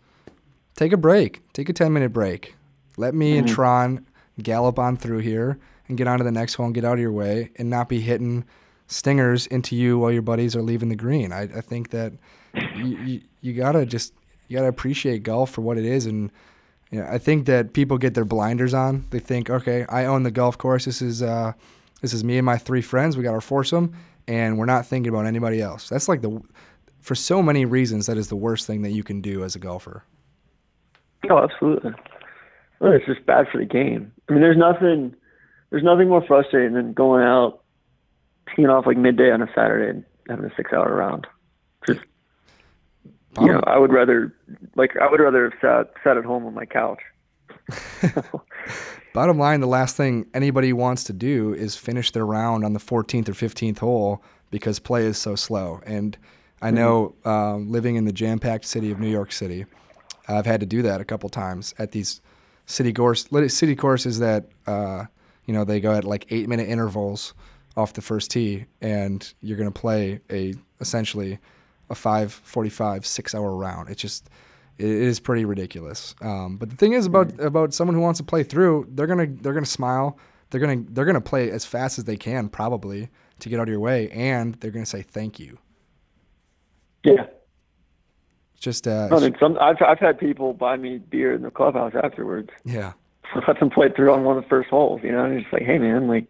take 0.74 0.92
a 0.92 0.98
break. 0.98 1.40
Take 1.54 1.70
a 1.70 1.72
ten 1.72 1.94
minute 1.94 2.12
break. 2.12 2.54
Let 2.98 3.14
me 3.14 3.30
mm-hmm. 3.30 3.38
and 3.38 3.48
Tron 3.48 4.06
gallop 4.42 4.78
on 4.78 4.98
through 4.98 5.20
here 5.20 5.58
and 5.88 5.96
get 5.96 6.06
on 6.06 6.18
to 6.18 6.24
the 6.24 6.30
next 6.30 6.54
hole 6.54 6.66
and 6.66 6.74
get 6.74 6.84
out 6.84 6.94
of 6.94 6.98
your 6.98 7.12
way 7.12 7.50
and 7.56 7.70
not 7.70 7.88
be 7.88 8.00
hitting 8.00 8.44
stingers 8.86 9.46
into 9.46 9.74
you 9.74 9.98
while 9.98 10.12
your 10.12 10.22
buddies 10.22 10.54
are 10.54 10.62
leaving 10.62 10.90
the 10.90 10.96
green. 10.96 11.32
I, 11.32 11.42
I 11.42 11.62
think 11.62 11.90
that 11.90 12.12
you, 12.74 12.84
you, 12.98 13.20
you 13.40 13.52
gotta 13.54 13.86
just 13.86 14.12
you 14.48 14.56
gotta 14.56 14.68
appreciate 14.68 15.22
golf 15.22 15.50
for 15.50 15.62
what 15.62 15.78
it 15.78 15.86
is 15.86 16.04
and 16.04 16.30
you 16.90 17.00
know, 17.00 17.08
I 17.10 17.16
think 17.16 17.46
that 17.46 17.72
people 17.72 17.96
get 17.98 18.14
their 18.14 18.24
blinders 18.24 18.72
on. 18.74 19.06
They 19.10 19.18
think, 19.18 19.50
okay, 19.50 19.86
I 19.88 20.04
own 20.04 20.22
the 20.22 20.30
golf 20.30 20.56
course. 20.56 20.84
This 20.84 21.02
is 21.02 21.22
uh, 21.22 21.52
this 22.00 22.12
is 22.12 22.24
me 22.24 22.38
and 22.38 22.46
my 22.46 22.58
three 22.58 22.82
friends. 22.82 23.16
We 23.16 23.22
got 23.22 23.34
our 23.34 23.40
foursome, 23.40 23.94
and 24.28 24.58
we're 24.58 24.66
not 24.66 24.86
thinking 24.86 25.12
about 25.12 25.26
anybody 25.26 25.60
else. 25.60 25.88
That's 25.88 26.08
like 26.08 26.22
the 26.22 26.40
for 27.00 27.14
so 27.14 27.42
many 27.42 27.64
reasons 27.64 28.06
that 28.06 28.18
is 28.18 28.28
the 28.28 28.36
worst 28.36 28.66
thing 28.66 28.82
that 28.82 28.90
you 28.90 29.04
can 29.04 29.20
do 29.20 29.44
as 29.44 29.54
a 29.54 29.58
golfer. 29.58 30.02
Oh, 31.30 31.38
absolutely. 31.38 31.92
Well, 32.80 32.92
it's 32.92 33.06
just 33.06 33.24
bad 33.26 33.46
for 33.50 33.58
the 33.58 33.64
game. 33.64 34.12
I 34.28 34.32
mean, 34.32 34.42
there's 34.42 34.56
nothing 34.56 35.14
there's 35.70 35.82
nothing 35.82 36.08
more 36.08 36.24
frustrating 36.26 36.74
than 36.74 36.92
going 36.92 37.22
out, 37.22 37.60
teeing 38.54 38.68
off 38.68 38.86
like 38.86 38.96
midday 38.96 39.30
on 39.30 39.42
a 39.42 39.48
Saturday 39.54 39.90
and 39.90 40.04
having 40.28 40.44
a 40.44 40.54
six 40.56 40.72
hour 40.72 40.94
round. 40.94 41.26
Just 41.86 42.00
you 43.40 43.52
know, 43.52 43.60
I 43.66 43.78
would 43.78 43.92
rather 43.92 44.34
like 44.74 44.96
I 45.00 45.10
would 45.10 45.20
rather 45.20 45.50
have 45.50 45.60
sat 45.60 45.94
sat 46.02 46.16
at 46.16 46.24
home 46.24 46.46
on 46.46 46.54
my 46.54 46.64
couch. 46.66 47.00
Bottom 49.12 49.38
line, 49.38 49.60
the 49.60 49.66
last 49.66 49.96
thing 49.96 50.26
anybody 50.34 50.72
wants 50.72 51.04
to 51.04 51.12
do 51.12 51.54
is 51.54 51.76
finish 51.76 52.10
their 52.10 52.26
round 52.26 52.64
on 52.64 52.74
the 52.74 52.80
14th 52.80 53.28
or 53.28 53.32
15th 53.32 53.78
hole 53.78 54.22
because 54.50 54.78
play 54.78 55.04
is 55.04 55.18
so 55.18 55.34
slow. 55.34 55.80
And 55.86 56.16
I 56.60 56.68
mm-hmm. 56.68 56.76
know 56.76 57.14
um, 57.24 57.70
living 57.70 57.96
in 57.96 58.04
the 58.04 58.12
jam-packed 58.12 58.64
city 58.64 58.90
of 58.90 59.00
New 59.00 59.10
York 59.10 59.32
City, 59.32 59.64
I've 60.28 60.46
had 60.46 60.60
to 60.60 60.66
do 60.66 60.82
that 60.82 61.00
a 61.00 61.04
couple 61.04 61.28
times 61.28 61.74
at 61.78 61.92
these 61.92 62.20
city 62.66 62.92
course 62.92 63.28
city 63.48 63.76
courses 63.76 64.18
that 64.18 64.46
uh, 64.66 65.04
you 65.44 65.54
know 65.54 65.64
they 65.64 65.80
go 65.80 65.92
at 65.94 66.04
like 66.04 66.26
eight 66.30 66.48
minute 66.48 66.68
intervals 66.68 67.32
off 67.76 67.92
the 67.92 68.02
first 68.02 68.30
tee, 68.30 68.66
and 68.80 69.34
you're 69.40 69.56
going 69.56 69.70
to 69.70 69.80
play 69.80 70.20
a 70.30 70.54
essentially 70.80 71.38
a 71.90 71.94
5:45 71.94 73.04
six 73.04 73.34
hour 73.34 73.54
round. 73.54 73.88
It's 73.88 74.02
just 74.02 74.28
it 74.78 74.86
is 74.86 75.20
pretty 75.20 75.44
ridiculous. 75.44 76.14
Um, 76.20 76.56
but 76.56 76.70
the 76.70 76.76
thing 76.76 76.92
is 76.92 77.06
about 77.06 77.28
mm-hmm. 77.28 77.46
about 77.46 77.74
someone 77.74 77.94
who 77.94 78.00
wants 78.00 78.18
to 78.18 78.24
play 78.24 78.42
through, 78.42 78.86
they're 78.90 79.06
gonna 79.06 79.26
they're 79.26 79.54
gonna 79.54 79.66
smile. 79.66 80.18
They're 80.50 80.60
gonna 80.60 80.84
they're 80.88 81.04
gonna 81.04 81.20
play 81.20 81.50
as 81.50 81.64
fast 81.64 81.98
as 81.98 82.04
they 82.04 82.16
can 82.16 82.48
probably 82.48 83.08
to 83.40 83.48
get 83.48 83.58
out 83.58 83.64
of 83.64 83.68
your 83.68 83.80
way, 83.80 84.10
and 84.10 84.54
they're 84.56 84.70
gonna 84.70 84.86
say 84.86 85.02
thank 85.02 85.38
you. 85.38 85.58
Yeah. 87.04 87.26
Just 88.58 88.86
uh, 88.88 89.08
I 89.12 89.20
mean, 89.20 89.36
some 89.38 89.58
I've 89.60 89.80
I've 89.82 89.98
had 89.98 90.18
people 90.18 90.52
buy 90.52 90.76
me 90.76 90.98
beer 90.98 91.32
in 91.34 91.42
the 91.42 91.50
clubhouse 91.50 91.92
afterwards. 92.02 92.50
Yeah. 92.64 92.92
Let 93.48 93.58
them 93.60 93.70
play 93.70 93.90
through 93.90 94.12
on 94.12 94.24
one 94.24 94.36
of 94.36 94.44
the 94.44 94.48
first 94.48 94.70
holes, 94.70 95.00
you 95.02 95.12
know, 95.12 95.24
and 95.24 95.34
it's 95.34 95.42
just 95.42 95.52
like, 95.52 95.62
hey 95.62 95.78
man, 95.78 96.08
like, 96.08 96.26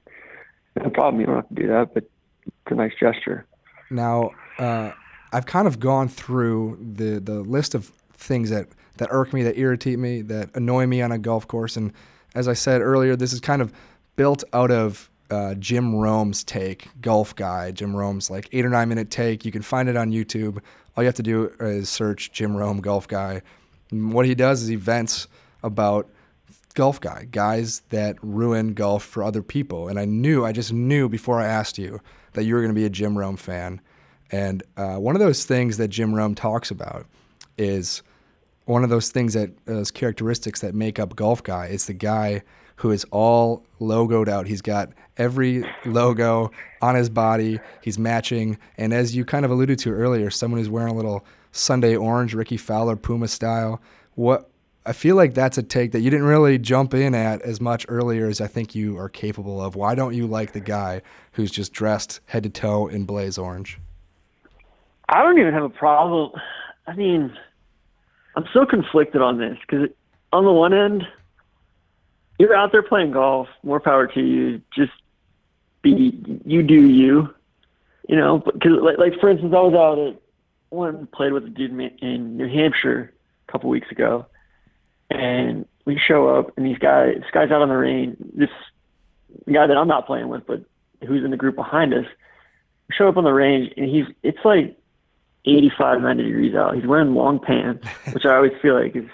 no 0.77 0.91
problem, 0.91 1.21
you 1.21 1.27
don't 1.27 1.37
have 1.37 1.49
to 1.49 1.55
do 1.55 1.69
that, 1.69 1.95
but 1.95 2.05
it's 2.45 2.73
a 2.73 2.75
nice 2.75 2.93
gesture. 2.99 3.47
Now, 3.91 4.31
uh, 4.59 4.93
I've 5.33 5.47
kind 5.47 5.67
of 5.69 5.79
gone 5.79 6.09
through 6.09 6.79
the 6.81 7.21
the 7.21 7.41
list 7.41 7.75
of 7.75 7.93
things 8.17 8.51
that 8.51 8.69
that 8.99 9.09
irk 9.11 9.33
me, 9.33 9.43
that 9.43 9.59
irritate 9.59 9.99
me, 9.99 10.23
that 10.23 10.51
annoy 10.55 10.87
me 10.87 11.03
on 11.03 11.13
a 11.13 11.19
golf 11.19 11.47
course, 11.47 11.77
and 11.77 11.93
as 12.35 12.49
I 12.49 12.53
said 12.53 12.81
earlier, 12.81 13.17
this 13.17 13.33
is 13.33 13.41
kind 13.41 13.63
of 13.63 13.73
built 14.17 14.45
out 14.53 14.71
of 14.71 15.11
uh, 15.31 15.55
Jim 15.55 15.95
Rome's 15.95 16.45
take, 16.45 16.89
Golf 17.01 17.35
Guy. 17.35 17.73
Jim 17.73 17.97
Rome's 17.97 18.31
like 18.31 18.49
eight 18.53 18.65
or 18.65 18.69
nine 18.69 18.89
minute 18.89 19.11
take. 19.11 19.45
You 19.45 19.53
can 19.53 19.63
find 19.63 19.89
it 19.89 19.97
on 19.97 20.13
YouTube. 20.13 20.59
All 20.97 21.03
you 21.03 21.07
have 21.07 21.15
to 21.17 21.23
do 21.23 21.53
is 21.61 21.89
search 21.89 22.33
Jim 22.33 22.57
Rome 22.57 22.81
Golf 22.81 23.09
Guy. 23.09 23.43
And 23.91 24.13
what 24.13 24.27
he 24.27 24.35
does 24.35 24.63
is 24.63 24.69
he 24.69 24.77
vents 24.77 25.29
about 25.63 26.09
golf 26.75 27.01
guy, 27.01 27.27
guys 27.31 27.81
that 27.89 28.17
ruin 28.23 28.75
golf 28.75 29.03
for 29.03 29.23
other 29.23 29.43
people. 29.43 29.89
And 29.89 29.99
I 29.99 30.05
knew, 30.05 30.45
I 30.45 30.53
just 30.53 30.73
knew 30.73 31.09
before 31.09 31.41
I 31.41 31.47
asked 31.47 31.79
you 31.79 32.01
that 32.35 32.45
you 32.45 32.55
were 32.55 32.61
going 32.61 32.75
to 32.75 32.79
be 32.79 32.85
a 32.85 32.91
Jim 32.91 33.17
Rome 33.17 33.37
fan. 33.37 33.81
And 34.31 34.63
uh, 34.77 34.97
one 34.97 35.17
of 35.17 35.21
those 35.21 35.45
things 35.45 35.79
that 35.79 35.89
Jim 35.89 36.15
Rome 36.15 36.35
talks 36.35 36.71
about 36.71 37.07
is 37.59 38.03
one 38.65 38.85
of 38.85 38.91
those 38.91 39.11
things 39.11 39.35
that 39.35 39.51
those 39.67 39.91
characteristics 39.91 40.61
that 40.61 40.75
make 40.75 40.99
up 40.99 41.17
golf 41.17 41.43
guy 41.43 41.67
is 41.67 41.87
the 41.87 41.95
guy 41.95 42.43
who 42.77 42.91
is 42.91 43.05
all 43.11 43.65
logoed 43.81 44.29
out. 44.29 44.47
He's 44.47 44.61
got 44.61 44.91
every 45.17 45.65
logo 45.85 46.51
on 46.83 46.95
his 46.95 47.09
body. 47.09 47.59
He's 47.81 47.99
matching, 47.99 48.59
and 48.77 48.93
as 48.93 49.17
you 49.17 49.25
kind 49.25 49.45
of 49.45 49.51
alluded 49.51 49.79
to 49.81 49.93
earlier, 49.93 50.31
someone 50.31 50.61
who's 50.61 50.69
wearing 50.69 50.93
a 50.93 50.97
little 50.97 51.25
Sunday 51.53 51.97
orange, 51.97 52.35
Rickie 52.35 52.59
Fowler 52.59 52.97
Puma 52.97 53.29
style. 53.29 53.81
What 54.15 54.51
I 54.85 54.93
feel 54.93 55.17
like 55.17 55.35
that's 55.35 55.59
a 55.59 55.63
take 55.63 55.93
that 55.93 56.01
you 56.01 56.11
didn't 56.11 56.27
really 56.27 56.59
jump 56.59 56.95
in 56.95 57.15
at 57.15 57.43
as 57.43 57.61
much 57.61 57.87
earlier 57.89 58.29
as 58.29 58.41
I 58.41 58.47
think 58.47 58.75
you 58.75 58.97
are 58.99 59.09
capable 59.09 59.61
of. 59.61 59.75
Why 59.75 59.97
don't 59.97 60.15
you 60.15 60.27
like 60.29 60.53
the 60.53 60.61
guy 60.61 61.03
who's 61.33 61.51
just 61.51 61.73
dressed 61.73 62.21
head 62.27 62.45
to 62.45 62.51
toe 62.51 62.87
in 62.87 63.05
blaze 63.05 63.37
orange? 63.37 63.81
I 65.09 65.23
don't 65.23 65.39
even 65.39 65.53
have 65.55 65.65
a 65.65 65.69
problem. 65.71 66.31
I 66.87 66.95
mean, 66.95 67.37
I'm 68.37 68.47
so 68.53 68.67
conflicted 68.67 69.23
on 69.23 69.39
this 69.39 69.59
because 69.61 69.89
on 70.33 70.45
the 70.45 70.53
one 70.53 70.73
end, 70.73 71.07
you're 72.39 72.55
out 72.55 72.73
there 72.73 72.83
playing 72.83 73.13
golf. 73.13 73.49
More 73.63 73.81
power 73.81 74.07
to 74.07 74.21
you. 74.21 74.61
Just 74.75 74.93
be 75.83 76.21
you 76.45 76.63
do 76.63 76.89
you. 76.89 77.35
You 78.09 78.17
know, 78.17 78.39
because 78.39 78.73
like, 78.83 78.99
like 78.99 79.21
for 79.21 79.29
instance, 79.29 79.53
I 79.57 79.61
was 79.61 79.75
out 79.75 79.99
at 79.99 80.21
one 80.69 81.07
played 81.09 81.33
with 81.33 81.45
a 81.45 81.49
dude 81.49 81.73
in 82.03 82.37
New 82.37 82.49
Hampshire 82.49 83.13
a 83.49 83.53
couple 83.53 83.71
weeks 83.71 83.91
ago, 83.91 84.27
and 85.11 85.67
we 85.85 85.99
show 85.99 86.29
up 86.29 86.57
and 86.57 86.67
these 86.67 86.79
guys, 86.79 87.15
this 87.17 87.31
guy's 87.33 87.51
out 87.51 87.63
on 87.63 87.69
the 87.69 87.77
range. 87.77 88.17
This 88.35 88.51
guy 89.53 89.67
that 89.67 89.77
I'm 89.77 89.89
not 89.89 90.07
playing 90.07 90.29
with, 90.29 90.47
but 90.47 90.63
who's 91.07 91.25
in 91.25 91.31
the 91.31 91.37
group 91.37 91.57
behind 91.57 91.95
us, 91.95 92.07
we 92.89 92.95
show 92.95 93.09
up 93.09 93.17
on 93.17 93.25
the 93.25 93.33
range 93.33 93.73
and 93.77 93.89
he's 93.89 94.07
it's 94.23 94.45
like 94.45 94.77
85, 95.47 96.01
90 96.03 96.23
degrees 96.23 96.55
out. 96.55 96.75
He's 96.75 96.87
wearing 96.87 97.15
long 97.15 97.39
pants, 97.39 97.87
which 98.13 98.25
I 98.25 98.35
always 98.35 98.53
feel 98.61 98.75
like 98.75 98.97
is 98.97 99.09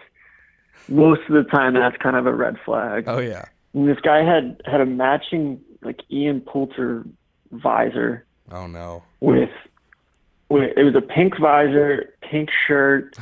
most 0.88 1.20
of 1.28 1.34
the 1.34 1.44
time 1.50 1.74
that's 1.74 1.96
kind 1.98 2.16
of 2.16 2.26
a 2.26 2.32
red 2.32 2.56
flag. 2.64 3.04
Oh 3.06 3.18
yeah. 3.18 3.44
And 3.74 3.88
this 3.88 4.00
guy 4.00 4.22
had 4.22 4.60
had 4.64 4.80
a 4.80 4.86
matching 4.86 5.60
like 5.82 6.02
Ian 6.10 6.40
Poulter 6.40 7.04
visor. 7.50 8.24
Oh 8.50 8.66
no. 8.66 9.02
With 9.20 9.50
with 10.48 10.76
it 10.76 10.84
was 10.84 10.94
a 10.94 11.00
pink 11.00 11.38
visor, 11.38 12.14
pink 12.20 12.50
shirt, 12.66 13.16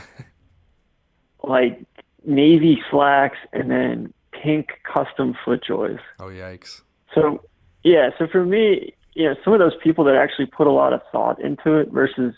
like 1.45 1.81
navy 2.25 2.83
slacks, 2.91 3.39
and 3.53 3.71
then 3.71 4.13
pink 4.33 4.71
custom 4.85 5.37
FootJoys. 5.45 6.01
Oh 6.19 6.27
yikes. 6.27 6.83
So 7.15 7.45
yeah, 7.83 8.11
so 8.19 8.27
for 8.27 8.45
me, 8.45 8.95
you 9.15 9.29
know, 9.29 9.35
some 9.45 9.53
of 9.53 9.59
those 9.59 9.77
people 9.83 10.05
that 10.05 10.17
actually 10.17 10.47
put 10.47 10.67
a 10.67 10.73
lot 10.73 10.93
of 10.93 11.01
thought 11.13 11.41
into 11.41 11.77
it 11.77 11.91
versus 11.91 12.35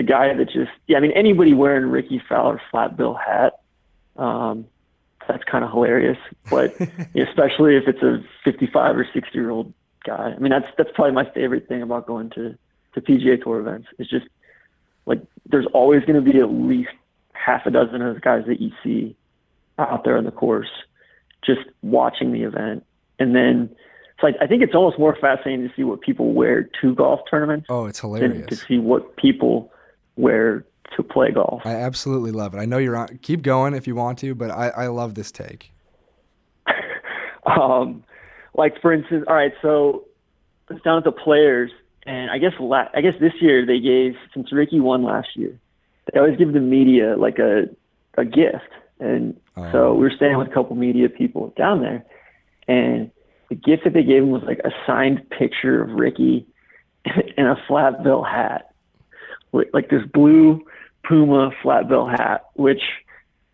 the 0.00 0.06
guy 0.06 0.32
that 0.32 0.46
just 0.46 0.70
yeah, 0.86 0.96
I 0.96 1.00
mean 1.00 1.12
anybody 1.12 1.52
wearing 1.52 1.90
Rickie 1.90 2.22
Fowler 2.26 2.60
flat 2.70 2.96
bill 2.96 3.12
hat, 3.12 3.60
um, 4.16 4.66
that's 5.28 5.44
kind 5.44 5.62
of 5.62 5.70
hilarious. 5.70 6.16
But 6.48 6.74
especially 7.14 7.76
if 7.76 7.86
it's 7.86 8.02
a 8.02 8.24
55 8.42 8.96
or 8.96 9.06
60 9.12 9.30
year 9.34 9.50
old 9.50 9.74
guy, 10.06 10.32
I 10.34 10.38
mean 10.38 10.50
that's 10.50 10.68
that's 10.78 10.88
probably 10.94 11.12
my 11.12 11.30
favorite 11.34 11.68
thing 11.68 11.82
about 11.82 12.06
going 12.06 12.30
to 12.30 12.56
to 12.94 13.00
PGA 13.02 13.42
Tour 13.42 13.60
events. 13.60 13.88
It's 13.98 14.08
just 14.08 14.26
like 15.04 15.20
there's 15.44 15.66
always 15.74 16.02
going 16.06 16.24
to 16.24 16.32
be 16.32 16.38
at 16.38 16.50
least 16.50 16.96
half 17.34 17.66
a 17.66 17.70
dozen 17.70 18.00
of 18.00 18.14
those 18.14 18.22
guys 18.22 18.44
that 18.46 18.58
you 18.58 18.70
see 18.82 19.14
out 19.78 20.04
there 20.04 20.16
on 20.16 20.24
the 20.24 20.30
course, 20.30 20.70
just 21.44 21.60
watching 21.82 22.32
the 22.32 22.44
event, 22.44 22.86
and 23.18 23.34
then 23.34 23.68
it's 24.14 24.22
like 24.22 24.36
I 24.40 24.46
think 24.46 24.62
it's 24.62 24.74
almost 24.74 24.98
more 24.98 25.14
fascinating 25.20 25.68
to 25.68 25.74
see 25.74 25.84
what 25.84 26.00
people 26.00 26.32
wear 26.32 26.70
to 26.80 26.94
golf 26.94 27.20
tournaments. 27.30 27.66
Oh, 27.68 27.84
it's 27.84 28.00
hilarious 28.00 28.46
to 28.46 28.56
see 28.56 28.78
what 28.78 29.18
people 29.18 29.70
where 30.14 30.64
to 30.96 31.02
play 31.02 31.30
golf. 31.30 31.62
I 31.64 31.74
absolutely 31.74 32.32
love 32.32 32.54
it. 32.54 32.58
I 32.58 32.64
know 32.64 32.78
you're 32.78 32.96
on. 32.96 33.18
Keep 33.22 33.42
going 33.42 33.74
if 33.74 33.86
you 33.86 33.94
want 33.94 34.18
to, 34.20 34.34
but 34.34 34.50
I, 34.50 34.68
I 34.68 34.86
love 34.88 35.14
this 35.14 35.30
take. 35.30 35.72
um, 37.46 38.04
like 38.54 38.80
for 38.80 38.92
instance, 38.92 39.24
all 39.28 39.34
right, 39.34 39.52
so 39.62 40.04
it's 40.70 40.82
down 40.82 40.98
at 40.98 41.04
the 41.04 41.12
players, 41.12 41.70
and 42.06 42.30
I 42.30 42.38
guess 42.38 42.52
la- 42.58 42.88
I 42.94 43.00
guess 43.00 43.14
this 43.20 43.32
year 43.40 43.64
they 43.64 43.80
gave 43.80 44.16
since 44.34 44.52
Rickie 44.52 44.80
won 44.80 45.02
last 45.02 45.28
year, 45.36 45.56
they 46.12 46.18
always 46.18 46.36
give 46.36 46.52
the 46.52 46.60
media 46.60 47.16
like 47.16 47.38
a 47.38 47.64
a 48.18 48.24
gift, 48.24 48.70
and 48.98 49.38
oh. 49.56 49.72
so 49.72 49.94
we 49.94 50.00
were 50.00 50.12
staying 50.14 50.36
with 50.36 50.48
a 50.48 50.52
couple 50.52 50.74
media 50.76 51.08
people 51.08 51.54
down 51.56 51.80
there, 51.80 52.04
and 52.66 53.10
the 53.48 53.54
gift 53.54 53.84
that 53.84 53.92
they 53.92 54.02
gave 54.02 54.22
him 54.22 54.30
was 54.30 54.42
like 54.42 54.60
a 54.64 54.70
signed 54.86 55.28
picture 55.30 55.82
of 55.82 55.90
Rickie 55.90 56.46
in 57.36 57.46
a 57.46 57.56
flat 57.68 58.02
bill 58.02 58.22
hat 58.22 58.69
like 59.52 59.88
this 59.90 60.02
blue 60.12 60.64
Puma 61.04 61.50
flat 61.62 61.88
bill 61.88 62.06
hat, 62.06 62.44
which 62.54 62.82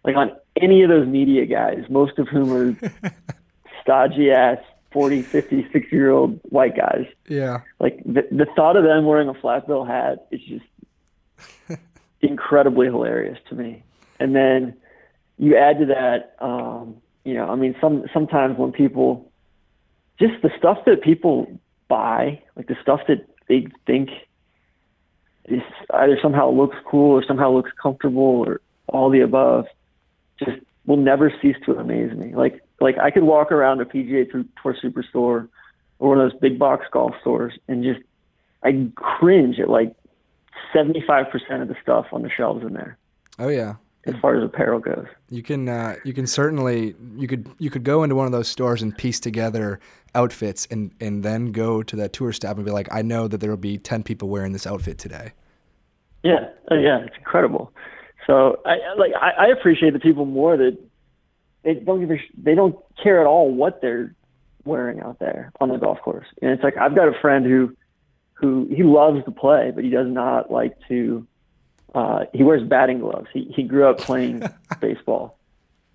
like 0.05 0.17
on 0.17 0.33
any 0.61 0.83
of 0.83 0.89
those 0.89 1.07
media 1.07 1.47
guys, 1.47 1.85
most 1.89 2.19
of 2.19 2.29
whom 2.29 2.53
are 2.53 3.13
stodgy 3.83 4.31
ass 4.31 4.59
40, 4.93 5.23
50, 5.23 5.69
60 5.73 5.95
year 5.95 6.11
old 6.11 6.41
white 6.45 6.77
guys. 6.77 7.07
Yeah. 7.29 7.61
Like 7.79 8.03
the, 8.05 8.27
the 8.31 8.47
thought 8.57 8.77
of 8.77 8.85
them 8.85 9.05
wearing 9.05 9.29
a 9.29 9.35
flat 9.35 9.67
bill 9.67 9.85
hat 9.85 10.27
is 10.31 10.41
just 10.41 10.65
incredibly 12.21 12.87
hilarious 12.87 13.39
to 13.49 13.55
me. 13.55 13.83
And 14.19 14.35
then 14.35 14.75
you 15.39 15.57
add 15.57 15.79
to 15.81 15.87
that, 15.87 16.37
um, 16.41 16.97
you 17.25 17.35
know, 17.35 17.47
I 17.47 17.57
mean, 17.57 17.75
some 17.81 18.05
sometimes 18.13 18.57
when 18.57 18.73
people 18.73 19.31
just 20.19 20.41
the 20.43 20.51
stuff 20.57 20.79
that 20.87 21.03
people 21.03 21.61
buy, 21.89 22.43
like 22.57 22.69
the 22.69 22.77
stuff 22.81 23.01
that 23.09 23.27
they 23.49 23.67
think 23.87 24.09
either 25.95 26.19
somehow 26.23 26.51
looks 26.51 26.77
cool 26.89 27.13
or 27.13 27.25
somehow 27.25 27.51
looks 27.51 27.71
comfortable 27.81 28.45
or 28.47 28.61
all 28.89 29.11
the 29.11 29.21
above, 29.21 29.67
just 30.39 30.59
will 30.87 30.97
never 30.97 31.33
cease 31.43 31.57
to 31.67 31.77
amaze 31.77 32.13
me. 32.13 32.35
Like 32.35 32.63
like 32.81 32.99
I 32.99 33.11
could 33.11 33.25
walk 33.25 33.53
around 33.53 33.81
a 33.81 33.85
PGA 33.85 34.31
Tour 34.31 34.77
Superstore 34.83 35.49
or 35.99 36.09
one 36.09 36.21
of 36.21 36.31
those 36.31 36.41
big 36.41 36.59
box 36.59 36.87
golf 36.91 37.15
stores 37.21 37.55
and 37.69 37.83
just 37.83 38.01
I 38.63 38.89
cringe 38.97 39.59
at 39.59 39.69
like 39.69 39.95
seventy 40.73 41.03
five 41.07 41.31
percent 41.31 41.63
of 41.63 41.69
the 41.69 41.77
stuff 41.83 42.07
on 42.13 42.23
the 42.23 42.31
shelves 42.31 42.65
in 42.65 42.73
there. 42.73 42.99
Oh 43.39 43.49
yeah. 43.49 43.75
As 44.07 44.15
far 44.21 44.37
as 44.37 44.45
apparel 44.45 44.79
goes, 44.79 45.07
you 45.31 45.43
can 45.43 45.69
uh, 45.69 45.97
you 46.05 46.13
can 46.13 46.27
certainly 46.27 46.95
you 47.17 47.27
could 47.27 47.49
you 47.59 47.71
could 47.71 47.83
go 47.83 48.03
into 48.05 48.15
one 48.15 48.27
of 48.27 48.33
those 48.33 48.47
stores 48.49 48.81
and 48.81 48.97
piece 48.97 49.19
together 49.19 49.81
outfits 50.15 50.67
and 50.71 50.93
and 51.01 51.23
then 51.25 51.53
go 51.53 51.83
to 51.83 51.97
that 51.97 52.13
tour 52.13 52.33
stop 52.33 52.57
and 52.57 52.65
be 52.65 52.71
like, 52.71 52.89
I 52.93 53.03
know 53.03 53.27
that 53.27 53.39
there 53.39 53.51
will 53.51 53.57
be 53.57 53.79
ten 53.79 54.03
people 54.03 54.29
wearing 54.29 54.53
this 54.53 54.67
outfit 54.67 54.99
today. 54.99 55.33
Yeah, 56.23 56.49
uh, 56.71 56.77
yeah, 56.77 57.05
it's 57.05 57.17
incredible. 57.17 57.73
So 58.27 58.61
I 58.65 58.77
like 58.97 59.13
I, 59.21 59.31
I 59.31 59.47
appreciate 59.49 59.93
the 59.93 60.01
people 60.01 60.25
more 60.25 60.57
that 60.57 60.79
they 61.63 61.75
don't 61.75 62.01
give 62.01 62.11
a, 62.11 62.21
they 62.37 62.55
don't 62.55 62.77
care 63.03 63.21
at 63.21 63.27
all 63.27 63.53
what 63.53 63.81
they're 63.81 64.15
wearing 64.65 65.01
out 65.01 65.19
there 65.19 65.53
on 65.61 65.69
the 65.69 65.79
golf 65.79 66.01
course. 66.01 66.27
And 66.43 66.51
it's 66.53 66.63
like 66.63 66.77
I've 66.77 66.95
got 66.95 67.09
a 67.09 67.21
friend 67.21 67.45
who 67.45 67.77
who 68.35 68.69
he 68.71 68.83
loves 68.83 69.25
to 69.25 69.31
play, 69.31 69.73
but 69.75 69.83
he 69.83 69.91
does 69.91 70.09
not 70.09 70.51
like 70.51 70.77
to. 70.89 71.27
Uh, 71.97 72.27
he 72.35 72.43
wears 72.43 72.63
batting 72.63 73.01
gloves. 73.01 73.27
He 73.33 73.51
he 73.57 73.63
grew 73.63 73.89
up 73.89 73.97
playing 73.97 74.43
baseball, 74.83 75.39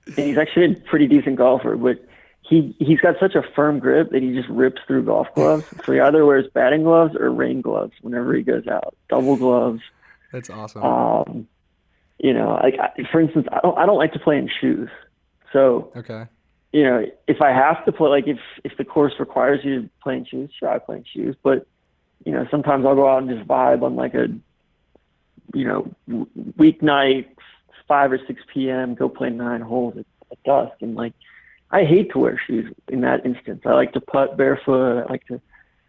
and 0.07 0.15
he's 0.15 0.37
actually 0.37 0.73
a 0.73 0.75
pretty 0.89 1.05
decent 1.05 1.35
golfer. 1.35 1.75
But 1.75 2.03
he 2.41 2.75
he's 2.79 2.99
got 2.99 3.19
such 3.19 3.35
a 3.35 3.43
firm 3.55 3.77
grip 3.77 4.09
that 4.09 4.23
he 4.23 4.33
just 4.33 4.49
rips 4.49 4.81
through 4.87 5.03
golf 5.03 5.27
gloves. 5.35 5.63
so 5.85 5.91
he 5.91 5.99
either 5.99 6.25
wears 6.25 6.47
batting 6.55 6.81
gloves 6.81 7.15
or 7.15 7.29
rain 7.29 7.61
gloves 7.61 7.93
whenever 8.01 8.33
he 8.33 8.41
goes 8.41 8.65
out. 8.65 8.97
Double 9.09 9.35
gloves. 9.35 9.81
That's 10.33 10.49
awesome. 10.49 10.83
Um, 10.83 11.47
you 12.17 12.33
know, 12.33 12.59
like 12.63 12.79
for 13.11 13.21
instance, 13.21 13.47
I 13.51 13.59
don't 13.61 13.77
I 13.77 13.85
don't 13.85 13.99
like 13.99 14.13
to 14.13 14.19
play 14.19 14.39
in 14.39 14.49
shoes. 14.59 14.89
So 15.53 15.91
okay, 15.95 16.25
you 16.73 16.83
know, 16.83 17.05
if 17.27 17.43
I 17.43 17.51
have 17.51 17.85
to 17.85 17.91
play, 17.91 18.09
like 18.09 18.27
if 18.27 18.39
if 18.63 18.75
the 18.75 18.85
course 18.85 19.13
requires 19.19 19.59
you 19.63 19.83
to 19.83 19.89
play 20.01 20.17
in 20.17 20.25
shoes, 20.25 20.49
sure 20.59 20.69
I 20.69 20.79
play 20.79 20.97
in 20.97 21.05
shoes. 21.13 21.35
But 21.43 21.67
you 22.25 22.31
know, 22.31 22.47
sometimes 22.49 22.87
I'll 22.87 22.95
go 22.95 23.07
out 23.07 23.21
and 23.21 23.29
just 23.29 23.47
vibe 23.47 23.83
on 23.83 23.95
like 23.95 24.15
a 24.15 24.29
you 25.53 25.65
know 25.65 26.27
weeknight, 26.57 27.27
five 27.87 28.11
or 28.11 28.19
six 28.27 28.41
p.m. 28.53 28.95
Go 28.95 29.09
play 29.09 29.29
nine 29.29 29.61
holes 29.61 29.97
at, 29.97 30.05
at 30.31 30.43
dusk, 30.43 30.81
and 30.81 30.95
like 30.95 31.13
I 31.71 31.85
hate 31.85 32.11
to 32.11 32.19
wear 32.19 32.39
shoes 32.45 32.73
in 32.87 33.01
that 33.01 33.25
instance. 33.25 33.61
I 33.65 33.73
like 33.73 33.93
to 33.93 34.01
putt 34.01 34.37
barefoot. 34.37 35.03
I 35.03 35.09
like 35.09 35.25
to, 35.27 35.41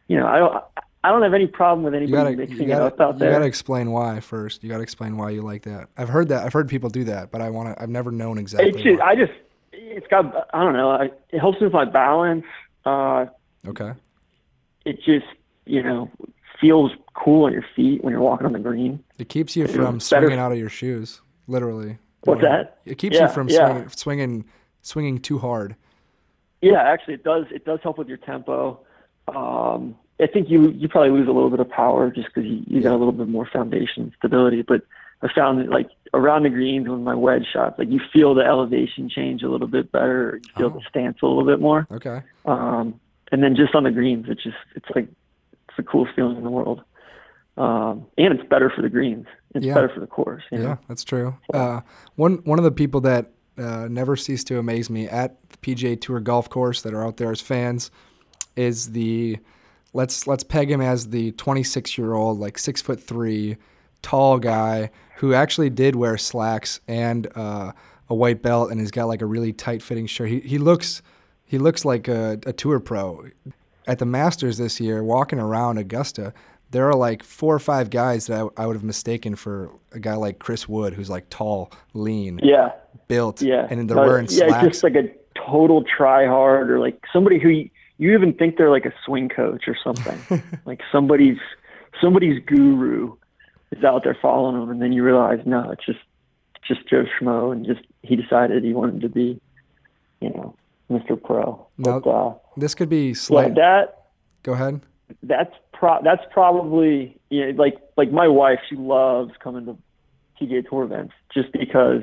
you 0.08 0.16
know, 0.18 0.26
I 0.26 0.38
don't. 0.38 0.64
I 1.04 1.10
don't 1.10 1.22
have 1.22 1.34
any 1.34 1.48
problem 1.48 1.82
with 1.82 1.94
anybody 1.94 2.36
gotta, 2.36 2.36
mixing 2.36 2.68
gotta, 2.68 2.86
it 2.86 2.92
up 2.92 3.00
out 3.00 3.18
there. 3.18 3.30
You 3.30 3.34
got 3.34 3.40
to 3.40 3.46
explain 3.46 3.90
why 3.90 4.20
first. 4.20 4.62
You 4.62 4.68
got 4.68 4.76
to 4.76 4.84
explain 4.84 5.16
why 5.16 5.30
you 5.30 5.42
like 5.42 5.62
that. 5.62 5.88
I've 5.96 6.08
heard 6.08 6.28
that. 6.28 6.46
I've 6.46 6.52
heard 6.52 6.68
people 6.68 6.90
do 6.90 7.02
that, 7.04 7.32
but 7.32 7.40
I 7.40 7.50
want 7.50 7.76
to. 7.76 7.82
I've 7.82 7.88
never 7.88 8.12
known 8.12 8.38
exactly. 8.38 8.70
It's 8.70 8.82
just. 8.82 9.00
I 9.00 9.16
just, 9.16 9.32
it's 9.72 10.06
got. 10.06 10.48
I 10.54 10.62
don't 10.62 10.74
know. 10.74 10.90
I, 10.90 11.10
it 11.30 11.40
helps 11.40 11.60
with 11.60 11.72
my 11.72 11.84
balance. 11.84 12.44
Uh, 12.84 13.26
okay. 13.66 13.94
It 14.84 15.02
just, 15.02 15.26
you 15.66 15.82
know, 15.82 16.08
feels 16.62 16.92
cool 17.12 17.44
on 17.44 17.52
your 17.52 17.64
feet 17.76 18.02
when 18.02 18.12
you're 18.12 18.22
walking 18.22 18.46
on 18.46 18.54
the 18.54 18.58
green. 18.58 19.04
It 19.18 19.28
keeps 19.28 19.54
you 19.54 19.68
from 19.68 20.00
swinging 20.00 20.38
out 20.38 20.52
of 20.52 20.58
your 20.58 20.70
shoes, 20.70 21.20
literally. 21.46 21.98
What's 22.24 22.40
that? 22.40 22.78
It 22.86 22.96
keeps 22.96 23.16
yeah, 23.16 23.26
you 23.26 23.34
from 23.34 23.48
yeah. 23.48 23.66
swinging, 23.66 23.88
swinging, 23.90 24.44
swinging 24.80 25.18
too 25.18 25.38
hard. 25.38 25.76
Yeah, 26.62 26.80
actually, 26.80 27.14
it 27.14 27.24
does. 27.24 27.46
It 27.50 27.64
does 27.64 27.80
help 27.82 27.98
with 27.98 28.08
your 28.08 28.16
tempo. 28.18 28.80
Um, 29.28 29.96
I 30.20 30.28
think 30.28 30.48
you 30.48 30.70
you 30.70 30.88
probably 30.88 31.10
lose 31.10 31.28
a 31.28 31.32
little 31.32 31.50
bit 31.50 31.58
of 31.58 31.68
power 31.68 32.10
just 32.10 32.28
because 32.28 32.48
you, 32.48 32.62
you 32.68 32.80
got 32.80 32.92
a 32.92 32.96
little 32.96 33.12
bit 33.12 33.28
more 33.28 33.48
foundation 33.52 34.12
stability. 34.16 34.62
But 34.62 34.82
I 35.22 35.28
found 35.34 35.58
that 35.58 35.68
like 35.68 35.90
around 36.14 36.44
the 36.44 36.50
greens 36.50 36.88
with 36.88 37.00
my 37.00 37.14
wedge 37.14 37.46
shots, 37.52 37.76
like 37.78 37.90
you 37.90 38.00
feel 38.12 38.34
the 38.34 38.44
elevation 38.44 39.08
change 39.08 39.42
a 39.42 39.48
little 39.48 39.66
bit 39.66 39.90
better. 39.90 40.40
You 40.44 40.50
feel 40.56 40.66
Oh. 40.66 40.78
the 40.78 40.82
stance 40.88 41.18
a 41.22 41.26
little 41.26 41.44
bit 41.44 41.60
more. 41.60 41.88
Okay. 41.90 42.22
Um, 42.44 43.00
and 43.32 43.42
then 43.42 43.56
just 43.56 43.74
on 43.74 43.82
the 43.82 43.90
greens, 43.90 44.26
it's 44.28 44.44
just 44.44 44.56
it's 44.76 44.88
like 44.94 45.08
it's 45.76 45.76
the 45.86 45.90
coolest 45.90 46.14
feeling 46.14 46.36
in 46.36 46.44
the 46.44 46.50
world. 46.50 46.82
Um, 47.56 48.06
and 48.16 48.32
it's 48.38 48.48
better 48.48 48.70
for 48.74 48.82
the 48.82 48.88
greens. 48.88 49.26
It's 49.54 49.66
Yeah. 49.66 49.74
better 49.74 49.88
for 49.90 50.00
the 50.00 50.06
course. 50.06 50.42
You 50.50 50.58
know? 50.58 50.64
Yeah, 50.68 50.76
that's 50.88 51.04
true. 51.04 51.34
Uh, 51.52 51.80
one 52.16 52.36
one 52.44 52.58
of 52.58 52.64
the 52.64 52.70
people 52.70 53.00
that 53.02 53.30
uh, 53.58 53.86
never 53.90 54.16
cease 54.16 54.42
to 54.44 54.58
amaze 54.58 54.88
me 54.88 55.06
at 55.08 55.36
the 55.50 55.56
PGA 55.58 56.00
Tour 56.00 56.20
golf 56.20 56.48
course 56.48 56.80
that 56.82 56.94
are 56.94 57.04
out 57.04 57.18
there 57.18 57.30
as 57.30 57.40
fans 57.42 57.90
is 58.56 58.92
the 58.92 59.38
let's 59.92 60.26
let's 60.26 60.42
peg 60.42 60.70
him 60.70 60.80
as 60.80 61.10
the 61.10 61.32
26 61.32 61.98
year 61.98 62.14
old 62.14 62.38
like 62.38 62.58
six 62.58 62.80
foot 62.80 63.02
three 63.02 63.56
tall 64.00 64.38
guy 64.38 64.90
who 65.16 65.34
actually 65.34 65.68
did 65.70 65.94
wear 65.94 66.16
slacks 66.16 66.80
and 66.88 67.28
uh, 67.36 67.72
a 68.08 68.14
white 68.14 68.40
belt 68.42 68.70
and 68.70 68.80
he's 68.80 68.90
got 68.90 69.04
like 69.04 69.20
a 69.22 69.26
really 69.26 69.52
tight 69.52 69.82
fitting 69.82 70.06
shirt. 70.06 70.28
He 70.30 70.40
he 70.40 70.56
looks 70.58 71.02
he 71.44 71.58
looks 71.58 71.84
like 71.84 72.08
a, 72.08 72.38
a 72.46 72.52
tour 72.54 72.80
pro. 72.80 73.26
At 73.86 73.98
the 73.98 74.06
Masters 74.06 74.58
this 74.58 74.80
year, 74.80 75.02
walking 75.02 75.38
around 75.38 75.78
Augusta, 75.78 76.32
there 76.70 76.86
are 76.88 76.94
like 76.94 77.22
four 77.22 77.54
or 77.54 77.58
five 77.58 77.90
guys 77.90 78.26
that 78.28 78.40
I, 78.56 78.62
I 78.62 78.66
would 78.66 78.76
have 78.76 78.84
mistaken 78.84 79.34
for 79.36 79.70
a 79.92 79.98
guy 79.98 80.14
like 80.14 80.38
Chris 80.38 80.68
Wood, 80.68 80.94
who's 80.94 81.10
like 81.10 81.28
tall, 81.30 81.70
lean, 81.92 82.38
Yeah. 82.42 82.72
built, 83.08 83.42
Yeah. 83.42 83.66
and 83.70 83.90
they're 83.90 83.98
Uh, 83.98 84.06
wearing 84.06 84.26
yeah, 84.30 84.48
slacks. 84.48 84.68
just 84.68 84.84
like 84.84 84.94
a 84.94 85.08
total 85.34 85.82
try 85.84 86.26
hard 86.26 86.70
or 86.70 86.78
like 86.78 87.02
somebody 87.12 87.38
who 87.38 87.48
you, 87.48 87.70
you 87.98 88.12
even 88.14 88.32
think 88.32 88.56
they're 88.56 88.70
like 88.70 88.86
a 88.86 88.92
swing 89.04 89.28
coach 89.28 89.66
or 89.68 89.76
something. 89.82 90.42
like 90.64 90.80
somebody's 90.90 91.38
somebody's 92.00 92.42
guru 92.46 93.14
is 93.70 93.84
out 93.84 94.02
there 94.04 94.16
following 94.20 94.58
them 94.58 94.70
and 94.70 94.80
then 94.80 94.92
you 94.92 95.02
realize 95.04 95.40
no, 95.44 95.70
it's 95.70 95.84
just 95.84 95.98
just 96.66 96.88
Joe 96.88 97.04
Schmo 97.20 97.52
and 97.52 97.66
just 97.66 97.80
he 98.02 98.14
decided 98.16 98.62
he 98.64 98.72
wanted 98.72 99.00
to 99.02 99.08
be, 99.08 99.40
you 100.20 100.30
know, 100.30 100.54
Mr. 100.92 101.20
Pro. 101.22 101.66
No. 101.78 102.00
But 102.00 102.10
uh 102.10 102.34
this 102.56 102.74
could 102.74 102.88
be 102.88 103.14
yeah, 103.30 103.48
that 103.54 104.06
Go 104.42 104.52
ahead. 104.52 104.80
that's 105.22 105.54
pro 105.72 105.98
that's 106.02 106.22
probably 106.32 107.18
you 107.30 107.52
know, 107.52 107.62
like 107.62 107.76
like 107.96 108.10
my 108.12 108.28
wife 108.28 108.58
she 108.68 108.76
loves 108.76 109.32
coming 109.42 109.66
to 109.66 109.76
PGA 110.40 110.68
Tour 110.68 110.84
events 110.84 111.14
just 111.32 111.52
because 111.52 112.02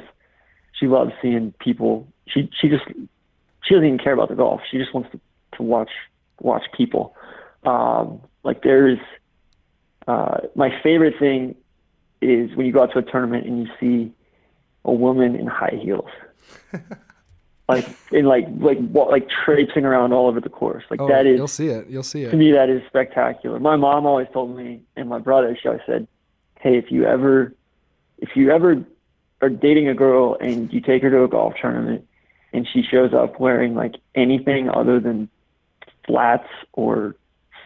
she 0.73 0.87
loves 0.87 1.11
seeing 1.21 1.53
people 1.59 2.07
she 2.27 2.49
she 2.59 2.69
just 2.69 2.83
she 3.63 3.73
doesn't 3.73 3.85
even 3.85 3.97
care 3.99 4.13
about 4.13 4.29
the 4.29 4.35
golf 4.35 4.61
she 4.69 4.77
just 4.77 4.93
wants 4.93 5.09
to 5.11 5.19
to 5.57 5.63
watch 5.63 5.91
watch 6.41 6.63
people 6.75 7.15
um 7.63 8.21
like 8.43 8.63
there's 8.63 8.99
uh 10.07 10.37
my 10.55 10.69
favorite 10.81 11.15
thing 11.19 11.55
is 12.21 12.55
when 12.55 12.65
you 12.65 12.71
go 12.73 12.83
out 12.83 12.91
to 12.93 12.99
a 12.99 13.03
tournament 13.03 13.45
and 13.45 13.67
you 13.67 13.67
see 13.79 14.11
a 14.85 14.91
woman 14.91 15.35
in 15.35 15.47
high 15.47 15.77
heels 15.81 16.09
like 17.69 17.87
in 18.11 18.25
like 18.25 18.45
like 18.57 18.79
what 18.89 19.09
like 19.11 19.27
traipsing 19.29 19.85
around 19.85 20.11
all 20.11 20.27
over 20.27 20.41
the 20.41 20.49
course 20.49 20.83
like 20.89 20.99
Oh, 20.99 21.07
that 21.07 21.27
is 21.27 21.37
you'll 21.37 21.47
see 21.47 21.67
it. 21.67 21.87
You'll 21.87 22.03
see 22.03 22.23
it. 22.23 22.31
to 22.31 22.35
me 22.35 22.51
that 22.51 22.67
is 22.69 22.81
spectacular. 22.87 23.59
My 23.59 23.75
mom 23.75 24.05
always 24.07 24.27
told 24.33 24.57
me, 24.57 24.81
and 24.97 25.07
my 25.07 25.19
brother, 25.19 25.55
she 25.61 25.67
always 25.67 25.83
said, 25.85 26.07
"Hey, 26.59 26.77
if 26.77 26.91
you 26.91 27.05
ever, 27.05 27.53
if 28.17 28.35
you 28.35 28.49
ever 28.51 28.83
are 29.41 29.49
dating 29.49 29.87
a 29.87 29.93
girl 29.93 30.35
and 30.41 30.73
you 30.73 30.81
take 30.81 31.03
her 31.03 31.11
to 31.11 31.23
a 31.23 31.27
golf 31.27 31.53
tournament, 31.61 32.05
and 32.53 32.67
she 32.67 32.81
shows 32.81 33.13
up 33.13 33.39
wearing 33.39 33.75
like 33.75 33.95
anything 34.15 34.67
other 34.69 34.99
than 34.99 35.29
flats 36.07 36.49
or 36.73 37.15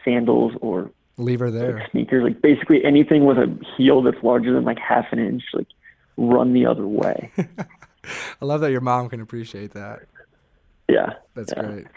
sandals 0.03 0.51
or 0.61 0.91
Leave 1.17 1.39
her 1.39 1.49
like, 1.49 1.59
there. 1.61 1.87
sneakers, 1.91 2.23
like 2.23 2.41
basically 2.41 2.83
anything 2.83 3.23
with 3.23 3.37
a 3.37 3.57
heel 3.77 4.01
that's 4.01 4.21
larger 4.21 4.51
than 4.53 4.65
like 4.65 4.79
half 4.79 5.05
an 5.13 5.19
inch, 5.19 5.43
like 5.53 5.67
run 6.17 6.51
the 6.51 6.65
other 6.65 6.85
way." 6.85 7.31
I 8.41 8.45
love 8.45 8.61
that 8.61 8.71
your 8.71 8.81
mom 8.81 9.09
can 9.09 9.21
appreciate 9.21 9.71
that. 9.71 10.01
yeah, 10.89 11.13
That's 11.35 11.53
Yeah. 11.55 11.63
great. 11.63 11.87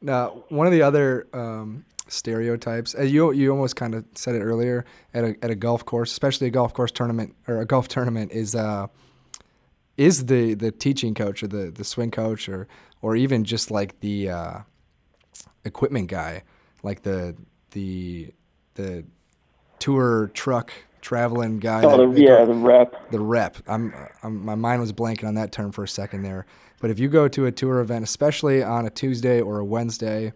Now, 0.00 0.44
one 0.48 0.66
of 0.66 0.72
the 0.72 0.82
other 0.82 1.26
um, 1.32 1.84
stereotypes, 2.06 2.94
as 2.94 3.12
you 3.12 3.32
you 3.32 3.50
almost 3.50 3.74
kind 3.76 3.94
of 3.94 4.04
said 4.14 4.34
it 4.34 4.40
earlier 4.40 4.84
at 5.12 5.24
a 5.24 5.36
at 5.42 5.50
a 5.50 5.54
golf 5.56 5.84
course, 5.84 6.12
especially 6.12 6.46
a 6.46 6.50
golf 6.50 6.72
course 6.72 6.92
tournament 6.92 7.34
or 7.48 7.60
a 7.60 7.64
golf 7.66 7.88
tournament, 7.88 8.30
is 8.32 8.54
uh, 8.54 8.86
is 9.96 10.26
the 10.26 10.54
the 10.54 10.70
teaching 10.70 11.14
coach 11.14 11.42
or 11.42 11.48
the 11.48 11.70
the 11.72 11.84
swing 11.84 12.10
coach 12.12 12.48
or 12.48 12.68
or 13.02 13.16
even 13.16 13.42
just 13.44 13.70
like 13.72 13.98
the 14.00 14.30
uh, 14.30 14.58
equipment 15.64 16.08
guy, 16.08 16.44
like 16.84 17.02
the 17.02 17.34
the 17.72 18.32
the 18.74 19.04
tour 19.80 20.30
truck 20.32 20.72
traveling 21.08 21.58
guy. 21.58 21.82
Oh, 21.84 22.12
the, 22.12 22.20
yeah, 22.20 22.44
the 22.44 22.52
rep. 22.52 23.10
the 23.10 23.18
rep. 23.18 23.56
I'm, 23.66 23.94
I'm 24.22 24.44
my 24.44 24.54
mind 24.54 24.82
was 24.82 24.92
blanking 24.92 25.26
on 25.26 25.34
that 25.36 25.52
term 25.52 25.72
for 25.72 25.82
a 25.82 25.88
second 25.88 26.22
there. 26.22 26.44
But 26.80 26.90
if 26.90 26.98
you 26.98 27.08
go 27.08 27.28
to 27.28 27.46
a 27.46 27.52
tour 27.52 27.80
event, 27.80 28.04
especially 28.04 28.62
on 28.62 28.84
a 28.84 28.90
Tuesday 28.90 29.40
or 29.40 29.58
a 29.58 29.64
Wednesday, 29.64 30.34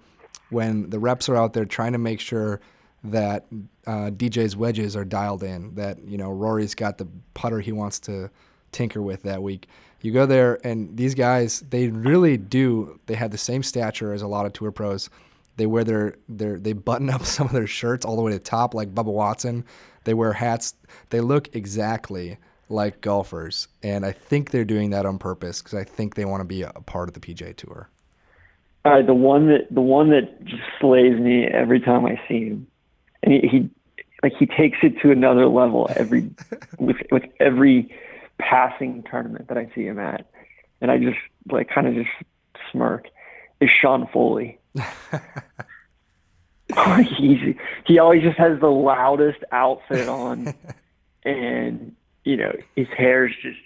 when 0.48 0.88
the 0.88 0.98
reps 0.98 1.28
are 1.28 1.36
out 1.36 1.52
there 1.52 1.66
trying 1.66 1.92
to 1.92 1.98
make 1.98 2.20
sure 2.20 2.62
that 3.04 3.44
uh, 3.86 4.10
DJ's 4.12 4.56
wedges 4.56 4.96
are 4.96 5.04
dialed 5.04 5.42
in, 5.42 5.74
that 5.74 6.02
you 6.06 6.16
know 6.16 6.30
Rory's 6.30 6.74
got 6.74 6.96
the 6.96 7.06
putter 7.34 7.60
he 7.60 7.72
wants 7.72 8.00
to 8.00 8.30
tinker 8.70 9.02
with 9.02 9.24
that 9.24 9.42
week. 9.42 9.68
You 10.00 10.10
go 10.10 10.24
there, 10.24 10.58
and 10.64 10.96
these 10.96 11.14
guys, 11.14 11.62
they 11.68 11.88
really 11.88 12.38
do. 12.38 12.98
They 13.06 13.14
have 13.14 13.30
the 13.30 13.36
same 13.36 13.62
stature 13.62 14.14
as 14.14 14.22
a 14.22 14.26
lot 14.26 14.46
of 14.46 14.54
tour 14.54 14.72
pros. 14.72 15.10
They 15.58 15.66
wear 15.66 15.84
their 15.84 16.14
their 16.30 16.58
they 16.58 16.72
button 16.72 17.10
up 17.10 17.24
some 17.26 17.46
of 17.46 17.52
their 17.52 17.66
shirts 17.66 18.06
all 18.06 18.16
the 18.16 18.22
way 18.22 18.32
to 18.32 18.38
the 18.38 18.44
top, 18.44 18.72
like 18.72 18.94
Bubba 18.94 19.12
Watson. 19.12 19.66
They 20.05 20.14
wear 20.14 20.32
hats. 20.32 20.74
They 21.11 21.20
look 21.20 21.55
exactly 21.55 22.38
like 22.68 23.00
golfers, 23.00 23.68
and 23.82 24.05
I 24.05 24.12
think 24.12 24.50
they're 24.50 24.64
doing 24.64 24.90
that 24.90 25.07
on 25.07 25.18
purpose 25.18 25.61
because 25.61 25.74
I 25.74 25.84
think 25.84 26.14
they 26.14 26.24
want 26.24 26.40
to 26.40 26.44
be 26.44 26.62
a, 26.62 26.70
part 26.72 27.09
of 27.09 27.14
the 27.14 27.20
PGA 27.20 27.55
Tour. 27.57 27.88
All 28.84 28.92
right, 28.92 29.07
the 29.07 29.14
one 29.14 29.48
that 29.48 29.72
the 29.72 29.80
one 29.80 30.11
that 30.11 30.44
just 30.44 30.62
slays 30.80 31.18
me 31.18 31.44
every 31.46 31.80
time 31.80 32.05
I 32.05 32.20
see 32.28 32.48
him, 32.48 32.66
and 33.22 33.32
he, 33.32 33.48
he 33.48 33.70
like 34.22 34.32
he 34.38 34.46
takes 34.46 34.78
it 34.82 35.00
to 35.03 35.11
another 35.11 35.46
level 35.46 35.88
every 35.94 36.30
with 36.78 36.96
with 37.11 37.24
every 37.38 37.94
passing 38.38 39.05
tournament 39.09 39.48
that 39.48 39.59
I 39.59 39.70
see 39.74 39.86
him 39.86 39.98
at, 39.98 40.26
and 40.80 40.90
I 40.90 40.98
just 40.98 41.18
like 41.50 41.68
kind 41.68 41.86
of 41.86 41.94
just 41.94 42.11
smirk. 42.70 43.09
Is 43.61 43.70
Sean 43.70 44.09
Foley? 44.12 44.59
He's, 47.18 47.54
he 47.86 47.98
always 47.98 48.22
just 48.22 48.38
has 48.38 48.58
the 48.60 48.68
loudest 48.70 49.38
outfit 49.52 50.08
on, 50.08 50.54
and 51.24 51.94
you 52.24 52.36
know 52.36 52.52
his 52.76 52.86
hair's 52.96 53.32
just 53.42 53.58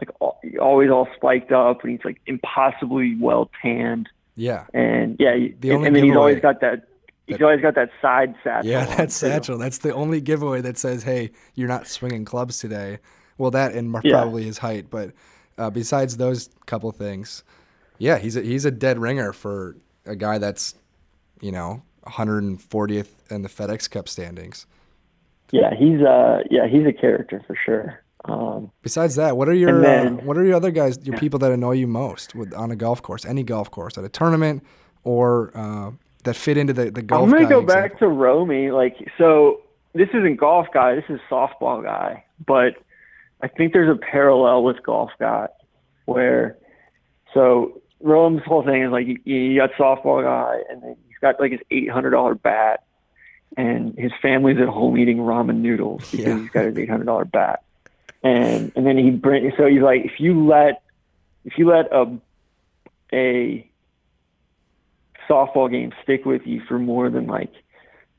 like 0.00 0.10
all, 0.20 0.40
always 0.60 0.90
all 0.90 1.08
spiked 1.16 1.52
up, 1.52 1.82
and 1.82 1.90
he's 1.92 2.04
like 2.04 2.20
impossibly 2.26 3.16
well 3.20 3.50
tanned. 3.62 4.08
Yeah, 4.36 4.66
And 4.72 5.16
yeah, 5.18 5.34
The 5.58 5.70
and, 5.70 5.84
and 5.86 5.96
then 5.96 6.04
he's 6.04 6.14
always 6.16 6.40
got 6.40 6.60
that. 6.60 6.84
He's 7.26 7.42
always 7.42 7.60
got 7.60 7.74
that 7.74 7.90
side 8.00 8.34
satchel. 8.44 8.70
yeah, 8.70 8.86
that 8.96 9.10
satchel. 9.10 9.58
That's 9.58 9.78
the 9.78 9.92
only 9.92 10.20
giveaway 10.20 10.60
that 10.60 10.78
says, 10.78 11.02
"Hey, 11.02 11.32
you're 11.54 11.68
not 11.68 11.88
swinging 11.88 12.24
clubs 12.24 12.58
today." 12.58 12.98
Well, 13.36 13.50
that 13.50 13.72
and 13.74 13.92
Yeah. 14.04 14.12
probably 14.12 14.44
his 14.44 14.58
height, 14.58 14.90
but 14.90 15.12
uh, 15.58 15.70
besides 15.70 16.16
those 16.16 16.50
couple 16.66 16.90
things, 16.92 17.42
yeah, 17.98 18.18
he's 18.18 18.36
a, 18.36 18.42
he's 18.42 18.64
a 18.64 18.70
dead 18.70 18.98
ringer 18.98 19.32
for 19.32 19.76
a 20.06 20.14
guy 20.16 20.38
that's, 20.38 20.74
you 21.40 21.50
know, 21.52 21.82
140th 22.08 23.08
in 23.30 23.42
the 23.42 23.48
FedEx 23.48 23.90
Cup 23.90 24.08
standings. 24.08 24.66
Yeah, 25.50 25.74
he's 25.74 26.00
uh, 26.02 26.42
yeah, 26.50 26.66
he's 26.66 26.86
a 26.86 26.92
character 26.92 27.42
for 27.46 27.56
sure. 27.64 28.02
Um, 28.24 28.70
Besides 28.82 29.14
that, 29.16 29.36
what 29.36 29.48
are 29.48 29.54
your 29.54 29.80
then- 29.80 30.20
uh, 30.20 30.22
what 30.22 30.36
are 30.36 30.44
your 30.44 30.56
other 30.56 30.70
guys, 30.70 30.98
your 31.06 31.16
people 31.18 31.38
that 31.38 31.52
annoy 31.52 31.72
you 31.72 31.86
most 31.86 32.34
with 32.34 32.52
on 32.52 32.70
a 32.70 32.76
golf 32.76 33.00
course, 33.02 33.24
any 33.24 33.42
golf 33.42 33.70
course, 33.70 33.96
at 33.96 34.04
a 34.04 34.08
tournament, 34.08 34.62
or 35.04 35.50
uh, 35.54 35.90
that 36.24 36.34
fit 36.36 36.56
into 36.58 36.72
the 36.72 36.90
the 36.90 37.02
golf? 37.02 37.24
I'm 37.24 37.30
gonna 37.30 37.48
go 37.48 37.60
example? 37.60 37.74
back 37.74 37.98
to 38.00 38.08
Romy. 38.08 38.70
Like, 38.70 38.96
so 39.16 39.62
this 39.94 40.08
isn't 40.10 40.36
golf 40.36 40.66
guy. 40.74 40.94
This 40.94 41.04
is 41.08 41.20
softball 41.30 41.82
guy. 41.82 42.24
But 42.46 42.74
I 43.40 43.48
think 43.48 43.72
there's 43.72 43.90
a 43.90 43.98
parallel 43.98 44.64
with 44.64 44.82
golf 44.82 45.10
guy, 45.18 45.48
where 46.04 46.58
so 47.32 47.80
Rome's 48.00 48.42
whole 48.44 48.64
thing 48.64 48.82
is 48.82 48.90
like 48.90 49.06
you, 49.06 49.18
you 49.24 49.56
got 49.58 49.70
softball 49.72 50.22
guy, 50.22 50.58
and 50.70 50.82
then 50.82 50.96
got 51.20 51.40
like 51.40 51.52
his 51.52 51.60
eight 51.70 51.90
hundred 51.90 52.10
dollar 52.10 52.34
bat, 52.34 52.84
and 53.56 53.96
his 53.98 54.12
family's 54.22 54.58
at 54.58 54.68
home 54.68 54.96
eating 54.98 55.18
ramen 55.18 55.56
noodles 55.60 56.02
because 56.10 56.26
Yeah. 56.26 56.38
he's 56.38 56.50
got 56.50 56.64
his 56.66 56.76
eight 56.76 56.88
hundred 56.90 57.04
dollar 57.06 57.24
bat, 57.24 57.62
and 58.22 58.72
and 58.76 58.86
then 58.86 58.96
he 58.98 59.10
bring 59.10 59.50
so 59.56 59.66
he's 59.66 59.82
like 59.82 60.04
if 60.04 60.18
you 60.18 60.46
let 60.46 60.82
if 61.44 61.56
you 61.58 61.68
let 61.68 61.92
a 61.92 62.18
a 63.12 63.68
softball 65.28 65.70
game 65.70 65.92
stick 66.02 66.24
with 66.24 66.42
you 66.46 66.60
for 66.66 66.78
more 66.78 67.10
than 67.10 67.26
like 67.26 67.52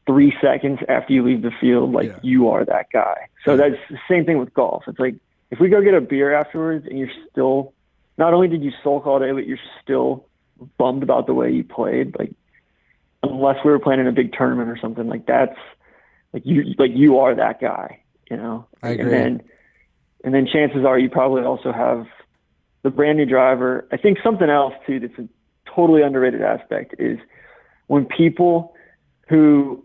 three 0.06 0.34
seconds 0.42 0.80
after 0.88 1.14
you 1.14 1.24
leave 1.24 1.42
the 1.42 1.52
field, 1.62 1.92
like 1.94 2.08
Yeah. 2.08 2.20
you 2.24 2.50
are 2.50 2.66
that 2.66 2.88
guy. 2.92 3.28
So 3.46 3.56
that's 3.58 3.76
the 3.90 4.00
same 4.10 4.26
thing 4.26 4.40
with 4.40 4.54
golf. 4.54 4.84
It's 4.88 5.00
like 5.00 5.16
if 5.52 5.60
we 5.60 5.70
go 5.70 5.82
get 5.82 5.94
a 5.94 6.02
beer 6.02 6.34
afterwards 6.34 6.86
and 6.88 6.98
you're 6.98 7.12
still 7.32 7.74
not 8.18 8.34
only 8.34 8.48
did 8.48 8.64
you 8.64 8.72
sulk 8.84 9.08
all 9.08 9.20
day, 9.20 9.32
but 9.32 9.46
you're 9.48 9.60
still 9.82 10.26
bummed 10.78 11.04
about 11.04 11.26
the 11.26 11.34
way 11.34 11.52
you 11.52 11.64
played, 11.64 12.16
like 12.20 12.32
unless 13.24 13.58
we 13.64 13.72
were 13.72 13.80
playing 13.80 14.00
in 14.00 14.08
a 14.08 14.12
big 14.12 14.34
tournament 14.34 14.70
or 14.70 14.78
something, 14.78 15.08
like 15.08 15.26
that's 15.26 15.58
like 16.34 16.44
you 16.46 16.76
like 16.78 16.92
you 16.94 17.20
are 17.20 17.36
that 17.36 17.60
guy, 17.60 18.02
you 18.30 18.38
know? 18.38 18.66
I 18.82 18.90
agree. 18.90 19.04
And 19.04 19.12
then 19.12 19.42
and 20.24 20.34
then 20.34 20.48
chances 20.52 20.86
are 20.86 21.00
you 21.00 21.10
probably 21.10 21.44
also 21.44 21.72
have 21.72 22.06
the 22.84 22.90
brand 22.90 23.18
new 23.18 23.26
driver. 23.26 23.88
I 23.92 23.98
think 23.98 24.20
something 24.24 24.50
else 24.50 24.74
too 24.86 25.00
that's 25.00 25.18
a 25.18 25.28
totally 25.74 26.02
underrated 26.02 26.42
aspect 26.42 26.96
is 27.00 27.20
when 27.88 28.06
people 28.06 28.76
who 29.28 29.84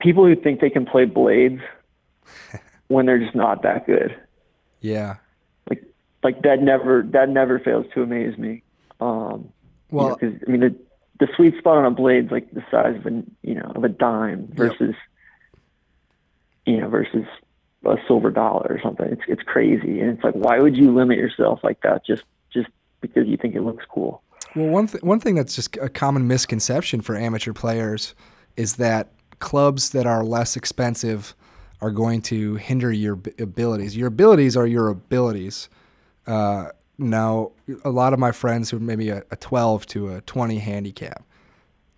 people 0.00 0.24
who 0.24 0.36
think 0.36 0.60
they 0.60 0.70
can 0.70 0.86
play 0.86 1.04
blades 1.04 1.60
when 2.88 3.06
they're 3.06 3.18
just 3.18 3.34
not 3.34 3.62
that 3.62 3.86
good. 3.86 4.16
Yeah. 4.80 5.16
Like 5.68 5.84
like 6.22 6.42
that 6.42 6.62
never 6.62 7.02
that 7.12 7.28
never 7.28 7.58
fails 7.58 7.86
to 7.94 8.02
amaze 8.02 8.36
me. 8.38 8.62
Um 9.00 9.52
Well, 9.90 10.16
because 10.16 10.40
I 10.46 10.50
mean 10.50 10.60
the 10.60 10.87
the 11.20 11.28
sweet 11.34 11.56
spot 11.58 11.78
on 11.78 11.84
a 11.84 11.90
blade's 11.90 12.30
like 12.30 12.50
the 12.52 12.64
size 12.70 12.96
of 12.96 13.06
an 13.06 13.34
you 13.42 13.54
know 13.54 13.72
of 13.74 13.84
a 13.84 13.88
dime 13.88 14.48
versus 14.52 14.94
you 16.66 16.80
know 16.80 16.88
versus 16.88 17.26
a 17.84 17.96
silver 18.06 18.30
dollar 18.30 18.66
or 18.70 18.80
something. 18.82 19.06
It's 19.06 19.22
it's 19.28 19.42
crazy, 19.42 20.00
and 20.00 20.10
it's 20.10 20.24
like 20.24 20.34
why 20.34 20.58
would 20.60 20.76
you 20.76 20.94
limit 20.94 21.18
yourself 21.18 21.60
like 21.62 21.80
that 21.82 22.04
just 22.04 22.24
just 22.52 22.68
because 23.00 23.26
you 23.26 23.36
think 23.36 23.54
it 23.54 23.62
looks 23.62 23.84
cool? 23.88 24.22
Well, 24.54 24.68
one 24.68 24.86
th- 24.86 25.02
one 25.02 25.20
thing 25.20 25.34
that's 25.34 25.54
just 25.54 25.76
a 25.78 25.88
common 25.88 26.26
misconception 26.26 27.00
for 27.00 27.16
amateur 27.16 27.52
players 27.52 28.14
is 28.56 28.76
that 28.76 29.12
clubs 29.38 29.90
that 29.90 30.06
are 30.06 30.24
less 30.24 30.56
expensive 30.56 31.34
are 31.80 31.90
going 31.90 32.22
to 32.22 32.56
hinder 32.56 32.90
your 32.90 33.16
b- 33.16 33.32
abilities. 33.38 33.96
Your 33.96 34.08
abilities 34.08 34.56
are 34.56 34.66
your 34.66 34.88
abilities. 34.88 35.68
Uh, 36.26 36.70
now, 36.98 37.52
a 37.84 37.90
lot 37.90 38.12
of 38.12 38.18
my 38.18 38.32
friends 38.32 38.70
who 38.70 38.76
are 38.76 38.80
maybe 38.80 39.08
a, 39.08 39.22
a 39.30 39.36
12 39.36 39.86
to 39.86 40.14
a 40.14 40.20
20 40.22 40.58
handicap, 40.58 41.24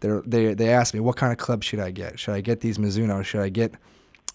they're, 0.01 0.23
they 0.23 0.55
they 0.55 0.71
ask 0.71 0.95
me, 0.95 1.01
what 1.01 1.17
kind 1.17 1.33
of 1.33 1.39
club 1.39 1.63
should 1.63 1.81
I 1.81 1.91
get? 1.91 2.19
Should 2.19 2.35
I 2.35 2.41
get 2.41 2.61
these 2.61 2.79
Mizuno? 2.79 3.25
Should 3.25 3.41
I 3.41 3.49
get 3.49 3.75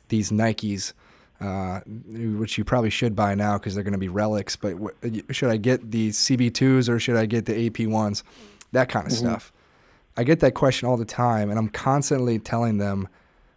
these 0.09 0.31
Nikes? 0.31 0.93
Uh, 1.41 1.81
which 1.81 2.57
you 2.57 2.63
probably 2.63 2.89
should 2.89 3.13
buy 3.13 3.35
now 3.35 3.57
because 3.57 3.75
they're 3.75 3.83
going 3.83 3.91
to 3.91 3.97
be 3.97 4.07
relics. 4.07 4.55
But 4.55 4.75
should 5.31 5.49
I 5.49 5.57
get 5.57 5.91
the 5.91 6.09
CB2s 6.09 6.87
or 6.87 6.97
should 6.97 7.17
I 7.17 7.25
get 7.25 7.45
the 7.45 7.69
AP1s? 7.69 8.23
That 8.71 8.87
kind 8.87 9.05
of 9.05 9.11
stuff. 9.11 9.51
I 10.15 10.23
get 10.23 10.39
that 10.39 10.53
question 10.53 10.87
all 10.87 10.95
the 10.95 11.03
time, 11.03 11.49
and 11.49 11.59
I'm 11.59 11.67
constantly 11.67 12.39
telling 12.39 12.77
them, 12.77 13.09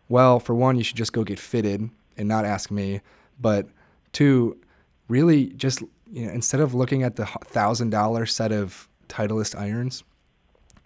well, 0.08 0.40
for 0.40 0.54
one, 0.54 0.76
you 0.76 0.82
should 0.82 0.96
just 0.96 1.12
go 1.12 1.22
get 1.22 1.38
fitted 1.38 1.88
and 2.16 2.28
not 2.28 2.44
ask 2.44 2.70
me. 2.70 3.00
But 3.40 3.68
two, 4.12 4.58
really 5.06 5.46
just 5.46 5.82
you 6.10 6.26
know, 6.26 6.32
instead 6.32 6.60
of 6.60 6.74
looking 6.74 7.02
at 7.02 7.16
the 7.16 7.26
thousand 7.26 7.90
dollar 7.90 8.26
set 8.26 8.52
of 8.52 8.88
Titleist 9.08 9.58
irons, 9.58 10.04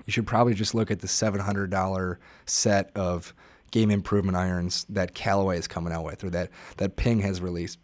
you 0.07 0.13
should 0.13 0.27
probably 0.27 0.55
just 0.55 0.75
look 0.75 0.91
at 0.91 1.01
the 1.01 1.09
seven 1.09 1.41
hundred 1.41 1.71
dollar 1.71 2.19
set 2.47 2.91
of 2.97 3.35
game 3.71 3.91
improvement 3.91 4.37
irons 4.37 4.85
that 4.89 5.15
Callaway 5.15 5.59
is 5.59 5.67
coming 5.67 5.93
out 5.93 6.05
with, 6.05 6.25
or 6.25 6.31
that 6.31 6.51
that 6.77 6.97
Ping 6.97 7.21
has 7.21 7.41
released. 7.41 7.79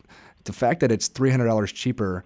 The 0.45 0.53
fact 0.53 0.81
that 0.81 0.93
it's 0.93 1.09
three 1.09 1.31
hundred 1.31 1.47
dollars 1.47 1.73
cheaper 1.73 2.25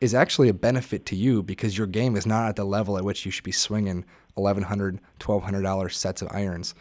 is 0.00 0.14
actually 0.14 0.48
a 0.48 0.54
benefit 0.54 1.06
to 1.06 1.16
you 1.16 1.42
because 1.42 1.78
your 1.78 1.86
game 1.86 2.16
is 2.16 2.26
not 2.26 2.48
at 2.48 2.56
the 2.56 2.64
level 2.64 2.98
at 2.98 3.04
which 3.04 3.24
you 3.24 3.32
should 3.32 3.44
be 3.44 3.52
swinging 3.52 4.04
$1,100, 4.36 4.98
$1,200 5.20 5.92
sets 5.92 6.20
of 6.20 6.28
irons. 6.30 6.74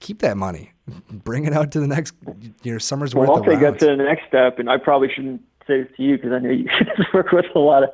Keep 0.00 0.20
that 0.20 0.36
money. 0.36 0.72
Bring 1.10 1.44
it 1.44 1.52
out 1.52 1.72
to 1.72 1.80
the 1.80 1.88
next 1.88 2.14
your 2.62 2.78
summer's 2.78 3.14
Well, 3.14 3.22
worth 3.22 3.30
I'll 3.30 3.38
of 3.38 3.46
take 3.46 3.60
that 3.60 3.78
to 3.80 3.86
the 3.86 3.96
next 3.96 4.28
step, 4.28 4.58
and 4.60 4.70
I 4.70 4.76
probably 4.76 5.08
shouldn't 5.12 5.42
say 5.68 5.84
to 5.84 6.02
you 6.02 6.16
because 6.16 6.32
I 6.32 6.38
know 6.40 6.50
you 6.50 6.68
work 7.14 7.30
with 7.30 7.46
a 7.54 7.58
lot 7.58 7.84
of 7.84 7.90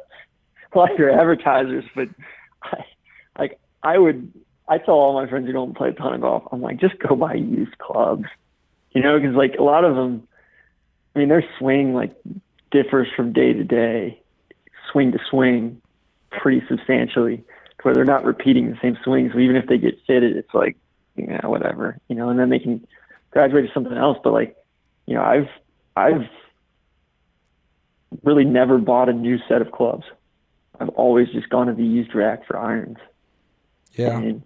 a 0.73 0.79
lot 0.79 0.93
of 0.93 0.99
your 0.99 1.11
advertisers, 1.11 1.85
but 1.95 2.09
I, 2.63 2.85
like 3.39 3.59
I 3.83 3.99
would, 3.99 4.33
I 4.69 4.79
tell 4.79 4.95
all 4.95 5.15
my 5.15 5.29
friends 5.29 5.47
who 5.47 5.53
don't 5.53 5.77
play 5.77 5.91
a 5.91 5.93
ton 5.93 6.15
of 6.15 6.21
golf, 6.21 6.45
I'm 6.51 6.63
like, 6.63 6.81
just 6.81 6.99
go 6.99 7.15
buy 7.15 7.35
used 7.35 7.77
clubs, 7.79 8.25
you 8.93 9.03
know, 9.03 9.19
because 9.19 9.37
like 9.37 9.57
a 9.59 9.63
lot 9.63 9.85
of 9.85 9.95
them, 9.95 10.27
I 11.15 11.21
mean, 11.21 11.29
their 11.29 11.45
swing 11.59 11.95
like 11.95 12.15
differs 12.71 13.09
from 13.15 13.33
day 13.33 13.53
to 13.53 13.65
day, 13.65 14.21
swing 14.91 15.13
to 15.13 15.19
swing, 15.31 15.81
pretty 16.31 16.63
substantially, 16.69 17.45
where 17.83 17.95
they're 17.95 18.05
not 18.05 18.25
repeating 18.25 18.71
the 18.71 18.79
same 18.81 18.97
swing. 19.05 19.31
So 19.33 19.39
even 19.39 19.57
if 19.57 19.67
they 19.67 19.79
get 19.79 19.99
fitted, 20.07 20.37
it's 20.37 20.55
like, 20.55 20.77
yeah, 21.17 21.47
whatever, 21.47 21.99
you 22.09 22.17
know, 22.17 22.31
and 22.31 22.39
then 22.39 22.49
they 22.49 22.59
can 22.59 22.85
graduate 23.31 23.67
to 23.67 23.73
something 23.73 23.97
else. 23.97 24.19
But 24.25 24.33
like, 24.33 24.57
you 25.07 25.15
know, 25.15 25.23
I've 25.23 25.49
I've 25.97 26.29
really 28.23 28.45
never 28.45 28.79
bought 28.79 29.09
a 29.09 29.13
new 29.13 29.39
set 29.49 29.61
of 29.61 29.73
clubs. 29.73 30.05
I've 30.81 30.89
always 30.91 31.29
just 31.29 31.49
gone 31.49 31.67
to 31.69 31.73
the 31.73 31.85
used 31.85 32.15
rack 32.15 32.47
for 32.47 32.57
irons. 32.57 32.99
Yeah. 33.93 34.19
And, 34.19 34.43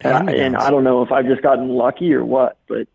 Hand-me-downs. 0.00 0.40
and 0.40 0.56
I 0.56 0.70
don't 0.70 0.84
know 0.84 1.02
if 1.02 1.10
I've 1.10 1.26
just 1.26 1.42
gotten 1.42 1.68
lucky 1.68 2.12
or 2.12 2.24
what, 2.24 2.58
but 2.68 2.86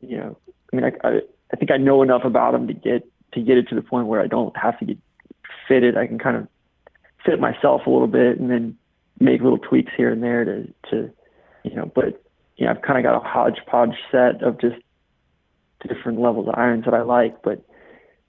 you 0.00 0.16
know, 0.16 0.36
I 0.72 0.76
mean, 0.76 0.84
I, 0.84 1.08
I, 1.08 1.20
I 1.52 1.56
think 1.56 1.70
I 1.70 1.76
know 1.76 2.02
enough 2.02 2.24
about 2.24 2.52
them 2.52 2.66
to 2.66 2.74
get 2.74 3.06
to 3.32 3.40
get 3.40 3.56
it 3.58 3.68
to 3.68 3.74
the 3.74 3.82
point 3.82 4.08
where 4.08 4.20
I 4.20 4.26
don't 4.26 4.56
have 4.56 4.78
to 4.80 4.84
get 4.84 4.98
fitted. 5.68 5.96
I 5.96 6.06
can 6.06 6.18
kind 6.18 6.36
of 6.36 6.48
fit 7.24 7.40
myself 7.40 7.86
a 7.86 7.90
little 7.90 8.08
bit 8.08 8.38
and 8.38 8.50
then 8.50 8.76
make 9.20 9.40
little 9.40 9.58
tweaks 9.58 9.92
here 9.96 10.10
and 10.10 10.22
there 10.22 10.44
to 10.44 10.74
to 10.90 11.10
you 11.62 11.74
know. 11.74 11.90
But 11.94 12.22
you 12.56 12.66
know, 12.66 12.72
I've 12.72 12.82
kind 12.82 12.98
of 12.98 13.04
got 13.04 13.16
a 13.16 13.26
hodgepodge 13.26 13.96
set 14.10 14.42
of 14.42 14.60
just 14.60 14.76
different 15.86 16.20
levels 16.20 16.48
of 16.48 16.54
irons 16.56 16.84
that 16.84 16.94
I 16.94 17.02
like. 17.02 17.42
But 17.42 17.64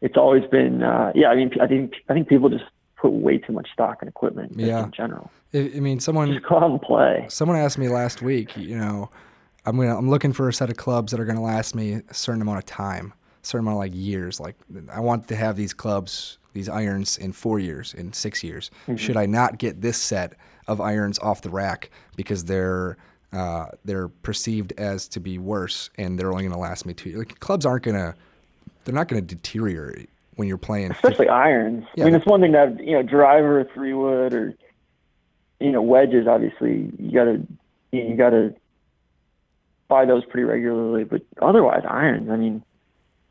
it's 0.02 0.18
always 0.18 0.44
been 0.52 0.84
uh, 0.84 1.12
yeah. 1.16 1.30
I 1.30 1.36
mean, 1.36 1.52
I 1.62 1.68
think 1.68 1.94
I 2.10 2.14
think 2.14 2.28
people 2.28 2.50
just 2.50 2.66
put 2.96 3.12
way 3.12 3.38
too 3.38 3.54
much 3.54 3.70
stock 3.72 4.02
in 4.02 4.08
equipment 4.08 4.54
yeah. 4.56 4.84
in 4.84 4.92
general. 4.92 5.32
I, 5.54 5.72
I 5.76 5.80
mean, 5.80 6.00
someone 6.00 6.34
just 6.34 6.46
go 6.46 6.58
out 6.58 6.72
and 6.72 6.82
play. 6.82 7.26
Someone 7.30 7.58
asked 7.58 7.78
me 7.78 7.88
last 7.88 8.22
week, 8.22 8.56
you 8.58 8.78
know, 8.78 9.10
I'm 9.66 9.78
gonna 9.78 9.98
I'm 9.98 10.10
looking 10.10 10.34
for 10.34 10.50
a 10.50 10.54
set 10.54 10.70
of 10.70 10.78
clubs 10.78 11.12
that 11.12 11.20
are 11.20 11.26
gonna 11.26 11.44
last 11.44 11.76
me 11.76 12.02
a 12.10 12.14
certain 12.14 12.42
amount 12.42 12.60
of 12.60 12.66
time, 12.66 13.14
a 13.44 13.46
certain 13.46 13.66
amount 13.66 13.76
of 13.76 13.80
like 13.80 13.96
years. 13.96 14.40
Like 14.40 14.56
I 14.92 15.00
want 15.00 15.28
to 15.30 15.36
have 15.36 15.56
these 15.56 15.74
clubs, 15.74 16.38
these 16.54 16.70
irons 16.70 17.18
in 17.18 17.32
four 17.32 17.60
years, 17.60 17.94
in 17.94 18.14
six 18.14 18.44
years. 18.44 18.72
Mm-hmm. 18.84 18.96
Should 18.98 19.18
I 19.18 19.26
not 19.26 19.58
get 19.58 19.82
this 19.82 19.98
set 19.98 20.34
of 20.68 20.82
irons 20.82 21.20
off 21.20 21.42
the 21.42 21.50
rack 21.50 21.90
because 22.16 22.46
they're 22.46 22.98
uh, 23.36 23.68
they're 23.84 24.08
perceived 24.08 24.74
as 24.78 25.08
to 25.10 25.20
be 25.20 25.38
worse 25.38 25.90
and 25.98 26.18
they're 26.18 26.32
only 26.32 26.44
going 26.44 26.54
to 26.54 26.60
last 26.60 26.86
me 26.86 26.94
two 26.94 27.10
years. 27.10 27.20
Like, 27.20 27.40
clubs 27.40 27.66
aren't 27.66 27.84
going 27.84 27.98
to, 27.98 28.16
they're 28.86 28.96
not 28.96 29.08
going 29.08 29.26
to 29.26 29.36
deteriorate 29.36 30.10
when 30.36 30.48
you're 30.48 30.58
playing. 30.58 30.92
Especially 30.92 31.26
50. 31.26 31.30
irons. 31.30 31.86
Yeah. 31.96 32.04
I 32.04 32.08
mean, 32.08 32.16
it's 32.16 32.26
one 32.26 32.40
thing 32.40 32.54
to 32.54 32.58
have, 32.60 32.80
you 32.80 32.94
know, 32.94 33.04
driver, 33.04 33.68
three 33.74 33.94
wood, 33.94 34.34
or, 34.34 34.54
you 35.60 35.72
know, 35.72 35.82
wedges, 35.82 36.28
obviously. 36.28 36.92
You 36.98 37.12
got 37.12 37.26
to, 37.26 37.48
you 37.92 38.16
got 38.16 38.30
to 38.30 38.56
buy 39.88 40.06
those 40.06 40.24
pretty 40.26 40.44
regularly. 40.44 41.04
But 41.04 41.24
otherwise, 41.42 41.84
irons, 41.88 42.30
I 42.30 42.36
mean, 42.38 42.64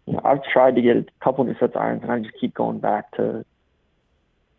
you 0.06 0.14
know, 0.14 0.20
I've 0.24 0.42
tried 0.44 0.74
to 0.74 0.82
get 0.82 0.96
a 0.96 1.06
couple 1.22 1.44
new 1.44 1.54
sets 1.54 1.74
of 1.74 1.80
irons 1.80 2.02
and 2.02 2.12
I 2.12 2.18
just 2.18 2.34
keep 2.40 2.52
going 2.54 2.78
back 2.78 3.12
to 3.12 3.44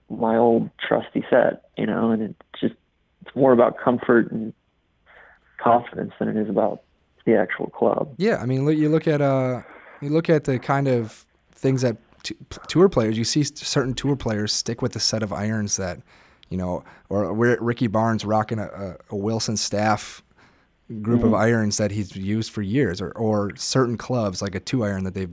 my 0.10 0.38
old 0.38 0.70
trusty 0.80 1.26
set, 1.30 1.64
you 1.78 1.86
know, 1.86 2.12
and 2.12 2.22
it's 2.22 2.60
just, 2.60 2.76
it's 3.26 3.36
more 3.36 3.52
about 3.52 3.78
comfort 3.78 4.32
and 4.32 4.54
confidence 5.58 6.14
than 6.20 6.30
it 6.30 6.38
is 6.38 6.50
about 6.50 6.84
the 7.26 7.36
actual 7.36 7.68
club. 7.68 8.14
Yeah, 8.18 8.38
I 8.38 8.46
mean, 8.46 8.68
you 8.68 8.90
look 8.90 9.08
at 9.08 9.22
uh, 9.22 9.62
you 10.06 10.12
look 10.12 10.30
at 10.30 10.46
the 10.46 10.60
kind 10.60 10.88
of 10.88 11.26
things 11.52 11.82
that 11.82 11.98
t- 12.24 12.36
tour 12.68 12.90
players. 12.90 13.18
You 13.18 13.24
see 13.24 13.44
certain 13.44 13.94
tour 13.94 14.16
players 14.16 14.54
stick 14.54 14.82
with 14.82 14.94
the 14.94 15.00
set 15.00 15.24
of 15.24 15.34
irons 15.34 15.78
that, 15.78 16.00
you 16.50 16.58
know, 16.58 16.84
or 17.10 17.34
Ricky 17.34 17.88
Barnes 17.88 18.26
rocking 18.26 18.60
a, 18.60 18.98
a 19.10 19.16
Wilson 19.16 19.58
staff 19.58 20.24
group 21.02 21.20
mm-hmm. 21.20 21.30
of 21.30 21.34
irons 21.34 21.78
that 21.78 21.92
he's 21.92 22.16
used 22.16 22.52
for 22.52 22.62
years, 22.62 23.02
or 23.02 23.12
or 23.12 23.56
certain 23.56 23.98
clubs 23.98 24.42
like 24.42 24.56
a 24.56 24.60
two 24.60 24.84
iron 24.84 25.04
that 25.04 25.14
they 25.14 25.28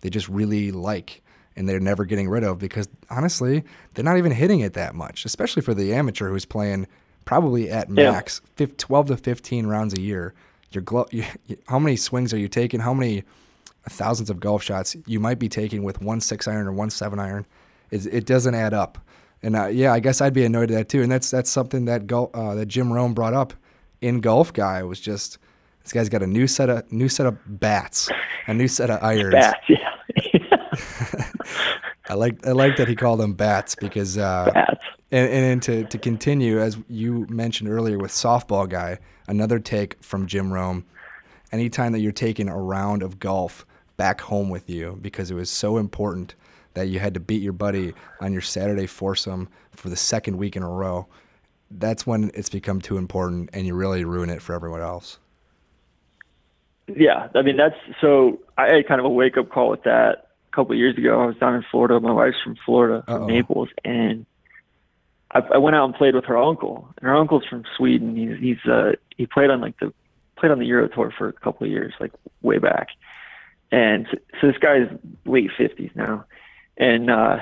they 0.00 0.10
just 0.10 0.28
really 0.28 0.70
like 0.70 1.22
and 1.56 1.68
they're 1.68 1.80
never 1.80 2.04
getting 2.04 2.28
rid 2.28 2.44
of 2.44 2.58
because 2.58 2.88
honestly 3.10 3.62
they're 3.94 4.04
not 4.04 4.18
even 4.18 4.32
hitting 4.32 4.60
it 4.60 4.72
that 4.74 4.94
much, 4.94 5.24
especially 5.24 5.62
for 5.62 5.74
the 5.74 5.92
amateur 5.92 6.28
who's 6.28 6.44
playing 6.44 6.86
probably 7.24 7.70
at 7.70 7.88
max 7.88 8.40
12 8.56 9.06
to 9.08 9.16
15 9.16 9.66
rounds 9.66 9.94
a 9.94 10.00
year. 10.00 10.34
Your 10.70 10.82
you, 11.10 11.24
how 11.66 11.78
many 11.78 11.96
swings 11.96 12.32
are 12.32 12.38
you 12.38 12.48
taking? 12.48 12.80
How 12.80 12.94
many 12.94 13.24
thousands 13.90 14.30
of 14.30 14.40
golf 14.40 14.62
shots 14.62 14.96
you 15.06 15.20
might 15.20 15.38
be 15.38 15.48
taking 15.48 15.82
with 15.82 16.00
one 16.00 16.20
six 16.20 16.46
iron 16.46 16.66
or 16.66 16.72
one 16.72 16.90
seven 16.90 17.18
iron? 17.18 17.46
It, 17.90 18.06
it 18.06 18.26
doesn't 18.26 18.54
add 18.54 18.74
up. 18.74 18.98
And 19.42 19.56
uh, 19.56 19.66
yeah, 19.66 19.92
I 19.92 20.00
guess 20.00 20.20
I'd 20.20 20.32
be 20.34 20.44
annoyed 20.44 20.70
at 20.70 20.76
that 20.76 20.88
too. 20.88 21.02
And 21.02 21.10
that's 21.10 21.30
that's 21.30 21.50
something 21.50 21.86
that 21.86 22.06
Gol- 22.06 22.30
uh, 22.32 22.54
that 22.54 22.66
Jim 22.66 22.92
Rome 22.92 23.14
brought 23.14 23.34
up 23.34 23.54
in 24.00 24.20
Golf 24.20 24.52
Guy 24.52 24.82
was 24.82 25.00
just 25.00 25.38
this 25.82 25.92
guy's 25.92 26.08
got 26.08 26.22
a 26.22 26.26
new 26.26 26.46
set 26.46 26.70
of 26.70 26.90
new 26.92 27.08
set 27.08 27.26
of 27.26 27.38
bats, 27.60 28.08
a 28.46 28.54
new 28.54 28.68
set 28.68 28.90
of 28.90 29.02
irons. 29.02 29.34
Bats, 29.34 29.68
yeah. 29.68 29.88
I 32.08 32.14
like 32.14 32.46
I 32.46 32.52
like 32.52 32.76
that 32.76 32.88
he 32.88 32.94
called 32.94 33.20
them 33.20 33.34
bats 33.34 33.74
because 33.74 34.16
uh, 34.16 34.50
bats. 34.52 34.84
And, 35.10 35.30
and 35.30 35.62
to, 35.64 35.84
to 35.84 35.98
continue, 35.98 36.58
as 36.58 36.78
you 36.88 37.26
mentioned 37.28 37.68
earlier 37.68 37.98
with 37.98 38.10
softball 38.10 38.66
guy, 38.66 38.98
another 39.28 39.58
take 39.58 40.02
from 40.02 40.26
Jim 40.26 40.50
Rome. 40.50 40.86
Anytime 41.52 41.92
that 41.92 42.00
you're 42.00 42.12
taking 42.12 42.48
a 42.48 42.58
round 42.58 43.02
of 43.02 43.18
golf 43.18 43.66
back 44.02 44.20
home 44.20 44.50
with 44.50 44.68
you 44.68 44.98
because 45.00 45.30
it 45.30 45.34
was 45.34 45.48
so 45.48 45.78
important 45.78 46.34
that 46.74 46.88
you 46.88 46.98
had 46.98 47.14
to 47.14 47.20
beat 47.20 47.40
your 47.40 47.52
buddy 47.52 47.94
on 48.20 48.32
your 48.32 48.42
Saturday 48.42 48.84
foursome 48.84 49.48
for 49.70 49.90
the 49.90 49.96
second 49.96 50.36
week 50.38 50.56
in 50.56 50.64
a 50.64 50.68
row, 50.68 51.06
that's 51.70 52.04
when 52.04 52.28
it's 52.34 52.48
become 52.48 52.80
too 52.80 52.96
important 52.96 53.48
and 53.52 53.64
you 53.64 53.76
really 53.76 54.04
ruin 54.04 54.28
it 54.28 54.42
for 54.42 54.56
everyone 54.56 54.80
else. 54.80 55.20
Yeah, 56.88 57.28
I 57.36 57.42
mean 57.42 57.56
that's 57.56 57.76
so. 58.00 58.40
I 58.58 58.74
had 58.74 58.88
kind 58.88 58.98
of 58.98 59.04
a 59.04 59.08
wake 59.08 59.36
up 59.36 59.50
call 59.50 59.70
with 59.70 59.84
that 59.84 60.26
a 60.52 60.56
couple 60.56 60.72
of 60.72 60.78
years 60.78 60.98
ago. 60.98 61.22
I 61.22 61.26
was 61.26 61.36
down 61.36 61.54
in 61.54 61.64
Florida. 61.70 62.00
My 62.00 62.10
wife's 62.10 62.42
from 62.42 62.56
Florida, 62.66 63.04
from 63.06 63.22
Uh-oh. 63.22 63.26
Naples, 63.26 63.68
and 63.84 64.26
I, 65.30 65.42
I 65.54 65.58
went 65.58 65.76
out 65.76 65.84
and 65.84 65.94
played 65.94 66.16
with 66.16 66.24
her 66.24 66.36
uncle, 66.36 66.88
and 66.96 67.06
her 67.06 67.14
uncle's 67.14 67.44
from 67.48 67.62
Sweden. 67.76 68.16
He's 68.16 68.36
he's 68.40 68.68
uh 68.68 68.92
he 69.16 69.26
played 69.26 69.50
on 69.50 69.60
like 69.60 69.78
the 69.78 69.94
played 70.36 70.50
on 70.50 70.58
the 70.58 70.66
Euro 70.66 70.88
Tour 70.88 71.14
for 71.16 71.28
a 71.28 71.32
couple 71.32 71.64
of 71.64 71.70
years, 71.70 71.94
like 72.00 72.10
way 72.42 72.58
back. 72.58 72.88
And 73.72 74.06
so, 74.40 74.46
this 74.46 74.58
guy's 74.58 74.86
late 75.24 75.50
fifties 75.56 75.90
now, 75.94 76.26
and 76.76 77.10
uh, 77.10 77.38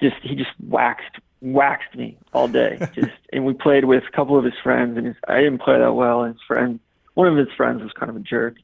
just 0.00 0.16
he 0.22 0.36
just 0.36 0.52
waxed 0.66 1.18
waxed 1.44 1.94
me 1.94 2.16
all 2.32 2.48
day. 2.48 2.78
Just 2.94 3.10
and 3.32 3.44
we 3.44 3.52
played 3.52 3.84
with 3.84 4.04
a 4.08 4.10
couple 4.16 4.38
of 4.38 4.44
his 4.44 4.54
friends, 4.62 4.96
and 4.96 5.08
his, 5.08 5.16
I 5.28 5.38
didn't 5.38 5.58
play 5.58 5.78
that 5.78 5.92
well. 5.92 6.22
And 6.22 6.34
his 6.34 6.42
friend, 6.46 6.80
one 7.14 7.28
of 7.28 7.36
his 7.36 7.48
friends, 7.56 7.82
was 7.82 7.92
kind 7.92 8.10
of 8.10 8.16
a 8.16 8.20
jerk, 8.20 8.56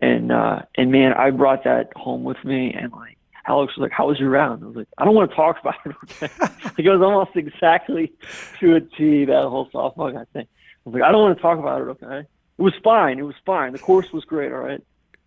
and 0.00 0.32
uh, 0.32 0.62
and 0.76 0.90
man, 0.90 1.12
I 1.12 1.30
brought 1.30 1.64
that 1.64 1.92
home 1.94 2.24
with 2.24 2.42
me, 2.44 2.72
and 2.72 2.92
like 2.92 3.18
Alex 3.46 3.76
was 3.76 3.82
like, 3.82 3.92
"How 3.92 4.08
was 4.08 4.18
your 4.18 4.30
round?" 4.30 4.62
I 4.62 4.66
was 4.66 4.76
like, 4.76 4.88
"I 4.98 5.04
don't 5.04 5.14
want 5.14 5.30
to 5.30 5.36
talk 5.36 5.60
about 5.60 5.74
it." 5.84 5.94
Okay, 6.04 6.32
like 6.40 6.78
it 6.78 6.90
was 6.90 7.02
almost 7.02 7.36
exactly 7.36 8.12
to 8.60 8.76
a 8.76 8.80
T 8.80 9.24
that 9.26 9.42
whole 9.42 9.68
softball 9.70 10.12
guy 10.12 10.24
thing. 10.32 10.46
I 10.46 10.88
was 10.88 10.94
like, 10.94 11.02
"I 11.02 11.12
don't 11.12 11.22
want 11.22 11.36
to 11.36 11.42
talk 11.42 11.58
about 11.58 11.82
it." 11.82 11.84
Okay, 11.84 12.20
it 12.20 12.62
was 12.62 12.74
fine. 12.82 13.18
It 13.18 13.22
was 13.22 13.36
fine. 13.44 13.72
The 13.72 13.78
course 13.78 14.12
was 14.12 14.24
great. 14.24 14.52
All 14.52 14.58
right, 14.58 14.82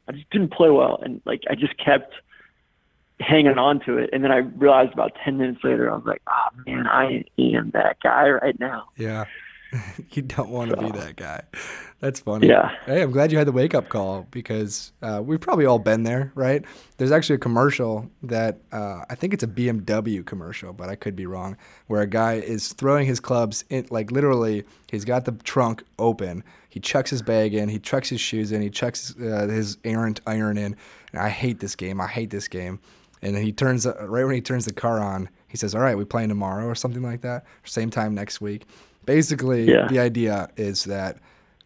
I 0.07 0.13
just 0.13 0.29
didn't 0.29 0.51
play 0.51 0.69
well, 0.69 0.99
and 1.03 1.21
like 1.25 1.43
I 1.49 1.55
just 1.55 1.77
kept 1.77 2.13
hanging 3.19 3.57
on 3.57 3.79
to 3.81 3.97
it. 3.97 4.09
And 4.11 4.23
then 4.23 4.31
I 4.31 4.37
realized 4.37 4.93
about 4.93 5.11
ten 5.23 5.37
minutes 5.37 5.63
later, 5.63 5.91
I 5.91 5.95
was 5.95 6.05
like, 6.05 6.21
"Oh 6.27 6.61
man, 6.65 6.87
I 6.87 7.23
am 7.37 7.71
that 7.71 7.97
guy 8.01 8.29
right 8.29 8.59
now." 8.59 8.89
Yeah. 8.97 9.25
you 10.11 10.21
don't 10.21 10.49
want 10.49 10.69
to 10.71 10.75
so, 10.75 10.81
be 10.81 10.99
that 10.99 11.15
guy. 11.15 11.41
That's 11.99 12.19
funny. 12.19 12.47
Yeah. 12.47 12.71
Hey, 12.85 13.01
I'm 13.01 13.11
glad 13.11 13.31
you 13.31 13.37
had 13.37 13.47
the 13.47 13.51
wake 13.51 13.73
up 13.73 13.89
call 13.89 14.27
because 14.31 14.91
uh, 15.01 15.21
we've 15.23 15.39
probably 15.39 15.65
all 15.65 15.79
been 15.79 16.03
there, 16.03 16.31
right? 16.35 16.63
There's 16.97 17.11
actually 17.11 17.35
a 17.35 17.39
commercial 17.39 18.09
that 18.23 18.59
uh, 18.71 19.05
I 19.09 19.15
think 19.15 19.33
it's 19.33 19.43
a 19.43 19.47
BMW 19.47 20.25
commercial, 20.25 20.73
but 20.73 20.89
I 20.89 20.95
could 20.95 21.15
be 21.15 21.25
wrong, 21.25 21.57
where 21.87 22.01
a 22.01 22.07
guy 22.07 22.33
is 22.33 22.73
throwing 22.73 23.05
his 23.05 23.19
clubs 23.19 23.63
in, 23.69 23.87
like 23.91 24.11
literally, 24.11 24.65
he's 24.89 25.05
got 25.05 25.25
the 25.25 25.31
trunk 25.31 25.83
open. 25.99 26.43
He 26.72 26.80
chucks 26.80 27.09
his 27.09 27.22
bag 27.22 27.53
in, 27.53 27.67
he 27.67 27.80
chucks 27.80 28.07
his 28.07 28.22
shoes 28.22 28.53
in, 28.53 28.61
he 28.61 28.69
chucks 28.69 29.13
uh, 29.19 29.45
his 29.47 29.78
errant 29.84 30.22
iron 30.26 30.57
in. 30.57 30.78
And 31.11 31.22
I 31.22 31.28
hate 31.28 31.59
this 31.59 31.76
game. 31.76 31.99
I 31.99 32.07
hate 32.07 32.30
this 32.30 32.47
game. 32.47 32.80
And 33.22 33.36
then 33.36 33.43
he 33.43 33.51
turns, 33.51 33.86
uh, 33.86 33.93
right 34.07 34.24
when 34.24 34.36
he 34.36 34.41
turns 34.41 34.63
the 34.63 34.74
car 34.74 34.99
on, 34.99 35.30
he 35.49 35.57
says, 35.57 35.76
All 35.76 35.82
right, 35.82 35.97
we 35.97 36.05
playing 36.05 36.30
tomorrow 36.30 36.65
or 36.65 36.74
something 36.74 37.03
like 37.03 37.22
that, 37.22 37.45
same 37.65 37.89
time 37.89 38.15
next 38.15 38.39
week. 38.39 38.67
Basically, 39.05 39.69
yeah. 39.69 39.88
the 39.89 39.99
idea 39.99 40.47
is 40.55 40.86
that 40.86 41.17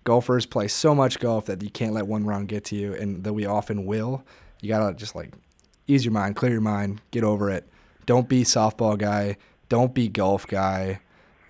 golfers 0.06 0.48
play 0.48 0.68
so 0.68 0.96
much 0.96 1.20
golf 1.20 1.46
that 1.46 1.62
you 1.62 1.70
can't 1.70 1.94
let 1.94 2.08
one 2.08 2.26
round 2.26 2.48
get 2.48 2.66
to 2.66 2.76
you, 2.76 2.96
and 2.96 3.24
that 3.24 3.34
we 3.34 3.46
often 3.46 3.86
will. 3.86 4.24
You 4.62 4.70
gotta 4.70 4.96
just 4.96 5.16
like 5.16 5.34
ease 5.86 6.04
your 6.04 6.14
mind, 6.14 6.36
clear 6.36 6.52
your 6.52 6.62
mind, 6.62 7.00
get 7.12 7.24
over 7.24 7.52
it. 7.52 7.70
Don't 8.08 8.28
be 8.28 8.44
softball 8.44 8.98
guy. 8.98 9.38
Don't 9.70 9.94
be 9.94 10.08
golf 10.08 10.48
guy. 10.48 11.00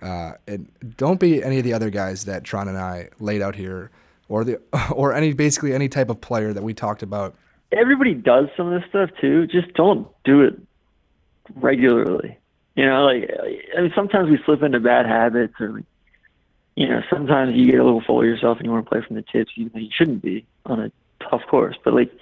Uh, 0.06 0.34
and 0.46 0.68
don't 0.96 1.18
be 1.18 1.42
any 1.42 1.58
of 1.58 1.64
the 1.64 1.72
other 1.72 1.90
guys 1.90 2.26
that 2.26 2.44
Tron 2.44 2.68
and 2.68 2.78
I 2.78 3.08
laid 3.18 3.42
out 3.42 3.56
here, 3.56 3.90
or 4.28 4.44
the 4.44 4.60
or 4.92 5.12
any 5.12 5.32
basically 5.32 5.74
any 5.74 5.88
type 5.88 6.10
of 6.10 6.20
player 6.20 6.52
that 6.52 6.62
we 6.62 6.74
talked 6.74 7.02
about. 7.02 7.34
Everybody 7.72 8.14
does 8.14 8.46
some 8.56 8.72
of 8.72 8.80
this 8.80 8.88
stuff 8.88 9.10
too. 9.20 9.48
Just 9.48 9.74
don't 9.74 10.06
do 10.24 10.42
it 10.42 10.54
regularly. 11.56 12.38
You 12.76 12.86
know, 12.86 13.04
like 13.06 13.28
I 13.76 13.82
mean, 13.82 13.92
sometimes 13.96 14.30
we 14.30 14.38
slip 14.44 14.62
into 14.62 14.78
bad 14.78 15.06
habits, 15.06 15.54
or 15.58 15.82
you 16.76 16.88
know, 16.88 17.02
sometimes 17.10 17.56
you 17.56 17.66
get 17.66 17.80
a 17.80 17.84
little 17.84 18.02
full 18.06 18.20
of 18.20 18.26
yourself 18.26 18.58
and 18.58 18.66
you 18.66 18.72
want 18.72 18.86
to 18.86 18.90
play 18.90 19.00
from 19.04 19.16
the 19.16 19.22
tips, 19.22 19.50
even 19.56 19.72
though 19.74 19.80
you 19.80 19.90
shouldn't 19.92 20.22
be 20.22 20.46
on 20.66 20.78
a 20.78 20.92
tough 21.28 21.42
course. 21.50 21.76
But 21.82 21.94
like, 21.94 22.12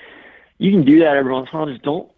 you 0.57 0.71
can 0.71 0.87
do 0.87 1.01
that 1.01 1.19
every 1.19 1.33
once 1.33 1.49
in 1.53 1.59
a 1.59 1.61
while. 1.61 1.71
Just 1.71 1.83
don't. 1.83 2.09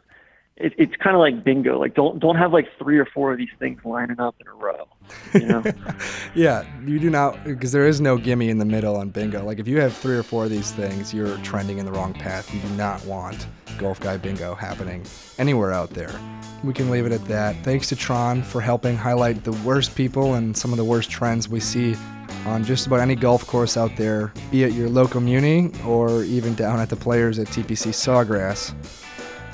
It, 0.59 0.73
it's 0.79 0.97
kind 0.97 1.15
of 1.15 1.21
like 1.21 1.45
bingo. 1.45 1.79
Like, 1.79 1.95
don't 1.95 2.19
don't 2.19 2.37
have 2.37 2.53
like 2.53 2.67
three 2.79 2.99
or 2.99 3.05
four 3.05 3.33
of 3.33 3.39
these 3.39 3.51
things 3.59 3.81
lining 3.85 4.19
up 4.19 4.35
in 4.41 4.47
a 4.47 4.55
row. 4.55 4.89
You 5.35 5.47
know? 5.47 5.65
yeah, 6.35 6.65
you 6.85 6.99
do 6.99 7.11
not 7.11 7.45
because 7.45 7.73
there 7.73 7.87
is 7.87 8.01
no 8.01 8.17
gimme 8.17 8.49
in 8.49 8.59
the 8.59 8.65
middle 8.65 8.97
on 8.97 9.11
bingo. 9.11 9.45
Like, 9.45 9.59
if 9.59 9.69
you 9.69 9.81
have 9.81 9.95
three 9.95 10.17
or 10.17 10.23
four 10.23 10.45
of 10.45 10.51
these 10.51 10.73
things, 10.73 11.13
you're 11.13 11.37
trending 11.39 11.79
in 11.79 11.85
the 11.85 11.93
wrong 11.93 12.15
path. 12.15 12.53
You 12.55 12.61
do 12.61 12.69
not 12.71 13.05
want 13.05 13.47
golf 13.79 14.01
guy 14.01 14.17
bingo 14.17 14.55
happening 14.55 15.05
anywhere 15.39 15.73
out 15.73 15.91
there 15.91 16.19
we 16.65 16.73
can 16.73 16.91
leave 16.91 17.07
it 17.07 17.13
at 17.13 17.25
that. 17.27 17.57
Thanks 17.63 17.89
to 17.91 17.97
Tron 17.97 18.43
for 18.43 18.61
helping 18.61 18.97
highlight 18.97 19.45
the 19.45 19.53
worst 19.53 19.95
people 19.95 20.35
and 20.35 20.57
some 20.57 20.73
of 20.73 20.77
the 20.77 20.85
worst 20.85 21.11
trends 21.11 21.49
we 21.49 21.61
see 21.61 21.97
on 22.45 22.65
just 22.65 22.87
about 22.87 23.01
any 23.01 23.15
golf 23.15 23.47
course 23.47 23.77
out 23.77 23.97
there, 23.97 24.33
be 24.51 24.65
it 24.65 24.73
your 24.73 24.89
local 24.89 25.21
muni 25.21 25.73
or 25.85 26.25
even 26.25 26.55
down 26.55 26.81
at 26.81 26.89
the 26.89 26.97
players 26.97 27.39
at 27.39 27.47
TPC 27.49 27.93
Sawgrass. 27.93 28.75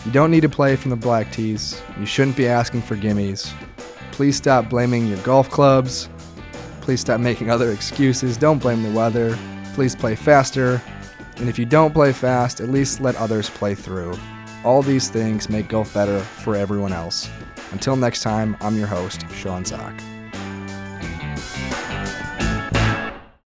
You 0.04 0.10
don't 0.10 0.30
need 0.30 0.40
to 0.40 0.48
play 0.48 0.74
from 0.76 0.90
the 0.90 0.96
black 0.96 1.30
tees. 1.30 1.80
You 1.98 2.06
shouldn't 2.06 2.36
be 2.36 2.48
asking 2.48 2.82
for 2.82 2.96
gimmies. 2.96 3.52
Please 4.10 4.36
stop 4.36 4.68
blaming 4.68 5.06
your 5.06 5.18
golf 5.18 5.48
clubs. 5.48 6.08
Please 6.80 7.00
stop 7.00 7.20
making 7.20 7.50
other 7.50 7.70
excuses. 7.70 8.36
Don't 8.36 8.58
blame 8.58 8.82
the 8.82 8.90
weather. 8.90 9.38
Please 9.74 9.94
play 9.94 10.16
faster. 10.16 10.82
And 11.36 11.48
if 11.48 11.58
you 11.58 11.64
don't 11.64 11.94
play 11.94 12.12
fast, 12.12 12.60
at 12.60 12.68
least 12.68 13.00
let 13.00 13.16
others 13.16 13.48
play 13.48 13.74
through. 13.74 14.18
All 14.64 14.82
these 14.82 15.08
things 15.08 15.48
make 15.48 15.68
golf 15.68 15.94
better 15.94 16.20
for 16.20 16.56
everyone 16.56 16.92
else. 16.92 17.28
Until 17.70 17.96
next 17.96 18.22
time, 18.22 18.56
I'm 18.60 18.76
your 18.76 18.88
host, 18.88 19.24
Sean 19.32 19.64
Zak. 19.64 19.94